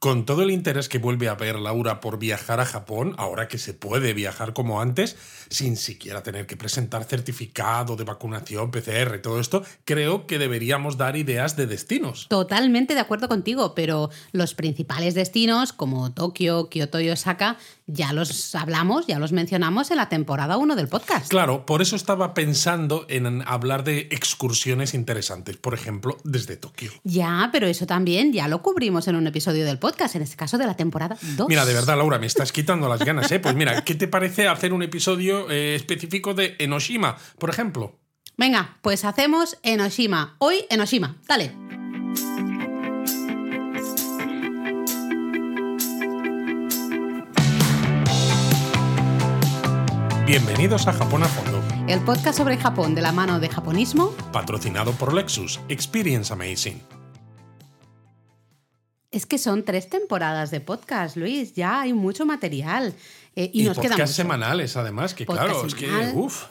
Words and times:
con 0.00 0.24
todo 0.24 0.42
el 0.42 0.50
interés 0.50 0.88
que 0.88 0.96
vuelve 0.96 1.28
a 1.28 1.34
ver 1.34 1.56
Laura 1.56 2.00
por 2.00 2.18
viajar 2.18 2.58
a 2.58 2.64
Japón, 2.64 3.14
ahora 3.18 3.48
que 3.48 3.58
se 3.58 3.74
puede 3.74 4.14
viajar 4.14 4.54
como 4.54 4.80
antes, 4.80 5.14
sin 5.50 5.76
siquiera 5.76 6.22
tener 6.22 6.46
que 6.46 6.56
presentar 6.56 7.04
certificado 7.04 7.96
de 7.96 8.04
vacunación, 8.04 8.70
PCR, 8.70 9.18
todo 9.20 9.38
esto, 9.38 9.62
creo 9.84 10.26
que 10.26 10.38
deberíamos 10.38 10.96
dar 10.96 11.16
ideas 11.16 11.54
de 11.54 11.66
destinos. 11.66 12.28
Totalmente 12.30 12.94
de 12.94 13.00
acuerdo 13.00 13.28
contigo, 13.28 13.74
pero 13.74 14.08
los 14.32 14.54
principales 14.54 15.12
destinos 15.12 15.74
como 15.74 16.14
Tokio, 16.14 16.70
Kioto 16.70 16.98
y 17.00 17.10
Osaka 17.10 17.58
ya 17.92 18.12
los 18.12 18.54
hablamos, 18.54 19.06
ya 19.06 19.18
los 19.18 19.32
mencionamos 19.32 19.90
en 19.90 19.96
la 19.96 20.08
temporada 20.08 20.56
1 20.56 20.76
del 20.76 20.88
podcast. 20.88 21.28
Claro, 21.28 21.66
por 21.66 21.82
eso 21.82 21.96
estaba 21.96 22.34
pensando 22.34 23.06
en 23.08 23.42
hablar 23.46 23.84
de 23.84 24.08
excursiones 24.10 24.94
interesantes, 24.94 25.56
por 25.56 25.74
ejemplo, 25.74 26.16
desde 26.24 26.56
Tokio. 26.56 26.92
Ya, 27.04 27.48
pero 27.52 27.66
eso 27.66 27.86
también 27.86 28.32
ya 28.32 28.48
lo 28.48 28.62
cubrimos 28.62 29.08
en 29.08 29.16
un 29.16 29.26
episodio 29.26 29.64
del 29.64 29.78
podcast, 29.78 30.16
en 30.16 30.22
este 30.22 30.36
caso 30.36 30.58
de 30.58 30.66
la 30.66 30.76
temporada 30.76 31.16
2. 31.36 31.48
Mira, 31.48 31.64
de 31.64 31.74
verdad, 31.74 31.96
Laura, 31.96 32.18
me 32.18 32.26
estás 32.26 32.52
quitando 32.52 32.88
las 32.88 33.00
ganas, 33.00 33.30
¿eh? 33.32 33.40
Pues 33.40 33.54
mira, 33.54 33.82
¿qué 33.84 33.94
te 33.94 34.08
parece 34.08 34.48
hacer 34.48 34.72
un 34.72 34.82
episodio 34.82 35.50
eh, 35.50 35.74
específico 35.74 36.34
de 36.34 36.56
Enoshima, 36.58 37.16
por 37.38 37.50
ejemplo? 37.50 37.98
Venga, 38.36 38.78
pues 38.82 39.04
hacemos 39.04 39.58
Enoshima. 39.62 40.36
Hoy 40.38 40.64
Enoshima. 40.70 41.16
Dale. 41.26 41.79
Bienvenidos 50.30 50.86
a 50.86 50.92
Japón 50.92 51.24
a 51.24 51.26
Fondo. 51.26 51.60
El 51.88 52.04
podcast 52.04 52.38
sobre 52.38 52.56
Japón 52.56 52.94
de 52.94 53.00
la 53.00 53.10
mano 53.10 53.40
de 53.40 53.48
japonismo. 53.48 54.14
Patrocinado 54.32 54.92
por 54.92 55.12
Lexus. 55.12 55.58
Experience 55.68 56.32
Amazing. 56.32 56.80
Es 59.10 59.26
que 59.26 59.38
son 59.38 59.64
tres 59.64 59.88
temporadas 59.90 60.52
de 60.52 60.60
podcast, 60.60 61.16
Luis. 61.16 61.54
Ya 61.54 61.80
hay 61.80 61.94
mucho 61.94 62.26
material. 62.26 62.94
Eh, 63.34 63.50
y, 63.52 63.62
y 63.62 63.64
nos 63.64 63.76
queda 63.76 63.88
podcast 63.96 64.10
mucho. 64.10 64.22
semanales, 64.22 64.76
además, 64.76 65.14
que 65.14 65.24
Podcast 65.24 65.46
claro, 65.48 65.66
es 65.66 65.74
que. 65.74 65.86
semanal. 65.86 66.12
Uf. 66.14 66.44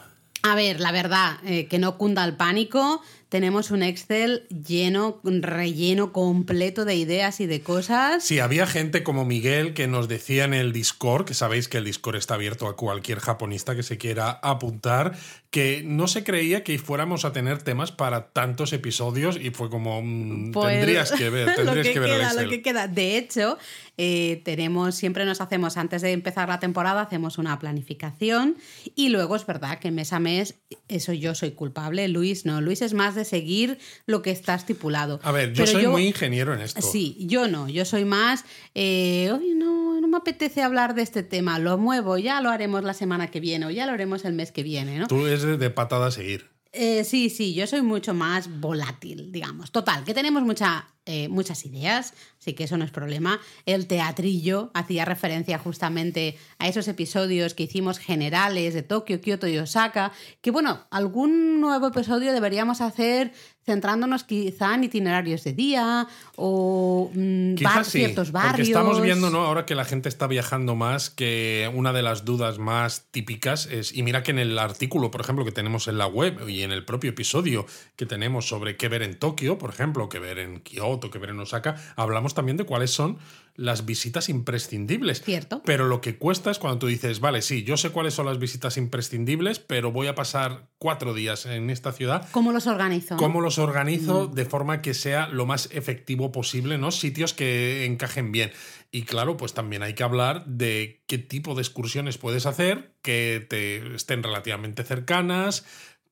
A 0.43 0.55
ver, 0.55 0.81
la 0.81 0.91
verdad, 0.91 1.37
eh, 1.45 1.67
que 1.67 1.79
no 1.79 1.97
cunda 1.97 2.25
el 2.25 2.35
pánico. 2.35 3.01
Tenemos 3.29 3.69
un 3.69 3.83
Excel 3.83 4.47
lleno, 4.49 5.19
relleno 5.23 6.11
completo 6.11 6.83
de 6.83 6.95
ideas 6.95 7.39
y 7.39 7.45
de 7.45 7.61
cosas. 7.61 8.23
Sí, 8.23 8.39
había 8.39 8.65
gente 8.65 9.03
como 9.03 9.23
Miguel 9.23 9.73
que 9.75 9.87
nos 9.87 10.07
decía 10.07 10.45
en 10.45 10.55
el 10.55 10.73
Discord, 10.73 11.25
que 11.25 11.35
sabéis 11.35 11.67
que 11.67 11.77
el 11.77 11.85
Discord 11.85 12.15
está 12.15 12.33
abierto 12.33 12.67
a 12.67 12.75
cualquier 12.75 13.19
japonista 13.19 13.75
que 13.75 13.83
se 13.83 13.99
quiera 13.99 14.31
apuntar, 14.41 15.15
que 15.51 15.83
no 15.85 16.07
se 16.07 16.23
creía 16.23 16.63
que 16.63 16.77
fuéramos 16.79 17.23
a 17.23 17.31
tener 17.31 17.61
temas 17.61 17.91
para 17.91 18.29
tantos 18.29 18.73
episodios 18.73 19.37
y 19.39 19.51
fue 19.51 19.69
como, 19.69 20.01
mm, 20.03 20.51
Pues, 20.51 20.79
tendrías 20.79 21.11
que 21.11 21.29
ver, 21.29 21.47
lo 21.49 21.55
tendrías 21.55 21.87
que 21.87 21.93
que, 21.93 21.99
ver 21.99 22.09
el 22.09 22.15
queda, 22.17 22.27
Excel. 22.29 22.43
lo 22.45 22.49
que 22.49 22.61
queda. 22.63 22.87
De 22.87 23.17
hecho, 23.17 23.57
eh, 23.97 24.41
tenemos, 24.43 24.95
siempre 24.95 25.25
nos 25.25 25.39
hacemos, 25.41 25.77
antes 25.77 26.01
de 26.01 26.13
empezar 26.13 26.49
la 26.49 26.59
temporada, 26.59 27.01
hacemos 27.01 27.37
una 27.37 27.59
planificación 27.59 28.57
y 28.95 29.09
luego 29.09 29.35
es 29.35 29.45
verdad 29.45 29.79
que 29.79 29.91
mes 29.91 30.13
a 30.13 30.19
mes, 30.19 30.55
eso 30.87 31.13
yo 31.13 31.35
soy 31.35 31.51
culpable, 31.51 32.07
Luis 32.07 32.45
no, 32.45 32.61
Luis 32.61 32.81
es 32.81 32.93
más 32.93 33.15
de 33.19 33.25
seguir 33.25 33.77
lo 34.07 34.21
que 34.21 34.31
está 34.31 34.55
estipulado. 34.55 35.19
A 35.23 35.31
ver, 35.31 35.53
yo 35.53 35.65
Pero 35.65 35.79
soy 35.79 35.87
muy 35.87 36.07
ingeniero 36.07 36.53
en 36.53 36.61
esto. 36.61 36.81
Sí, 36.81 37.15
yo 37.19 37.47
no, 37.47 37.69
yo 37.69 37.85
soy 37.85 38.05
más, 38.05 38.45
eh, 38.73 39.29
"Oye, 39.31 39.53
no, 39.55 39.99
no 40.01 40.07
me 40.07 40.17
apetece 40.17 40.63
hablar 40.63 40.95
de 40.95 41.03
este 41.03 41.23
tema, 41.23 41.59
lo 41.59 41.77
muevo, 41.77 42.17
ya 42.17 42.41
lo 42.41 42.49
haremos 42.49 42.83
la 42.83 42.93
semana 42.93 43.27
que 43.27 43.39
viene 43.39 43.65
o 43.65 43.69
ya 43.69 43.85
lo 43.85 43.91
haremos 43.91 44.25
el 44.25 44.33
mes 44.33 44.51
que 44.51 44.63
viene, 44.63 44.97
¿no? 44.97 45.07
Tú 45.07 45.27
es 45.27 45.43
de, 45.43 45.57
de 45.57 45.69
patada 45.69 46.07
a 46.07 46.11
seguir. 46.11 46.49
Eh, 46.71 47.03
sí, 47.03 47.31
sí, 47.31 47.55
yo 47.55 47.65
soy 47.65 47.81
mucho 47.81 48.13
más 48.13 48.59
volátil, 48.59 49.31
digamos. 49.31 49.71
Total, 49.71 50.03
que 50.03 50.13
tenemos 50.13 50.43
mucha, 50.43 50.87
eh, 51.05 51.27
muchas 51.27 51.65
ideas, 51.65 52.13
así 52.39 52.53
que 52.53 52.65
eso 52.65 52.77
no 52.77 52.85
es 52.85 52.91
problema. 52.91 53.39
El 53.65 53.87
teatrillo 53.87 54.69
hacía 54.75 55.03
referencia 55.03 55.57
justamente 55.57 56.37
a 56.59 56.67
esos 56.67 56.87
episodios 56.87 57.55
que 57.55 57.63
hicimos 57.63 57.97
generales 57.97 58.75
de 58.75 58.83
Tokio, 58.83 59.19
Kioto 59.19 59.47
y 59.47 59.57
Osaka, 59.57 60.11
que 60.41 60.51
bueno, 60.51 60.85
algún 60.91 61.59
nuevo 61.59 61.87
episodio 61.87 62.33
deberíamos 62.33 62.81
hacer 62.81 63.33
centrándonos 63.69 64.23
quizá 64.23 64.73
en 64.73 64.83
itinerarios 64.85 65.43
de 65.43 65.53
día 65.53 66.07
o 66.35 67.11
mm, 67.13 67.53
Quizás 67.55 67.75
bar- 67.75 67.85
sí, 67.85 67.99
ciertos 67.99 68.31
barrios. 68.31 68.51
porque 68.51 68.61
estamos 68.63 69.01
viendo, 69.01 69.29
¿no? 69.29 69.43
Ahora 69.45 69.65
que 69.67 69.75
la 69.75 69.85
gente 69.85 70.09
está 70.09 70.25
viajando 70.25 70.75
más, 70.75 71.11
que 71.11 71.69
una 71.75 71.93
de 71.93 72.01
las 72.01 72.25
dudas 72.25 72.57
más 72.57 73.05
típicas 73.11 73.67
es, 73.67 73.95
y 73.95 74.01
mira 74.01 74.23
que 74.23 74.31
en 74.31 74.39
el 74.39 74.57
artículo, 74.57 75.11
por 75.11 75.21
ejemplo, 75.21 75.45
que 75.45 75.51
tenemos 75.51 75.87
en 75.87 75.99
la 75.99 76.07
web 76.07 76.49
y 76.49 76.63
en 76.63 76.71
el 76.71 76.83
propio 76.83 77.11
episodio 77.11 77.67
que 77.95 78.05
tenemos 78.07 78.47
sobre 78.47 78.75
qué 78.75 78.87
ver 78.89 79.03
en 79.03 79.19
Tokio, 79.19 79.59
por 79.59 79.69
ejemplo, 79.69 80.09
qué 80.09 80.17
ver 80.17 80.39
en 80.39 80.61
Kioto, 80.61 81.11
qué 81.11 81.19
ver 81.19 81.29
en 81.29 81.39
Osaka, 81.39 81.75
hablamos 81.95 82.33
también 82.33 82.57
de 82.57 82.63
cuáles 82.63 82.89
son 82.91 83.19
las 83.59 83.85
visitas 83.85 84.29
imprescindibles. 84.29 85.21
Cierto. 85.21 85.61
Pero 85.65 85.85
lo 85.85 85.99
que 86.01 86.17
cuesta 86.17 86.49
es 86.49 86.59
cuando 86.59 86.79
tú 86.79 86.87
dices, 86.87 87.19
vale, 87.19 87.41
sí, 87.41 87.63
yo 87.63 87.77
sé 87.77 87.89
cuáles 87.89 88.13
son 88.13 88.25
las 88.25 88.39
visitas 88.39 88.77
imprescindibles, 88.77 89.59
pero 89.59 89.91
voy 89.91 90.07
a 90.07 90.15
pasar 90.15 90.69
cuatro 90.77 91.13
días 91.13 91.45
en 91.45 91.69
esta 91.69 91.91
ciudad. 91.91 92.27
¿Cómo 92.31 92.51
los 92.53 92.67
organizo? 92.67 93.17
¿Cómo 93.17 93.41
los 93.41 93.59
organizo 93.59 94.27
de 94.27 94.45
forma 94.45 94.81
que 94.81 94.93
sea 94.93 95.27
lo 95.27 95.45
más 95.45 95.69
efectivo 95.71 96.31
posible, 96.31 96.77
¿no? 96.77 96.91
Sitios 96.91 97.33
que 97.33 97.85
encajen 97.85 98.31
bien. 98.31 98.51
Y 98.91 99.03
claro, 99.03 99.37
pues 99.37 99.53
también 99.53 99.83
hay 99.83 99.93
que 99.93 100.03
hablar 100.03 100.45
de 100.45 101.03
qué 101.05 101.17
tipo 101.17 101.53
de 101.53 101.61
excursiones 101.61 102.17
puedes 102.17 102.45
hacer, 102.45 102.93
que 103.01 103.45
te 103.47 103.95
estén 103.95 104.23
relativamente 104.23 104.83
cercanas, 104.83 105.65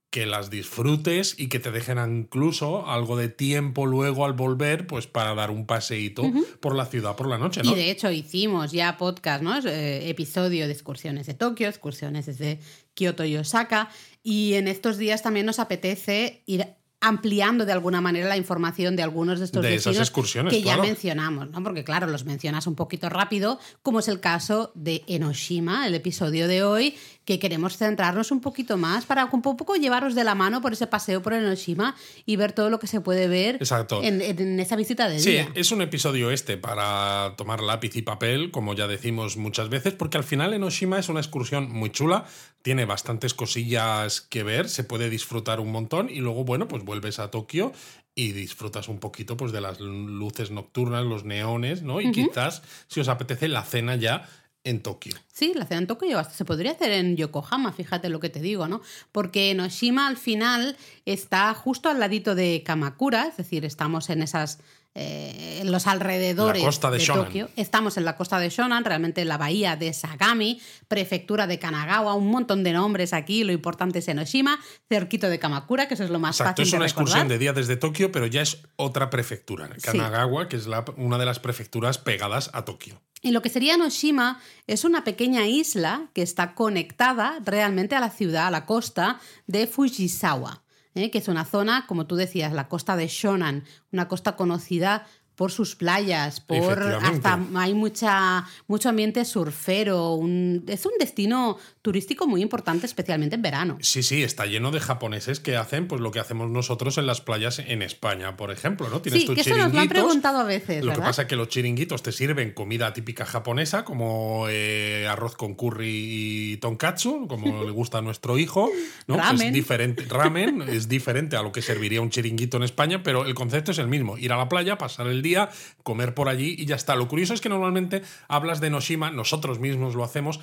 que 0.09 0.25
las 0.25 0.49
disfrutes 0.49 1.35
y 1.37 1.49
que 1.49 1.59
te 1.59 1.71
dejen 1.71 1.97
incluso 1.99 2.87
algo 2.87 3.17
de 3.17 3.27
tiempo 3.27 3.85
luego 3.85 4.25
al 4.25 4.33
volver, 4.33 4.87
pues 4.87 5.05
para 5.05 5.35
dar 5.35 5.51
un 5.51 5.65
paseíto 5.65 6.23
por 6.61 6.75
la 6.75 6.85
ciudad 6.85 7.15
por 7.15 7.27
la 7.27 7.37
noche, 7.37 7.61
¿no? 7.63 7.71
Y 7.71 7.75
de 7.75 7.91
hecho 7.91 8.09
hicimos 8.09 8.71
ya 8.71 8.97
podcast, 8.97 9.43
¿no? 9.43 9.57
Eh, 9.59 10.09
episodio 10.09 10.65
de 10.65 10.73
excursiones 10.73 11.27
de 11.27 11.33
Tokio, 11.33 11.67
excursiones 11.67 12.25
desde 12.25 12.59
Kioto 12.93 13.25
y 13.25 13.35
Osaka. 13.37 13.89
Y 14.23 14.53
en 14.53 14.67
estos 14.67 14.97
días 14.97 15.23
también 15.23 15.45
nos 15.45 15.59
apetece 15.59 16.43
ir 16.45 16.65
ampliando 16.99 17.65
de 17.65 17.73
alguna 17.73 18.01
manera 18.01 18.27
la 18.27 18.37
información 18.37 18.95
de 18.95 19.03
algunos 19.03 19.39
de 19.39 19.45
estos 19.45 19.61
De 19.61 19.75
esas 19.75 19.85
destinos 19.93 20.07
excursiones, 20.07 20.53
que 20.53 20.63
ya 20.63 20.77
mencionamos, 20.77 21.49
¿no? 21.51 21.61
Porque 21.63 21.83
claro, 21.83 22.07
los 22.07 22.25
mencionas 22.25 22.65
un 22.65 22.75
poquito 22.75 23.09
rápido, 23.09 23.59
como 23.83 23.99
es 23.99 24.07
el 24.07 24.19
caso 24.19 24.71
de 24.73 25.03
Enoshima, 25.07 25.85
el 25.85 25.93
episodio 25.93 26.47
de 26.47 26.63
hoy, 26.63 26.95
que 27.27 27.39
queremos 27.39 27.75
centrarnos 27.75 28.31
un 28.31 28.39
poquito 28.39 28.77
más 28.77 29.05
para 29.05 29.25
un 29.25 29.41
poco 29.41 29.75
llevaros 29.75 30.15
de 30.15 30.23
la 30.23 30.33
mano 30.33 30.61
por 30.61 30.71
ese 30.71 30.87
paseo 30.87 31.21
por 31.21 31.33
Enoshima 31.33 31.93
y 32.25 32.37
ver 32.37 32.53
todo 32.53 32.69
lo 32.69 32.79
que 32.79 32.87
se 32.87 33.01
puede 33.01 33.27
ver 33.27 33.55
Exacto. 33.55 34.01
en, 34.01 34.21
en 34.21 34.57
esa 34.61 34.77
visita 34.77 35.09
de 35.09 35.19
Sí, 35.19 35.31
día. 35.31 35.51
es 35.53 35.73
un 35.73 35.81
episodio 35.81 36.31
este 36.31 36.55
para 36.55 37.33
tomar 37.35 37.61
lápiz 37.61 37.97
y 37.97 38.01
papel, 38.01 38.49
como 38.49 38.73
ya 38.75 38.87
decimos 38.87 39.35
muchas 39.35 39.67
veces, 39.67 39.91
porque 39.93 40.17
al 40.17 40.23
final 40.23 40.53
Enoshima 40.53 40.99
es 40.99 41.09
una 41.09 41.19
excursión 41.19 41.69
muy 41.69 41.89
chula, 41.91 42.23
tiene 42.61 42.85
bastantes 42.85 43.33
cosillas 43.33 44.21
que 44.21 44.43
ver, 44.43 44.69
se 44.69 44.85
puede 44.85 45.09
disfrutar 45.09 45.59
un 45.59 45.73
montón 45.73 46.09
y 46.09 46.21
luego, 46.21 46.45
bueno, 46.45 46.69
pues 46.69 46.85
vuelves 46.85 47.19
a 47.19 47.29
Tokio 47.29 47.73
y 48.15 48.31
disfrutas 48.31 48.87
un 48.87 48.99
poquito 48.99 49.35
pues 49.35 49.51
de 49.51 49.59
las 49.59 49.81
luces 49.81 50.49
nocturnas, 50.49 51.03
los 51.03 51.25
neones, 51.25 51.81
¿no? 51.81 51.99
Y 51.99 52.09
quizás, 52.13 52.63
si 52.87 53.01
os 53.01 53.09
apetece, 53.09 53.49
la 53.49 53.63
cena 53.63 53.97
ya 53.97 54.27
en 54.69 54.81
Tokio. 54.81 55.13
Sí, 55.31 55.53
la 55.55 55.65
ciudad 55.65 55.79
en 55.81 55.87
Tokio 55.87 56.19
hasta 56.19 56.33
se 56.33 56.45
podría 56.45 56.71
hacer 56.71 56.91
en 56.91 57.15
Yokohama, 57.15 57.71
fíjate 57.71 58.09
lo 58.09 58.19
que 58.19 58.29
te 58.29 58.39
digo, 58.39 58.67
¿no? 58.67 58.81
Porque 59.11 59.51
Enoshima 59.51 60.07
al 60.07 60.17
final 60.17 60.75
está 61.05 61.53
justo 61.53 61.89
al 61.89 61.99
ladito 61.99 62.35
de 62.35 62.63
Kamakura, 62.65 63.27
es 63.27 63.37
decir, 63.37 63.65
estamos 63.65 64.09
en 64.09 64.21
esas 64.23 64.59
eh, 64.99 65.59
en 65.61 65.71
los 65.71 65.85
alrededores 65.85 66.59
La 66.63 66.67
costa 66.67 66.89
de 66.89 66.97
Shonan. 66.97 67.25
Tokio. 67.25 67.49
Estamos 67.55 67.97
en 67.97 68.05
la 68.05 68.15
costa 68.17 68.39
de 68.39 68.49
Shonan, 68.49 68.83
realmente 68.83 69.21
en 69.21 69.27
la 69.27 69.37
bahía 69.37 69.75
de 69.75 69.93
Sagami, 69.93 70.59
prefectura 70.87 71.45
de 71.45 71.59
Kanagawa, 71.59 72.15
un 72.15 72.31
montón 72.31 72.63
de 72.63 72.73
nombres 72.73 73.13
aquí, 73.13 73.43
lo 73.43 73.51
importante 73.51 73.99
es 73.99 74.07
Enoshima, 74.07 74.59
cerquito 74.89 75.29
de 75.29 75.37
Kamakura, 75.37 75.87
que 75.87 75.93
eso 75.93 76.03
es 76.03 76.09
lo 76.09 76.17
más 76.17 76.39
Exacto, 76.39 76.63
fácil 76.63 76.65
es 76.65 76.71
de 76.71 76.77
una 76.77 76.85
excursión 76.87 77.27
de 77.27 77.37
día 77.37 77.53
desde 77.53 77.75
Tokio, 77.75 78.11
pero 78.11 78.25
ya 78.25 78.41
es 78.41 78.63
otra 78.75 79.11
prefectura, 79.11 79.69
Kanagawa, 79.83 80.47
que 80.49 80.55
es 80.55 80.65
la- 80.65 80.83
una 80.97 81.19
de 81.19 81.25
las 81.27 81.39
prefecturas 81.39 81.99
pegadas 81.99 82.49
a 82.53 82.65
Tokio. 82.65 82.99
Y 83.21 83.31
lo 83.31 83.41
que 83.41 83.49
sería 83.49 83.75
Enoshima 83.75 84.39
es 84.67 84.83
una 84.83 85.03
pequeña 85.03 85.47
isla 85.47 86.09
que 86.13 86.21
está 86.21 86.53
conectada 86.53 87.39
realmente 87.43 87.95
a 87.95 87.99
la 87.99 88.09
ciudad, 88.09 88.47
a 88.47 88.51
la 88.51 88.65
costa 88.65 89.19
de 89.47 89.65
Fujisawa, 89.65 90.63
¿eh? 90.93 91.09
que 91.09 91.17
es 91.17 91.27
una 91.27 91.45
zona, 91.45 91.85
como 91.87 92.05
tú 92.05 92.15
decías, 92.15 92.53
la 92.53 92.67
costa 92.67 92.95
de 92.95 93.07
Shonan, 93.07 93.63
una 93.91 94.07
costa 94.07 94.35
conocida 94.35 95.07
por 95.37 95.51
sus 95.53 95.75
playas, 95.77 96.41
por 96.41 96.81
hasta 96.83 97.39
hay 97.55 97.73
mucha 97.73 98.43
mucho 98.67 98.89
ambiente 98.89 99.23
surfero, 99.23 100.13
un- 100.15 100.65
es 100.67 100.85
un 100.85 100.91
destino 100.99 101.57
turístico 101.81 102.27
muy 102.27 102.41
importante, 102.41 102.85
especialmente 102.85 103.35
en 103.35 103.41
verano. 103.43 103.77
Sí, 103.79 104.03
sí, 104.03 104.23
está 104.23 104.45
lleno 104.45 104.71
de 104.71 104.79
japoneses 104.81 105.39
que 105.39 105.55
hacen 105.55 105.87
pues 105.87 106.01
lo 106.01 106.11
que 106.11 106.19
hacemos 106.19 106.49
nosotros 106.49 106.97
en 106.97 107.05
las 107.05 107.21
playas 107.21 107.59
en 107.59 107.81
España, 107.81 108.35
por 108.35 108.51
ejemplo, 108.51 108.89
¿no? 108.89 108.99
Tienes 109.01 109.21
Sí, 109.21 109.27
tus 109.27 109.35
que 109.35 109.41
eso 109.41 109.55
nos 109.55 109.71
lo 109.73 109.79
han 109.79 109.87
preguntado 109.87 110.39
a 110.39 110.43
veces, 110.43 110.83
Lo 110.83 110.93
que 110.93 110.99
pasa 111.01 111.21
es 111.21 111.27
que 111.27 111.35
los 111.35 111.47
chiringuitos 111.49 112.01
te 112.03 112.11
sirven 112.11 112.51
comida 112.53 112.91
típica 112.93 113.25
japonesa, 113.25 113.85
como 113.85 114.47
eh, 114.49 115.07
arroz 115.07 115.35
con 115.35 115.53
curry 115.53 116.53
y 116.53 116.57
tonkatsu, 116.57 117.27
como 117.27 117.63
le 117.63 117.71
gusta 117.71 117.99
a 117.99 118.01
nuestro 118.01 118.37
hijo. 118.39 118.69
¿no? 119.07 119.17
Ramen. 119.17 119.47
Es 119.49 119.53
diferente. 119.53 120.05
Ramen 120.09 120.61
es 120.67 120.89
diferente 120.89 121.37
a 121.37 121.43
lo 121.43 121.51
que 121.51 121.61
serviría 121.61 122.01
un 122.01 122.09
chiringuito 122.09 122.57
en 122.57 122.63
España, 122.63 123.03
pero 123.03 123.25
el 123.25 123.35
concepto 123.35 123.71
es 123.71 123.77
el 123.77 123.87
mismo. 123.87 124.17
Ir 124.17 124.33
a 124.33 124.37
la 124.37 124.49
playa, 124.49 124.77
pasar 124.79 125.05
el 125.07 125.21
día 125.21 125.26
día, 125.27 125.49
comer 125.83 126.13
por 126.13 126.29
allí 126.29 126.55
y 126.57 126.65
ya 126.65 126.75
está. 126.75 126.95
Lo 126.95 127.07
curioso 127.07 127.33
es 127.33 127.41
que 127.41 127.49
normalmente 127.49 128.01
hablas 128.27 128.59
de 128.59 128.67
Enoshima, 128.67 129.11
nosotros 129.11 129.59
mismos 129.59 129.95
lo 129.95 130.03
hacemos, 130.03 130.39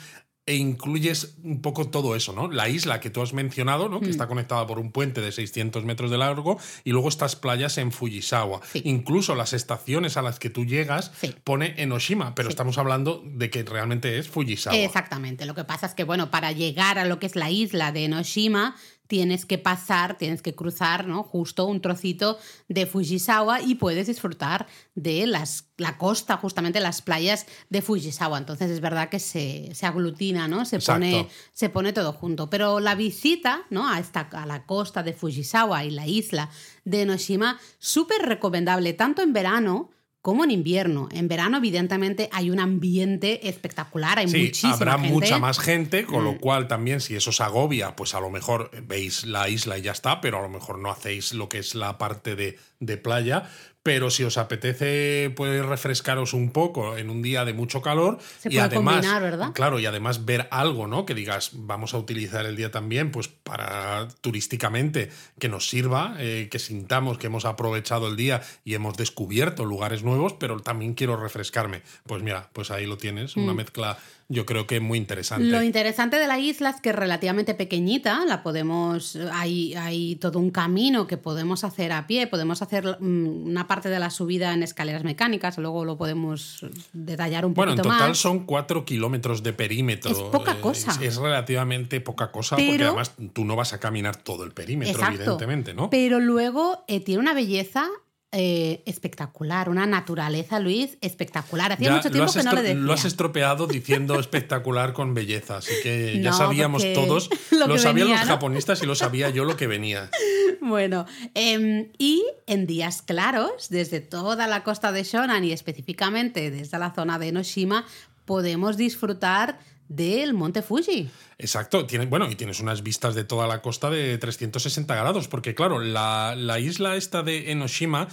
e 0.47 0.57
incluyes 0.57 1.39
un 1.43 1.63
poco 1.63 1.89
todo 1.89 2.15
eso, 2.15 2.35
¿no? 2.35 2.51
La 2.51 2.69
isla 2.69 3.01
que 3.01 3.09
tú 3.09 3.23
has 3.23 3.33
mencionado, 3.33 3.89
¿no? 3.89 4.01
Que 4.01 4.11
está 4.11 4.27
conectada 4.27 4.67
por 4.67 4.79
un 4.79 4.93
puente 4.93 5.23
de 5.23 5.33
600 5.33 5.85
metros 5.85 6.11
de 6.11 6.19
largo 6.19 6.59
y 6.85 6.91
luego 6.91 7.09
estas 7.09 7.35
playas 7.35 7.79
en 7.79 7.93
Fujisawa. 7.93 8.61
Incluso 8.75 9.35
las 9.35 9.55
estaciones 9.55 10.19
a 10.19 10.23
las 10.23 10.39
que 10.39 10.51
tú 10.51 10.67
llegas 10.67 11.13
pone 11.45 11.75
Enoshima, 11.79 12.35
pero 12.35 12.51
estamos 12.51 12.77
hablando 12.77 13.23
de 13.25 13.49
que 13.49 13.63
realmente 13.63 14.19
es 14.19 14.29
Fujisawa. 14.29 14.77
Exactamente. 14.77 15.47
Lo 15.47 15.55
que 15.55 15.65
pasa 15.65 15.87
es 15.87 15.95
que, 15.95 16.05
bueno, 16.05 16.31
para 16.31 16.53
llegar 16.53 16.99
a 16.99 17.07
lo 17.07 17.19
que 17.19 17.27
es 17.27 17.37
la 17.37 17.51
isla 17.51 17.91
de 17.93 18.05
Enoshima 18.05 18.77
tienes 19.07 19.45
que 19.45 19.59
pasar, 19.59 20.17
tienes 20.17 20.43
que 20.43 20.55
cruzar, 20.55 21.07
¿no? 21.07 21.23
Justo 21.23 21.67
un 21.67 21.81
trocito 21.81 22.39
de 22.69 22.87
Fujisawa 22.87 23.61
y 23.61 23.75
puedes 23.75 24.07
disfrutar 24.07 24.67
de 24.95 25.27
las, 25.27 25.69
la 25.77 25.99
costa, 25.99 26.37
justamente 26.37 26.81
las 26.81 27.03
playas 27.03 27.47
de 27.69 27.83
Fujisawa. 27.83 28.39
Entonces 28.39 28.71
es 28.71 28.81
verdad 28.81 29.11
que 29.11 29.19
se, 29.19 29.73
aglutina, 29.83 30.49
¿no? 30.49 30.65
Se 30.65 30.79
pone, 30.79 31.29
se 31.53 31.69
pone, 31.69 31.93
todo 31.93 32.13
junto. 32.13 32.49
Pero 32.49 32.81
la 32.81 32.95
visita, 32.95 33.65
¿no? 33.71 33.89
A, 33.89 33.99
esta, 33.99 34.21
a 34.33 34.47
la 34.47 34.65
costa 34.65 35.03
de 35.03 35.13
Fujisawa 35.13 35.85
y 35.85 35.91
la 35.91 36.07
isla 36.07 36.51
de 36.85 37.03
Enoshima, 37.03 37.61
súper 37.79 38.23
recomendable, 38.23 38.93
tanto 38.95 39.23
en 39.23 39.33
verano 39.33 39.91
como 40.25 40.43
en 40.43 40.51
invierno. 40.51 41.11
En 41.13 41.29
verano, 41.29 41.59
evidentemente, 41.59 42.31
hay 42.33 42.49
un 42.51 42.59
ambiente 42.59 43.47
espectacular, 43.47 44.21
hay 44.21 44.27
sí, 44.27 44.39
muchísima 44.39 44.73
habrá 44.73 44.97
mucha 44.97 45.39
más 45.39 45.59
gente, 45.59 46.07
con 46.07 46.25
lo 46.25 46.33
mm. 46.33 46.39
cual 46.39 46.67
también 46.67 47.03
si 47.03 47.15
eso 47.15 47.29
os 47.29 47.43
agobia, 47.43 47.95
pues 47.95 48.15
a 48.15 48.21
lo 48.21 48.31
mejor 48.31 48.71
veis 48.87 49.27
la 49.27 49.51
isla 49.51 49.77
y 49.77 49.83
ya 49.83 49.93
está, 49.93 50.23
pero 50.23 50.39
a 50.39 50.41
lo 50.41 50.49
mejor 50.49 50.79
no 50.79 50.91
hacéis 50.91 51.35
lo 51.35 51.51
que 51.51 51.59
es 51.59 51.75
la 51.75 51.99
parte 51.99 52.37
de, 52.37 52.59
de 52.87 52.97
playa 52.97 53.49
pero 53.85 54.09
si 54.11 54.25
os 54.25 54.39
apetece 54.39 55.31
pues 55.37 55.65
refrescaros 55.65 56.33
un 56.33 56.51
poco 56.53 56.97
en 56.97 57.11
un 57.11 57.21
día 57.21 57.45
de 57.45 57.53
mucho 57.53 57.83
calor 57.83 58.19
y 58.43 58.57
además 58.57 59.07
¿verdad? 59.21 59.53
claro 59.53 59.79
y 59.79 59.85
además 59.85 60.25
ver 60.25 60.49
algo 60.51 60.87
no 60.87 61.05
que 61.05 61.15
digas 61.15 61.51
vamos 61.53 61.93
a 61.93 61.99
utilizar 61.99 62.47
el 62.47 62.57
día 62.57 62.71
también 62.71 63.13
pues 63.13 63.29
para 63.29 64.09
turísticamente 64.23 65.11
que 65.39 65.51
nos 65.51 65.69
sirva 65.69 66.17
eh, 66.19 66.49
que 66.51 66.59
sintamos 66.59 67.19
que 67.19 67.27
hemos 67.27 67.45
aprovechado 67.45 68.09
el 68.09 68.17
día 68.17 68.41
y 68.65 68.73
hemos 68.73 68.97
descubierto 68.97 69.67
lugares 69.67 70.03
nuevos 70.03 70.33
pero 70.33 70.61
también 70.61 70.95
quiero 70.95 71.17
refrescarme 71.17 71.83
pues 72.07 72.23
mira 72.23 72.49
pues 72.55 72.71
ahí 72.71 72.87
lo 72.87 72.97
tienes 72.97 73.37
una 73.37 73.53
mm. 73.53 73.57
mezcla 73.57 73.99
yo 74.29 74.47
creo 74.47 74.67
que 74.67 74.77
es 74.77 74.83
muy 74.83 74.99
interesante. 74.99 75.45
Lo 75.45 75.63
interesante 75.63 76.19
de 76.19 76.27
la 76.27 76.39
isla 76.39 76.71
es 76.71 76.81
que 76.81 76.91
es 76.91 76.97
relativamente 76.97 77.55
pequeñita, 77.55 78.25
la 78.25 78.43
podemos, 78.43 79.17
hay, 79.33 79.75
hay 79.75 80.17
todo 80.17 80.39
un 80.39 80.51
camino 80.51 81.07
que 81.07 81.17
podemos 81.17 81.65
hacer 81.65 81.93
a 81.93 82.07
pie, 82.07 82.27
podemos 82.27 82.63
hacer 82.63 82.97
mm, 83.01 83.47
una 83.47 83.67
parte 83.67 83.89
de 83.89 83.99
la 83.99 84.11
subida 84.11 84.53
en 84.53 84.63
escaleras 84.63 85.05
mecánicas, 85.05 85.59
luego 85.59 85.85
lo 85.85 85.97
podemos 85.97 86.65
detallar 86.93 87.45
un 87.45 87.55
bueno, 87.55 87.73
poquito 87.73 87.89
más. 87.89 87.99
Bueno, 87.99 88.07
en 88.07 88.13
total 88.13 88.17
son 88.17 88.47
cuatro 88.47 88.85
kilómetros 88.85 89.43
de 89.43 89.53
perímetro. 89.53 90.11
Es 90.11 90.19
poca 90.19 90.61
cosa. 90.61 90.99
Es, 91.03 91.17
relativamente 91.17 92.01
poca 92.01 92.31
cosa, 92.31 92.57
porque 92.57 92.85
además 92.85 93.13
tú 93.33 93.45
no 93.45 93.57
vas 93.57 93.73
a 93.73 93.81
caminar 93.81 94.17
todo 94.17 94.45
el 94.45 94.53
perímetro, 94.53 95.07
evidentemente, 95.07 95.75
¿no? 95.75 95.91
Pero 95.91 96.21
luego 96.21 96.85
eh, 96.89 97.01
tiene 97.01 97.21
una 97.21 97.35
belleza 97.35 97.89
eh, 98.37 98.83
espectacular, 98.85 99.69
una 99.69 99.87
naturaleza, 99.87 100.59
Luis, 100.59 100.99
espectacular. 101.01 101.73
Hacía 101.73 101.93
mucho 101.93 102.11
tiempo 102.11 102.33
que 102.33 102.43
no 102.43 102.53
le 102.53 102.63
decía. 102.63 102.75
Lo 102.75 102.93
has 102.93 103.05
estropeado 103.05 103.69
diciendo 103.69 104.19
espectacular 104.21 104.93
con 104.93 105.15
belleza, 105.15 105.59
así 105.59 105.73
que 105.85 106.21
ya 106.21 106.33
sabíamos 106.33 106.85
todos, 106.95 107.31
lo, 107.53 107.79
sabían 107.79 108.11
los 108.11 108.21
japonistas 108.21 108.83
y 108.83 108.87
lo 108.87 108.97
sabía 108.97 109.31
yo 109.31 109.45
lo 109.45 109.57
que 109.57 109.67
venía. 109.67 110.11
Bueno, 110.61 111.05
em, 111.35 111.91
y 111.99 112.25
en 112.47 112.67
días 112.67 113.03
claros, 113.03 113.69
desde 113.69 114.01
toda 114.01 114.47
la 114.47 114.65
costa 114.65 114.93
de 114.93 115.03
Shonan 115.03 115.45
y 115.45 115.53
específicamente 115.53 116.51
desde 116.51 116.79
la 116.79 116.91
zona 116.91 117.19
de 117.19 117.29
Enoshima, 117.29 117.85
podemos 118.25 118.79
disfrutar 118.79 119.59
del 119.89 120.35
monte 120.35 120.63
Fuji. 120.63 121.11
Exacto, 121.39 121.87
tiene, 121.87 122.07
bueno, 122.07 122.31
y 122.31 122.37
tienes 122.37 122.61
unas 122.61 122.83
vistas 122.83 123.15
de 123.15 123.25
toda 123.25 123.47
la 123.47 123.61
costa 123.63 123.91
de 123.91 124.17
360 124.19 124.95
grados, 124.95 125.29
porque 125.29 125.55
claro, 125.55 125.81
la, 125.81 126.35
la 126.37 126.59
isla 126.59 126.97
esta 126.97 127.23
de 127.23 127.51
Enoshima 127.51 128.09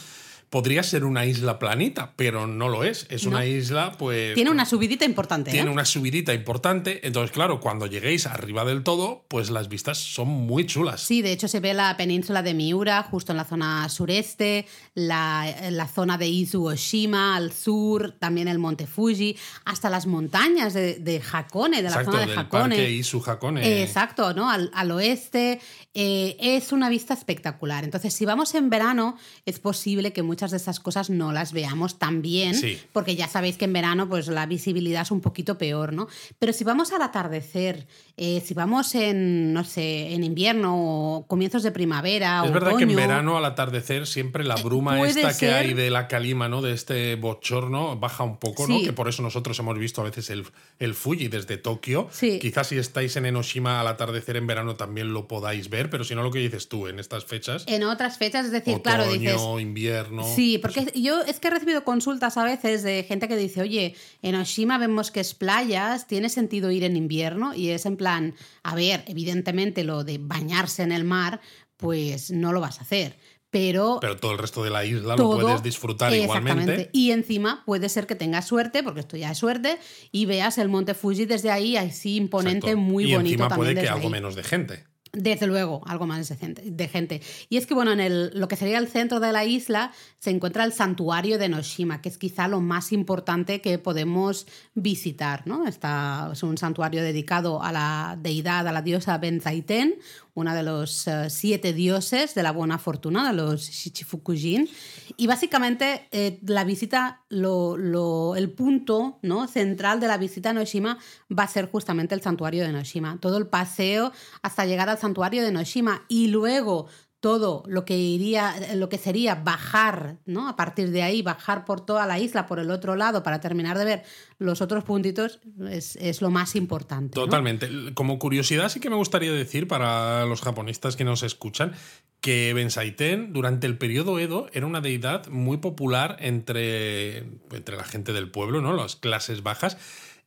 podría 0.52 0.84
ser 0.84 1.06
una 1.06 1.26
isla 1.26 1.60
planita, 1.60 2.12
pero 2.18 2.46
no 2.46 2.68
lo 2.68 2.84
es. 2.84 3.08
Es 3.10 3.26
una 3.26 3.46
isla, 3.46 3.94
pues. 3.98 4.36
Tiene 4.36 4.52
una 4.52 4.66
subidita 4.66 5.06
importante. 5.06 5.50
Tiene 5.50 5.70
¿eh? 5.70 5.74
una 5.74 5.86
subidita 5.86 6.34
importante. 6.34 7.08
Entonces, 7.08 7.32
claro, 7.32 7.62
cuando 7.62 7.88
lleguéis 7.88 8.28
arriba 8.28 8.66
del 8.66 8.84
todo, 8.84 9.24
pues 9.30 9.50
las 9.50 9.70
vistas 9.70 9.98
son 9.98 10.28
muy 10.28 10.66
chulas. 10.66 11.00
Sí, 11.00 11.22
de 11.22 11.32
hecho, 11.32 11.48
se 11.48 11.62
ve 11.62 11.74
la 11.74 11.96
península 11.96 12.44
de 12.44 12.54
Miura, 12.54 13.02
justo 13.04 13.32
en 13.32 13.38
la 13.38 13.46
zona 13.46 13.88
sureste, 13.88 14.68
la, 14.94 15.48
la 15.72 15.88
zona 15.88 16.18
de 16.18 16.28
Izu 16.28 16.68
Oshima 16.68 17.38
al 17.38 17.54
sur, 17.54 18.12
también 18.20 18.50
el 18.50 18.60
monte 18.60 18.88
Fuji, 18.88 19.38
hasta 19.64 19.90
las 19.90 20.06
montañas 20.06 20.74
de, 20.74 20.96
de 20.96 21.22
Hakone, 21.32 21.78
de 21.78 21.90
la 21.90 22.04
zona 22.04 22.20
de 22.20 22.26
del 22.28 22.38
Hakone. 22.38 22.76
Parque 22.76 22.92
Izu 22.92 23.24
Hakone. 23.26 23.84
exacto, 23.84 24.34
¿no? 24.34 24.52
Al, 24.52 24.70
al 24.74 24.92
oeste. 24.92 25.62
Eh, 25.94 26.36
es 26.40 26.72
una 26.74 26.90
vista 26.90 27.14
espectacular. 27.14 27.86
Entonces, 27.86 28.14
si 28.14 28.26
vamos 28.26 28.54
en 28.56 28.70
verano, 28.70 29.18
es 29.46 29.60
posible 29.60 30.12
que 30.12 30.24
muchas 30.24 30.41
de 30.50 30.58
esas 30.58 30.80
cosas 30.80 31.12
no 31.12 31.32
las 31.32 31.54
veamos 31.54 32.00
tan 32.00 32.24
bien, 32.24 32.56
porque 32.92 33.16
ya 33.16 33.28
sabéis 33.28 33.58
que 33.58 33.66
en 33.66 33.74
verano 33.74 34.10
pues 34.10 34.28
la 34.28 34.48
visibilidad 34.48 35.04
es 35.04 35.12
un 35.12 35.22
poquito 35.22 35.60
peor, 35.60 35.94
¿no? 35.94 36.08
Pero 36.40 36.54
si 36.54 36.64
vamos 36.64 36.92
al 36.92 37.04
atardecer, 37.04 37.86
eh, 38.18 38.42
si 38.44 38.56
vamos 38.56 38.96
en, 38.96 39.54
no 39.54 39.64
sé, 39.64 40.14
en 40.14 40.24
invierno 40.24 40.74
o 40.76 41.28
comienzos 41.28 41.62
de 41.62 41.72
primavera 41.72 42.42
es 42.44 42.52
verdad 42.52 42.78
que 42.78 42.84
en 42.84 42.96
verano 42.96 43.38
al 43.38 43.46
atardecer 43.46 44.08
siempre 44.08 44.44
la 44.44 44.56
eh, 44.56 44.64
bruma 44.64 45.00
esta 45.08 45.38
que 45.38 45.52
hay 45.52 45.76
de 45.76 45.92
la 45.92 46.08
calima, 46.08 46.50
¿no? 46.50 46.64
De 46.64 46.74
este 46.74 47.16
bochorno 47.16 47.98
baja 47.98 48.24
un 48.24 48.38
poco, 48.38 48.68
¿no? 48.68 48.82
Que 48.82 48.94
por 48.94 49.08
eso 49.08 49.22
nosotros 49.22 49.60
hemos 49.60 49.78
visto 49.78 50.02
a 50.02 50.06
veces 50.06 50.32
el, 50.32 50.46
el 50.80 50.96
Fuji 50.96 51.28
desde 51.28 51.58
Tokio. 51.58 52.10
Quizás 52.20 52.68
si 52.68 52.78
estáis 52.78 53.16
en 53.18 53.28
Enoshima 53.28 53.82
al 53.82 53.88
atardecer 53.88 54.38
en 54.38 54.48
verano 54.48 54.76
también 54.76 55.14
lo 55.14 55.28
podáis 55.28 55.70
ver 55.70 55.90
pero 55.90 56.04
si 56.04 56.16
no 56.16 56.24
lo 56.24 56.32
que 56.32 56.40
dices 56.40 56.68
tú, 56.68 56.88
en 56.88 57.00
estas 57.00 57.26
fechas. 57.26 57.66
En 57.68 57.84
otras 57.84 58.18
fechas, 58.18 58.46
es 58.46 58.52
decir, 58.52 58.82
claro, 58.82 59.12
dices. 59.12 59.40
invierno. 59.60 60.24
Sí, 60.36 60.58
porque 60.58 60.92
yo 60.96 61.22
es 61.22 61.40
que 61.40 61.48
he 61.48 61.52
recibido 61.52 61.84
consultas 61.84 62.38
a 62.38 62.44
veces 62.44 62.84
de 62.84 63.04
gente 63.04 63.28
que 63.28 63.38
dice, 63.38 63.62
oye, 63.62 63.96
en 64.22 64.36
Oshima 64.36 64.78
vemos 64.78 65.12
que 65.12 65.20
es 65.20 65.34
playas, 65.34 66.08
¿tiene 66.08 66.30
sentido 66.30 66.72
ir 66.72 66.84
en 66.84 66.96
invierno? 66.96 67.54
Y 67.54 67.70
es 67.70 67.86
en 67.86 67.98
plan, 67.98 68.36
a 68.64 68.76
ver, 68.76 69.04
evidentemente 69.08 69.84
lo 69.84 70.04
de 70.04 70.18
bañarse 70.20 70.84
en 70.84 70.92
el 70.92 71.04
mar, 71.04 71.42
pues 71.78 72.32
no 72.32 72.54
lo 72.54 72.62
vas 72.62 72.80
a 72.80 72.84
hacer. 72.84 73.18
Pero, 73.52 73.98
pero, 74.00 74.16
todo 74.16 74.32
el 74.32 74.38
resto 74.38 74.64
de 74.64 74.70
la 74.70 74.86
isla 74.86 75.18
lo 75.18 75.32
puedes 75.32 75.62
disfrutar 75.62 76.14
igualmente. 76.16 76.90
Y 76.94 77.12
encima 77.12 77.64
puede 77.66 77.90
ser 77.90 78.08
que 78.08 78.16
tengas 78.16 78.48
suerte, 78.48 78.82
porque 78.82 79.02
esto 79.02 79.18
ya 79.18 79.32
es 79.32 79.38
suerte, 79.38 79.78
y 80.10 80.26
veas 80.26 80.58
el 80.58 80.70
monte 80.70 80.94
Fuji 80.94 81.26
desde 81.26 81.52
ahí, 81.52 81.76
así 81.76 82.16
imponente, 82.16 82.78
muy 82.78 83.12
y 83.12 83.16
bonito. 83.16 83.44
Encima 83.44 83.56
puede 83.56 83.76
que 83.76 83.90
algo 83.90 84.10
menos 84.10 84.36
de 84.36 84.44
gente. 84.44 84.86
Desde 85.14 85.46
luego, 85.46 85.82
algo 85.88 86.08
más 86.08 86.30
de 86.30 86.88
gente. 86.88 87.22
Y 87.50 87.58
es 87.58 87.68
que, 87.68 87.74
bueno, 87.74 87.92
en 87.92 88.00
el, 88.00 88.32
lo 88.34 88.48
que 88.48 88.56
sería 88.56 88.78
el 88.78 88.88
centro 88.88 89.20
de 89.20 89.34
la 89.34 89.44
isla 89.44 89.92
se 90.20 90.30
encuentra 90.30 90.64
el 90.64 90.72
santuario 90.72 91.38
de 91.38 91.50
Noshima, 91.50 92.02
que 92.02 92.08
es 92.08 92.18
quizá 92.18 92.48
lo 92.48 92.62
más 92.62 92.94
importante 92.94 93.60
que 93.60 93.78
podemos 93.78 94.48
visitar, 94.74 95.46
¿no? 95.46 95.68
Está, 95.68 96.30
es 96.32 96.44
un 96.44 96.58
santuario 96.58 97.04
dedicado 97.04 97.62
a 97.62 97.74
la 97.74 98.18
deidad, 98.22 98.66
a 98.70 98.72
la 98.72 98.82
diosa 98.82 99.18
Benzaiten, 99.18 99.96
una 100.34 100.56
de 100.56 100.64
los 100.64 101.08
eh, 101.08 101.30
siete 101.30 101.74
dioses 101.74 102.34
de 102.36 102.44
la 102.44 102.52
buena 102.52 102.78
fortuna, 102.78 103.28
de 103.28 103.36
los 103.36 103.70
Shichifukujin. 103.70 104.70
Y 105.18 105.28
básicamente 105.28 106.08
eh, 106.12 106.40
la 106.44 106.64
visita, 106.64 107.22
lo, 107.30 108.36
el 108.36 108.52
punto 108.52 109.20
¿no? 109.22 109.48
central 109.48 110.00
de 110.00 110.08
la 110.08 110.18
visita 110.18 110.52
a 110.52 110.54
Noshima 110.54 110.98
va 111.38 111.44
a 111.44 111.48
ser 111.48 111.70
justamente 111.70 112.16
el 112.16 112.22
santuario 112.22 112.64
de 112.64 112.72
Noshima. 112.72 113.18
Todo 113.20 113.38
el 113.38 113.48
paseo 113.48 114.12
hasta 114.42 114.66
llegar 114.66 114.90
al 114.90 114.98
santuario 114.98 115.44
de 115.44 115.52
Noshima 115.52 116.06
y 116.08 116.28
luego 116.28 116.88
todo 117.22 117.64
lo 117.68 117.86
que 117.86 117.98
iría, 117.98 118.56
lo 118.74 118.90
que 118.90 118.98
sería 118.98 119.36
bajar, 119.36 120.18
¿no? 120.26 120.50
A 120.50 120.56
partir 120.56 120.90
de 120.90 121.04
ahí, 121.04 121.22
bajar 121.22 121.66
por 121.66 121.86
toda 121.86 122.08
la 122.08 122.20
isla, 122.20 122.48
por 122.48 122.58
el 122.58 122.72
otro 122.72 122.96
lado, 122.96 123.22
para 123.22 123.40
terminar 123.40 123.78
de 123.78 123.86
ver 123.86 124.04
los 124.40 124.60
otros 124.60 124.84
puntitos, 124.84 125.40
es, 125.70 126.22
lo 126.22 126.32
más 126.32 126.56
importante. 126.56 127.14
Totalmente. 127.14 127.70
Como 127.94 128.18
curiosidad, 128.18 128.70
sí 128.70 128.80
que 128.80 128.90
me 128.90 128.96
gustaría 128.96 129.32
decir 129.32 129.68
para 129.68 130.26
los 130.26 130.42
japonistas 130.42 130.96
que 130.96 131.04
nos 131.04 131.22
escuchan 131.22 131.74
que 132.22 132.54
Bensaiten, 132.54 133.34
durante 133.34 133.68
el 133.68 133.78
periodo 133.78 134.20
Edo, 134.20 134.48
era 134.52 134.66
una 134.66 134.82
deidad 134.82 135.28
muy 135.28 135.58
popular 135.58 136.18
entre, 136.20 137.20
entre 137.52 137.78
la 137.78 137.84
gente 137.84 138.14
del 138.14 138.32
pueblo, 138.32 138.62
¿no? 138.62 138.74
Las 138.74 138.96
clases 138.96 139.44
bajas 139.44 139.78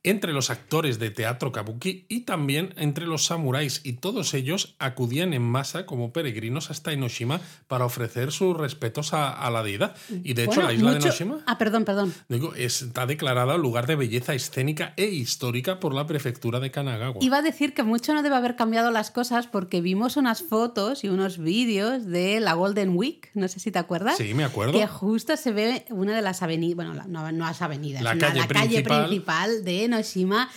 entre 0.05 0.33
los 0.33 0.49
actores 0.49 0.99
de 0.99 1.09
teatro 1.09 1.51
kabuki 1.51 2.05
y 2.07 2.21
también 2.21 2.73
entre 2.77 3.05
los 3.05 3.25
samuráis. 3.25 3.81
Y 3.83 3.93
todos 3.93 4.33
ellos 4.33 4.75
acudían 4.79 5.33
en 5.33 5.41
masa 5.41 5.85
como 5.85 6.13
peregrinos 6.13 6.71
hasta 6.71 6.93
Enoshima 6.93 7.41
para 7.67 7.85
ofrecer 7.85 8.31
sus 8.31 8.55
respetos 8.55 9.13
a, 9.13 9.49
la 9.49 9.63
deidad. 9.63 9.95
Y 10.23 10.33
de 10.33 10.45
hecho, 10.45 10.61
la 10.61 10.73
isla 10.73 10.91
de 10.91 10.97
Enoshima. 10.97 11.39
Ah, 11.45 11.57
perdón, 11.57 11.85
perdón. 11.85 12.13
Digo, 12.29 12.53
está 12.55 13.05
declarada 13.05 13.57
lugar 13.57 13.87
de 13.87 13.95
belleza 13.95 14.33
escénica 14.33 14.93
e 14.97 15.05
histórica 15.05 15.79
por 15.79 15.93
la 15.93 16.05
prefectura 16.05 16.59
de 16.59 16.71
Kanagawa. 16.71 17.17
Iba 17.21 17.37
a 17.37 17.41
decir 17.41 17.73
que 17.73 17.83
mucho 17.83 18.13
no 18.13 18.23
debe 18.23 18.35
haber 18.35 18.55
cambiado 18.55 18.91
las 18.91 19.11
cosas 19.11 19.47
porque 19.47 19.81
vimos 19.81 20.17
unas 20.17 20.43
fotos 20.43 21.03
y 21.03 21.09
unos 21.09 21.37
vídeos 21.37 22.05
de 22.05 22.39
la 22.39 22.53
Golden 22.53 22.95
Week, 22.95 23.29
no 23.33 23.47
sé 23.47 23.59
si 23.59 23.71
te 23.71 23.79
acuerdas. 23.79 24.17
Sí, 24.17 24.33
me 24.33 24.43
acuerdo. 24.43 24.73
Que 24.73 24.87
justo 24.87 25.35
se 25.37 25.51
ve 25.51 25.85
una 25.89 26.15
de 26.15 26.21
las 26.21 26.41
avenidas, 26.41 26.75
bueno, 26.75 26.93
no, 27.07 27.31
no 27.31 27.45
las 27.45 27.61
avenidas, 27.61 28.03
la, 28.03 28.17
calle, 28.17 28.43
principal. 28.83 29.63
de 29.63 29.85
Enoshima, 29.85 29.94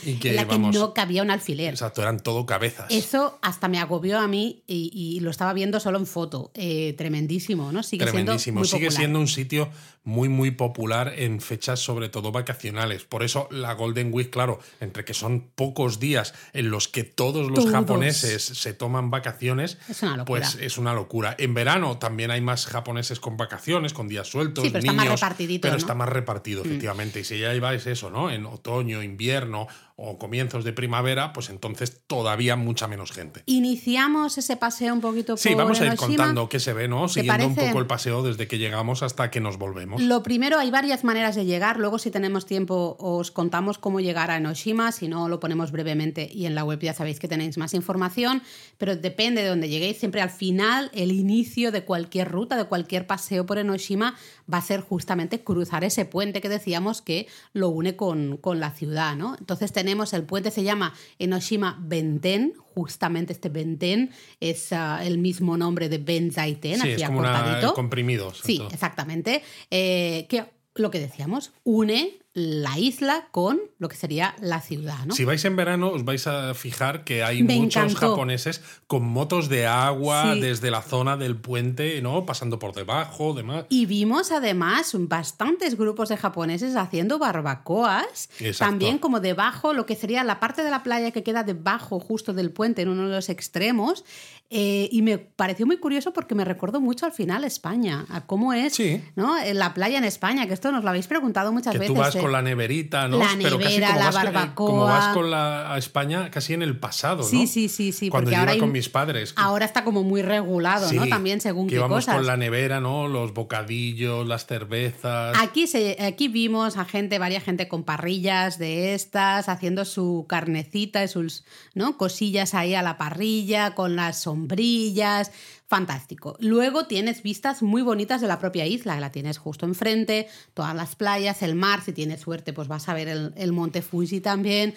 en 0.04 0.36
la 0.36 0.48
que 0.48 0.58
no 0.58 0.94
cabía 0.94 1.22
un 1.22 1.30
alfiler. 1.30 1.74
Exacto, 1.74 2.02
eran 2.02 2.20
todo 2.20 2.46
cabezas. 2.46 2.86
Eso 2.90 3.38
hasta 3.42 3.68
me 3.68 3.78
agobió 3.78 4.18
a 4.18 4.28
mí 4.28 4.62
y, 4.66 5.18
lo 5.20 5.30
estaba 5.30 5.52
viendo 5.52 5.80
solo 5.80 5.98
en 5.98 6.06
foto. 6.06 6.50
Eh, 6.54 6.94
tremendísimo, 6.96 7.72
¿no? 7.72 7.82
Sigue 7.82 8.04
tremendísimo. 8.04 8.64
Sigue 8.64 8.90
siendo 8.90 9.18
un 9.18 9.28
sitio 9.28 9.68
muy, 10.08 10.30
muy 10.30 10.50
popular 10.52 11.12
en 11.16 11.42
fechas 11.42 11.80
sobre 11.80 12.08
todo 12.08 12.32
vacacionales. 12.32 13.04
Por 13.04 13.22
eso 13.22 13.46
la 13.50 13.74
Golden 13.74 14.08
Week, 14.10 14.30
claro, 14.30 14.58
entre 14.80 15.04
que 15.04 15.12
son 15.12 15.50
pocos 15.54 16.00
días 16.00 16.32
en 16.54 16.70
los 16.70 16.88
que 16.88 17.04
todos 17.04 17.50
los 17.50 17.70
japoneses 17.70 18.42
se 18.42 18.72
toman 18.72 19.10
vacaciones, 19.10 19.76
pues 20.24 20.56
es 20.62 20.78
una 20.78 20.94
locura. 20.94 21.36
En 21.38 21.52
verano 21.52 21.98
también 21.98 22.30
hay 22.30 22.40
más 22.40 22.64
japoneses 22.64 23.20
con 23.20 23.36
vacaciones, 23.36 23.92
con 23.92 24.08
días 24.08 24.26
sueltos, 24.28 24.64
sí, 24.64 24.70
pero 24.70 24.78
está 24.78 24.92
más 24.94 25.08
repartidito. 25.08 25.68
Pero 25.68 25.76
está 25.76 25.94
más 25.94 26.08
repartido, 26.08 26.64
mm. 26.64 26.66
efectivamente. 26.66 27.20
Y 27.20 27.24
si 27.24 27.38
ya 27.38 27.52
lleváis 27.52 27.86
eso, 27.86 28.08
¿no? 28.08 28.30
En 28.30 28.46
otoño, 28.46 29.02
invierno 29.02 29.68
o 30.00 30.16
comienzos 30.16 30.62
de 30.62 30.72
primavera, 30.72 31.32
pues 31.32 31.50
entonces 31.50 32.02
todavía 32.06 32.54
mucha 32.54 32.86
menos 32.86 33.10
gente. 33.10 33.42
Iniciamos 33.46 34.38
ese 34.38 34.56
paseo 34.56 34.94
un 34.94 35.00
poquito 35.00 35.32
por 35.32 35.40
Sí, 35.40 35.56
vamos 35.56 35.80
a 35.80 35.86
ir 35.86 35.96
contando 35.96 36.48
qué 36.48 36.60
se 36.60 36.72
ve, 36.72 36.86
¿no? 36.86 37.08
Siguiendo 37.08 37.48
un 37.48 37.56
poco 37.56 37.80
el 37.80 37.88
paseo 37.88 38.22
desde 38.22 38.46
que 38.46 38.58
llegamos 38.58 39.02
hasta 39.02 39.28
que 39.32 39.40
nos 39.40 39.58
volvemos. 39.58 40.00
Lo 40.00 40.22
primero, 40.22 40.60
hay 40.60 40.70
varias 40.70 41.02
maneras 41.02 41.34
de 41.34 41.46
llegar. 41.46 41.80
Luego, 41.80 41.98
si 41.98 42.12
tenemos 42.12 42.46
tiempo, 42.46 42.96
os 43.00 43.32
contamos 43.32 43.78
cómo 43.78 43.98
llegar 43.98 44.30
a 44.30 44.36
Enoshima. 44.36 44.92
Si 44.92 45.08
no, 45.08 45.28
lo 45.28 45.40
ponemos 45.40 45.72
brevemente 45.72 46.30
y 46.32 46.46
en 46.46 46.54
la 46.54 46.62
web 46.62 46.78
ya 46.78 46.94
sabéis 46.94 47.18
que 47.18 47.26
tenéis 47.26 47.58
más 47.58 47.74
información. 47.74 48.42
Pero 48.78 48.94
depende 48.94 49.42
de 49.42 49.48
dónde 49.48 49.68
lleguéis. 49.68 49.98
Siempre 49.98 50.20
al 50.20 50.30
final, 50.30 50.92
el 50.94 51.10
inicio 51.10 51.72
de 51.72 51.82
cualquier 51.82 52.30
ruta, 52.30 52.56
de 52.56 52.66
cualquier 52.66 53.08
paseo 53.08 53.46
por 53.46 53.58
Enoshima, 53.58 54.14
va 54.52 54.58
a 54.58 54.62
ser 54.62 54.80
justamente 54.80 55.42
cruzar 55.42 55.82
ese 55.82 56.04
puente 56.04 56.40
que 56.40 56.48
decíamos 56.48 57.02
que 57.02 57.26
lo 57.52 57.68
une 57.68 57.96
con, 57.96 58.36
con 58.36 58.60
la 58.60 58.70
ciudad, 58.70 59.16
¿no? 59.16 59.34
Entonces 59.40 59.72
tenemos 59.72 59.87
el 60.12 60.24
puente, 60.24 60.50
se 60.50 60.62
llama 60.62 60.94
Enoshima 61.18 61.78
Benten, 61.80 62.54
justamente 62.74 63.32
este 63.32 63.48
Benten 63.48 64.10
es 64.40 64.72
ah, 64.72 65.00
el 65.02 65.18
mismo 65.18 65.56
nombre 65.56 65.88
de 65.88 65.98
Benzaiten, 65.98 66.80
sí, 66.80 66.88
es 66.90 67.02
como 67.04 67.20
una, 67.20 67.72
comprimidos. 67.74 68.40
Sí, 68.44 68.62
exactamente. 68.70 69.42
Eh, 69.70 70.26
que 70.28 70.44
lo 70.74 70.90
que 70.90 71.00
decíamos, 71.00 71.52
une 71.64 72.18
la 72.38 72.78
isla 72.78 73.28
con 73.30 73.60
lo 73.78 73.88
que 73.88 73.96
sería 73.96 74.34
la 74.40 74.60
ciudad. 74.60 75.04
¿no? 75.06 75.14
Si 75.14 75.24
vais 75.24 75.44
en 75.44 75.56
verano, 75.56 75.90
os 75.90 76.04
vais 76.04 76.26
a 76.26 76.54
fijar 76.54 77.04
que 77.04 77.22
hay 77.22 77.42
muchos 77.42 77.96
japoneses 77.96 78.62
con 78.86 79.04
motos 79.04 79.48
de 79.48 79.66
agua 79.66 80.34
desde 80.34 80.70
la 80.70 80.82
zona 80.82 81.16
del 81.16 81.36
puente, 81.36 82.00
¿no? 82.02 82.24
Pasando 82.26 82.58
por 82.58 82.74
debajo, 82.74 83.34
demás. 83.34 83.66
Y 83.68 83.86
vimos 83.86 84.32
además 84.32 84.92
bastantes 84.94 85.76
grupos 85.76 86.08
de 86.08 86.16
japoneses 86.16 86.76
haciendo 86.76 87.18
barbacoas. 87.18 88.28
También 88.58 88.98
como 88.98 89.20
debajo, 89.20 89.72
lo 89.72 89.86
que 89.86 89.96
sería 89.96 90.24
la 90.24 90.40
parte 90.40 90.62
de 90.62 90.70
la 90.70 90.82
playa 90.82 91.10
que 91.10 91.22
queda 91.22 91.42
debajo, 91.42 92.00
justo 92.00 92.32
del 92.32 92.50
puente, 92.50 92.82
en 92.82 92.88
uno 92.88 93.08
de 93.08 93.16
los 93.16 93.28
extremos. 93.28 94.04
Eh, 94.50 94.88
y 94.90 95.02
me 95.02 95.18
pareció 95.18 95.66
muy 95.66 95.76
curioso 95.76 96.14
porque 96.14 96.34
me 96.34 96.42
recordó 96.42 96.80
mucho 96.80 97.04
al 97.04 97.12
final 97.12 97.44
España, 97.44 98.06
a 98.08 98.24
cómo 98.24 98.54
es 98.54 98.80
¿no? 99.14 99.36
la 99.52 99.74
playa 99.74 99.98
en 99.98 100.04
España, 100.04 100.46
que 100.46 100.54
esto 100.54 100.72
nos 100.72 100.82
lo 100.84 100.88
habéis 100.88 101.06
preguntado 101.06 101.52
muchas 101.52 101.72
que 101.72 101.80
veces. 101.80 101.94
Tú 101.94 102.00
vas 102.00 102.16
con 102.16 102.27
la 102.32 102.42
neverita, 102.42 103.08
¿no? 103.08 103.18
La 103.18 103.30
Pero 103.40 103.58
casi 103.58 103.80
como 103.80 103.98
la 103.98 104.04
vas, 104.04 104.14
barbacoa. 104.14 104.54
Como 104.54 104.84
vas 104.84 105.14
con 105.14 105.30
la, 105.30 105.74
a 105.74 105.78
España 105.78 106.30
casi 106.30 106.54
en 106.54 106.62
el 106.62 106.78
pasado, 106.78 107.22
¿no? 107.22 107.28
Sí, 107.28 107.46
sí, 107.46 107.68
sí, 107.68 107.92
sí. 107.92 108.10
Cuando 108.10 108.30
yo 108.30 108.42
iba 108.42 108.58
con 108.58 108.72
mis 108.72 108.88
padres. 108.88 109.32
Ahora 109.36 109.64
está 109.64 109.84
como 109.84 110.02
muy 110.02 110.22
regulado, 110.22 110.90
¿no? 110.92 111.06
También 111.08 111.40
según 111.40 111.66
que 111.66 111.70
qué 111.70 111.76
íbamos 111.76 112.04
cosas. 112.04 112.16
con 112.16 112.26
la 112.26 112.36
nevera, 112.36 112.80
¿no? 112.80 113.08
Los 113.08 113.34
bocadillos, 113.34 114.26
las 114.26 114.46
cervezas. 114.46 115.36
Aquí, 115.40 115.66
se, 115.66 115.96
aquí 116.02 116.28
vimos 116.28 116.76
a 116.76 116.84
gente, 116.84 117.18
varias 117.18 117.44
gente 117.44 117.68
con 117.68 117.84
parrillas 117.84 118.58
de 118.58 118.94
estas, 118.94 119.48
haciendo 119.48 119.84
su 119.84 120.26
carnecita 120.28 121.02
y 121.04 121.08
sus 121.08 121.44
¿no? 121.74 121.96
cosillas 121.96 122.54
ahí 122.54 122.74
a 122.74 122.82
la 122.82 122.98
parrilla, 122.98 123.74
con 123.74 123.96
las 123.96 124.22
sombrillas 124.22 125.32
fantástico. 125.68 126.36
Luego 126.40 126.86
tienes 126.86 127.22
vistas 127.22 127.62
muy 127.62 127.82
bonitas 127.82 128.20
de 128.20 128.26
la 128.26 128.38
propia 128.38 128.66
isla, 128.66 128.98
la 128.98 129.12
tienes 129.12 129.38
justo 129.38 129.66
enfrente, 129.66 130.26
todas 130.54 130.74
las 130.74 130.96
playas, 130.96 131.42
el 131.42 131.54
mar, 131.54 131.82
si 131.84 131.92
tienes 131.92 132.20
suerte 132.20 132.52
pues 132.52 132.68
vas 132.68 132.88
a 132.88 132.94
ver 132.94 133.08
el, 133.08 133.34
el 133.36 133.52
monte 133.52 133.82
Fuji 133.82 134.20
también 134.20 134.74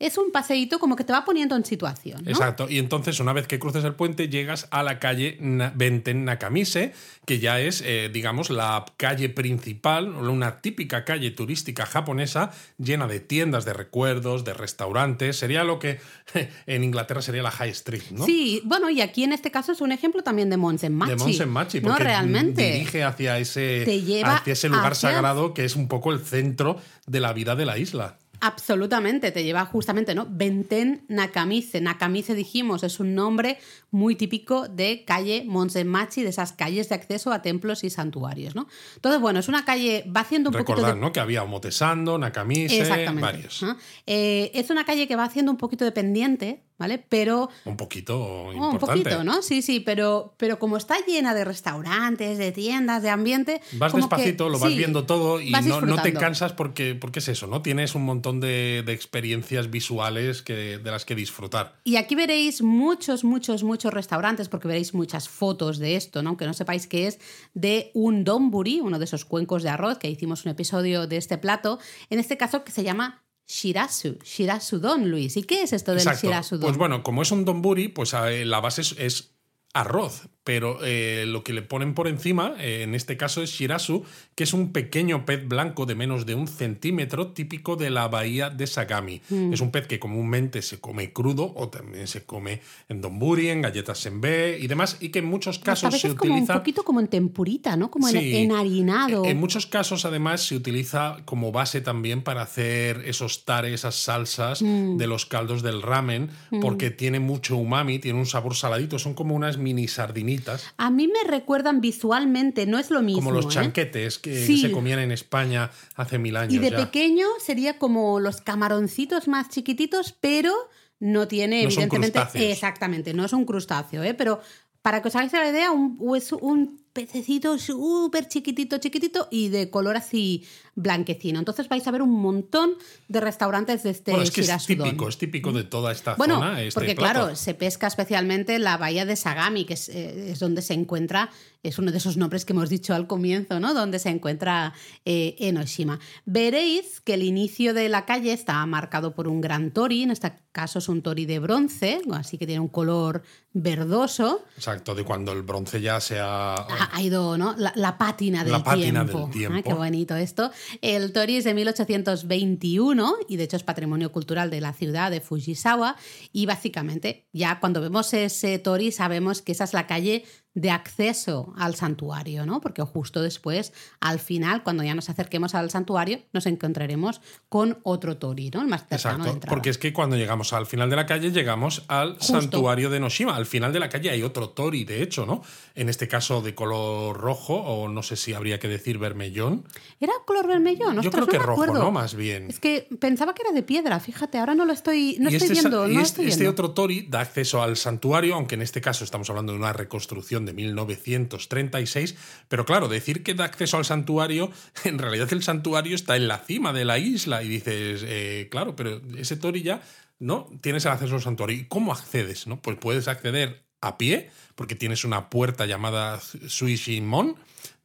es 0.00 0.18
un 0.18 0.32
paseíto 0.32 0.80
como 0.80 0.96
que 0.96 1.04
te 1.04 1.12
va 1.12 1.24
poniendo 1.24 1.54
en 1.54 1.64
situación. 1.64 2.26
Exacto. 2.28 2.66
Y 2.68 2.78
entonces, 2.78 3.20
una 3.20 3.32
vez 3.32 3.46
que 3.46 3.58
cruces 3.58 3.84
el 3.84 3.94
puente, 3.94 4.28
llegas 4.28 4.66
a 4.70 4.82
la 4.82 4.98
calle 4.98 5.38
Benten 5.74 6.24
Nakamise, 6.24 6.92
que 7.26 7.38
ya 7.38 7.60
es, 7.60 7.80
eh, 7.86 8.10
digamos, 8.12 8.50
la 8.50 8.84
calle 8.96 9.28
principal, 9.28 10.08
una 10.08 10.60
típica 10.60 11.04
calle 11.04 11.30
turística 11.30 11.86
japonesa 11.86 12.50
llena 12.78 13.06
de 13.06 13.20
tiendas 13.20 13.64
de 13.64 13.72
recuerdos, 13.72 14.44
de 14.44 14.52
restaurantes. 14.52 15.38
Sería 15.38 15.62
lo 15.62 15.78
que 15.78 16.00
en 16.66 16.82
Inglaterra 16.82 17.22
sería 17.22 17.42
la 17.42 17.52
High 17.52 17.70
Street, 17.70 18.02
¿no? 18.10 18.26
Sí, 18.26 18.62
bueno, 18.64 18.90
y 18.90 19.00
aquí 19.00 19.22
en 19.22 19.32
este 19.32 19.52
caso 19.52 19.70
es 19.72 19.80
un 19.80 19.92
ejemplo 19.92 20.22
también 20.22 20.50
de 20.50 20.56
Monsenmachi. 20.56 21.12
De 21.12 21.16
Monsenmachi, 21.16 21.80
porque 21.80 21.98
¿no? 22.00 22.04
Realmente. 22.04 22.72
dirige 22.72 23.04
hacia 23.04 23.38
ese, 23.38 23.84
hacia 24.24 24.52
ese 24.52 24.68
lugar 24.68 24.96
sagrado 24.96 25.54
que 25.54 25.64
es 25.64 25.76
un 25.76 25.86
poco 25.86 26.12
el 26.12 26.18
centro 26.18 26.78
de 27.06 27.20
la 27.20 27.32
vida 27.32 27.54
de 27.54 27.64
la 27.64 27.78
isla. 27.78 28.18
Absolutamente, 28.46 29.30
te 29.32 29.42
lleva 29.42 29.64
justamente, 29.64 30.14
¿no? 30.14 30.26
Benten 30.28 31.06
Nakamise. 31.08 31.80
Nakamise, 31.80 32.34
dijimos, 32.34 32.82
es 32.82 33.00
un 33.00 33.14
nombre 33.14 33.58
muy 33.90 34.16
típico 34.16 34.68
de 34.68 35.06
calle 35.06 35.44
Monsenmachi, 35.46 36.22
de 36.22 36.28
esas 36.28 36.52
calles 36.52 36.90
de 36.90 36.94
acceso 36.94 37.32
a 37.32 37.40
templos 37.40 37.84
y 37.84 37.88
santuarios, 37.88 38.54
¿no? 38.54 38.66
Entonces, 38.96 39.18
bueno, 39.18 39.40
es 39.40 39.48
una 39.48 39.64
calle, 39.64 40.04
va 40.14 40.20
haciendo 40.20 40.50
un 40.50 40.56
poquito. 40.56 40.86
De... 40.86 40.94
¿no? 40.94 41.10
Que 41.10 41.20
había 41.20 41.42
Omotesando, 41.42 42.18
Nakamise, 42.18 42.86
varios. 43.18 43.64
Eh, 44.06 44.50
es 44.52 44.68
una 44.68 44.84
calle 44.84 45.08
que 45.08 45.16
va 45.16 45.24
haciendo 45.24 45.50
un 45.50 45.56
poquito 45.56 45.86
de 45.86 45.92
pendiente 45.92 46.64
¿vale? 46.78 47.04
Pero... 47.08 47.48
Un 47.64 47.76
poquito 47.76 48.52
importante. 48.52 48.84
Un 48.84 49.02
poquito, 49.02 49.24
¿no? 49.24 49.42
Sí, 49.42 49.62
sí, 49.62 49.80
pero, 49.80 50.34
pero 50.36 50.58
como 50.58 50.76
está 50.76 50.96
llena 51.06 51.34
de 51.34 51.44
restaurantes, 51.44 52.38
de 52.38 52.52
tiendas, 52.52 53.02
de 53.02 53.10
ambiente... 53.10 53.60
Vas 53.72 53.92
despacito, 53.92 54.48
lo 54.48 54.58
vas 54.58 54.74
viendo 54.74 55.04
todo 55.04 55.40
y 55.40 55.50
no, 55.50 56.02
te 56.02 56.12
cansas 56.12 56.52
porque, 56.52 56.94
porque 56.94 57.20
es 57.20 57.28
eso, 57.28 57.46
¿no? 57.46 57.62
Tienes 57.62 57.94
un 57.94 58.04
montón 58.04 58.40
de, 58.40 58.84
experiencias 58.88 59.70
visuales 59.70 60.42
que, 60.42 60.78
de 60.78 60.90
las 60.90 61.04
que 61.04 61.14
disfrutar. 61.14 61.76
Y 61.84 61.96
aquí 61.96 62.14
veréis 62.14 62.62
muchos, 62.62 63.24
muchos, 63.24 63.64
muchos 63.64 63.92
restaurantes 63.92 64.48
porque 64.48 64.68
veréis 64.68 64.94
muchas 64.94 65.28
fotos 65.28 65.78
de 65.78 65.96
esto, 65.96 66.22
¿no? 66.22 66.30
Aunque 66.30 66.46
no 66.46 66.54
sepáis 66.54 66.86
qué 66.86 67.06
es, 67.06 67.18
de 67.54 67.90
un 67.94 68.24
donburi, 68.24 68.80
uno 68.80 68.98
de 68.98 69.04
esos 69.04 69.24
cuencos 69.24 69.62
de 69.62 69.70
arroz, 69.70 69.98
que 69.98 70.08
hicimos 70.08 70.44
un 70.44 70.52
episodio 70.52 71.06
de 71.06 71.16
este 71.16 71.38
plato, 71.38 71.78
en 72.10 72.18
este 72.18 72.36
caso 72.36 72.64
que 72.64 72.72
se 72.72 72.84
llama 72.84 73.23
Shirasu, 73.46 74.18
Shirasu 74.22 74.78
Don, 74.78 75.10
Luis. 75.10 75.36
¿Y 75.36 75.42
qué 75.42 75.62
es 75.62 75.72
esto 75.72 75.94
del 75.94 76.06
Shirasu 76.06 76.56
Don? 76.56 76.68
Pues 76.68 76.76
bueno, 76.76 77.02
como 77.02 77.22
es 77.22 77.30
un 77.30 77.44
donburi, 77.44 77.88
pues 77.88 78.14
eh, 78.14 78.44
la 78.44 78.60
base 78.60 78.82
es 78.98 79.34
arroz, 79.74 80.28
pero 80.44 80.78
eh, 80.84 81.24
lo 81.26 81.42
que 81.42 81.54
le 81.54 81.62
ponen 81.62 81.94
por 81.94 82.06
encima, 82.06 82.54
eh, 82.60 82.82
en 82.82 82.94
este 82.94 83.16
caso 83.16 83.42
es 83.42 83.50
shirasu, 83.50 84.04
que 84.34 84.44
es 84.44 84.52
un 84.52 84.72
pequeño 84.72 85.24
pez 85.24 85.48
blanco 85.48 85.86
de 85.86 85.94
menos 85.94 86.26
de 86.26 86.34
un 86.34 86.46
centímetro 86.48 87.28
típico 87.28 87.76
de 87.76 87.88
la 87.88 88.08
bahía 88.08 88.50
de 88.50 88.66
Sagami. 88.66 89.22
Mm. 89.30 89.54
Es 89.54 89.62
un 89.62 89.70
pez 89.70 89.86
que 89.86 89.98
comúnmente 89.98 90.60
se 90.60 90.80
come 90.80 91.12
crudo 91.12 91.52
o 91.56 91.70
también 91.70 92.06
se 92.06 92.24
come 92.24 92.60
en 92.90 93.00
donburi, 93.00 93.48
en 93.48 93.62
galletas 93.62 93.98
senbei 93.98 94.62
y 94.62 94.66
demás, 94.66 94.98
y 95.00 95.08
que 95.08 95.20
en 95.20 95.24
muchos 95.24 95.58
casos 95.58 95.98
se 95.98 96.10
utiliza... 96.10 96.16
como 96.16 96.34
un 96.40 96.46
poquito 96.46 96.82
como 96.84 97.00
en 97.00 97.08
tempurita, 97.08 97.76
¿no? 97.76 97.90
Como 97.90 98.08
en 98.08 98.16
enharinado. 98.16 99.24
En 99.24 99.40
muchos 99.40 99.66
casos, 99.66 100.04
además, 100.04 100.42
se 100.42 100.56
utiliza 100.56 101.16
como 101.24 101.52
base 101.52 101.80
también 101.80 102.22
para 102.22 102.42
hacer 102.42 103.02
esos 103.06 103.46
tares, 103.46 103.72
esas 103.72 103.94
salsas 103.94 104.60
mm. 104.60 104.98
de 104.98 105.06
los 105.06 105.24
caldos 105.24 105.62
del 105.62 105.80
ramen, 105.80 106.28
mm. 106.50 106.60
porque 106.60 106.90
tiene 106.90 107.18
mucho 107.18 107.56
umami, 107.56 107.98
tiene 107.98 108.18
un 108.18 108.26
sabor 108.26 108.54
saladito, 108.54 108.98
son 108.98 109.14
como 109.14 109.34
unas 109.34 109.56
mini 109.56 109.88
sardinitas. 109.88 110.33
A 110.76 110.90
mí 110.90 111.08
me 111.08 111.28
recuerdan 111.28 111.80
visualmente, 111.80 112.66
no 112.66 112.78
es 112.78 112.90
lo 112.90 113.02
mismo. 113.02 113.20
Como 113.20 113.32
los 113.32 113.46
¿eh? 113.46 113.48
chanquetes 113.50 114.18
que 114.18 114.46
se 114.46 114.70
comían 114.70 114.98
en 114.98 115.12
España 115.12 115.70
hace 115.94 116.18
mil 116.18 116.36
años. 116.36 116.52
Y 116.52 116.58
de 116.58 116.72
pequeño 116.72 117.26
sería 117.38 117.78
como 117.78 118.20
los 118.20 118.40
camaroncitos 118.40 119.28
más 119.28 119.48
chiquititos, 119.48 120.14
pero 120.20 120.52
no 121.00 121.28
tiene, 121.28 121.64
evidentemente. 121.64 122.50
exactamente, 122.50 123.14
no 123.14 123.24
es 123.24 123.32
un 123.32 123.44
crustáceo, 123.44 124.02
¿eh? 124.02 124.14
pero 124.14 124.40
para 124.82 125.00
que 125.00 125.08
os 125.08 125.16
hagáis 125.16 125.32
la 125.32 125.48
idea, 125.48 125.70
un, 125.70 125.98
es 126.16 126.32
un 126.32 126.83
pececito 126.94 127.58
súper 127.58 128.28
chiquitito, 128.28 128.78
chiquitito 128.78 129.28
y 129.30 129.48
de 129.50 129.68
color 129.68 129.96
así 129.96 130.46
blanquecino. 130.76 131.38
Entonces 131.38 131.68
vais 131.68 131.86
a 131.86 131.90
ver 131.90 132.02
un 132.02 132.10
montón 132.10 132.74
de 133.08 133.20
restaurantes 133.20 133.82
de 133.82 133.90
este 133.90 134.12
Bueno, 134.12 134.24
es 134.24 134.30
que 134.30 134.40
es 134.40 134.46
Shirasudon. 134.46 134.86
típico, 134.88 135.08
es 135.08 135.18
típico 135.18 135.52
de 135.52 135.64
toda 135.64 135.92
esta 135.92 136.14
Bueno, 136.14 136.36
zona. 136.36 136.62
Este 136.62 136.74
porque 136.74 136.94
plato. 136.94 137.20
claro, 137.20 137.36
se 137.36 137.54
pesca 137.54 137.86
especialmente 137.86 138.54
en 138.54 138.64
la 138.64 138.76
bahía 138.76 139.04
de 139.04 139.16
Sagami, 139.16 139.66
que 139.66 139.74
es, 139.74 139.88
eh, 139.88 140.30
es 140.32 140.38
donde 140.38 140.62
se 140.62 140.74
encuentra, 140.74 141.30
es 141.62 141.78
uno 141.78 141.90
de 141.92 141.98
esos 141.98 142.16
nombres 142.16 142.44
que 142.44 142.52
hemos 142.52 142.68
dicho 142.70 142.94
al 142.94 143.06
comienzo, 143.06 143.60
¿no? 143.60 143.74
Donde 143.74 143.98
se 143.98 144.08
encuentra 144.10 144.72
eh, 145.04 145.36
Enoshima. 145.38 145.98
Veréis 146.24 147.00
que 147.00 147.14
el 147.14 147.22
inicio 147.22 147.74
de 147.74 147.88
la 147.88 148.04
calle 148.04 148.32
está 148.32 148.64
marcado 148.66 149.14
por 149.14 149.28
un 149.28 149.40
gran 149.40 149.70
tori, 149.72 150.02
en 150.02 150.10
este 150.10 150.32
caso 150.52 150.78
es 150.78 150.88
un 150.88 151.02
tori 151.02 151.26
de 151.26 151.38
bronce, 151.40 152.00
así 152.12 152.38
que 152.38 152.46
tiene 152.46 152.60
un 152.60 152.68
color 152.68 153.22
verdoso. 153.52 154.44
Exacto, 154.56 154.94
de 154.94 155.04
cuando 155.04 155.32
el 155.32 155.42
bronce 155.42 155.80
ya 155.80 156.00
se 156.00 156.18
ha. 156.20 156.54
Ha, 156.92 157.02
ido, 157.02 157.36
¿no? 157.38 157.54
La, 157.56 157.72
la 157.76 157.98
pátina 157.98 158.44
del 158.44 158.52
La 158.52 158.62
pátina 158.64 159.04
tiempo. 159.04 159.22
del 159.26 159.30
tiempo. 159.30 159.58
Ah, 159.58 159.62
qué 159.62 159.72
bonito 159.74 160.16
esto. 160.16 160.50
El 160.80 161.12
Tori 161.12 161.36
es 161.36 161.44
de 161.44 161.54
1821 161.54 163.14
y 163.28 163.36
de 163.36 163.44
hecho 163.44 163.56
es 163.56 163.62
patrimonio 163.62 164.12
cultural 164.12 164.50
de 164.50 164.60
la 164.60 164.72
ciudad 164.72 165.10
de 165.10 165.20
Fujisawa. 165.20 165.96
Y 166.32 166.46
básicamente, 166.46 167.26
ya 167.32 167.60
cuando 167.60 167.80
vemos 167.80 168.12
ese 168.14 168.58
Tori, 168.58 168.92
sabemos 168.92 169.42
que 169.42 169.52
esa 169.52 169.64
es 169.64 169.72
la 169.72 169.86
calle 169.86 170.24
de 170.54 170.70
acceso 170.70 171.52
al 171.56 171.74
santuario, 171.74 172.46
¿no? 172.46 172.60
Porque 172.60 172.82
justo 172.82 173.20
después, 173.20 173.72
al 174.00 174.20
final, 174.20 174.62
cuando 174.62 174.84
ya 174.84 174.94
nos 174.94 175.10
acerquemos 175.10 175.54
al 175.54 175.70
santuario, 175.70 176.20
nos 176.32 176.46
encontraremos 176.46 177.20
con 177.48 177.78
otro 177.82 178.16
Tori, 178.16 178.50
¿no? 178.50 178.62
El 178.62 178.68
más 178.68 178.86
cercano 178.88 179.24
Exacto, 179.24 179.48
porque 179.48 179.70
es 179.70 179.78
que 179.78 179.92
cuando 179.92 180.16
llegamos 180.16 180.52
al 180.52 180.66
final 180.66 180.88
de 180.90 180.96
la 180.96 181.06
calle, 181.06 181.32
llegamos 181.32 181.84
al 181.88 182.14
Justo. 182.14 182.40
santuario 182.40 182.88
de 182.90 183.00
Noshima. 183.00 183.34
Al 183.36 183.46
final 183.46 183.72
de 183.72 183.80
la 183.80 183.88
calle 183.88 184.10
hay 184.10 184.22
otro 184.22 184.50
tori, 184.50 184.84
de 184.84 185.02
hecho, 185.02 185.26
¿no? 185.26 185.42
En 185.74 185.88
este 185.88 186.06
caso 186.08 186.40
de 186.40 186.54
color 186.54 187.16
rojo, 187.16 187.54
o 187.54 187.88
no 187.88 188.02
sé 188.02 188.16
si 188.16 188.32
habría 188.32 188.58
que 188.58 188.68
decir 188.68 188.98
vermellón. 188.98 189.64
¿Era 190.00 190.12
color 190.24 190.46
vermellón? 190.46 191.00
Yo 191.02 191.10
creo 191.10 191.22
no 191.22 191.26
que 191.26 191.38
me 191.38 191.44
rojo, 191.44 191.62
acuerdo. 191.62 191.82
¿no? 191.82 191.90
Más 191.90 192.14
bien. 192.14 192.48
Es 192.48 192.60
que 192.60 192.88
pensaba 193.00 193.34
que 193.34 193.42
era 193.42 193.52
de 193.52 193.62
piedra, 193.62 193.98
fíjate, 193.98 194.38
ahora 194.38 194.54
no 194.54 194.64
lo 194.64 194.72
estoy, 194.72 195.16
no 195.18 195.30
y 195.30 195.36
estoy 195.36 195.52
este, 195.56 195.68
viendo. 195.68 195.88
y 195.88 195.94
no 195.94 196.00
este, 196.00 196.22
estoy 196.22 196.26
este 196.28 196.40
viendo. 196.44 196.52
otro 196.52 196.70
tori 196.74 197.06
da 197.08 197.20
acceso 197.20 197.62
al 197.62 197.76
santuario, 197.76 198.34
aunque 198.34 198.54
en 198.54 198.62
este 198.62 198.80
caso 198.80 199.04
estamos 199.04 199.28
hablando 199.30 199.52
de 199.52 199.58
una 199.58 199.72
reconstrucción 199.72 200.43
de 200.44 200.52
1936. 200.52 202.16
Pero 202.48 202.64
claro, 202.64 202.88
decir 202.88 203.22
que 203.22 203.34
da 203.34 203.44
acceso 203.44 203.76
al 203.76 203.84
santuario, 203.84 204.50
en 204.84 204.98
realidad 204.98 205.32
el 205.32 205.42
santuario 205.42 205.94
está 205.94 206.16
en 206.16 206.28
la 206.28 206.38
cima 206.38 206.72
de 206.72 206.84
la 206.84 206.98
isla. 206.98 207.42
Y 207.42 207.48
dices, 207.48 208.04
eh, 208.06 208.48
claro, 208.50 208.76
pero 208.76 209.00
ese 209.16 209.36
tori 209.36 209.62
ya 209.62 209.82
no 210.18 210.50
tienes 210.60 210.84
el 210.84 210.92
acceso 210.92 211.14
al 211.14 211.22
santuario. 211.22 211.56
¿Y 211.56 211.64
cómo 211.66 211.92
accedes? 211.92 212.46
¿no? 212.46 212.60
Pues 212.60 212.78
puedes 212.78 213.08
acceder 213.08 213.64
a 213.80 213.98
pie, 213.98 214.30
porque 214.54 214.74
tienes 214.74 215.04
una 215.04 215.28
puerta 215.28 215.66
llamada 215.66 216.20
Suishimon. 216.20 217.36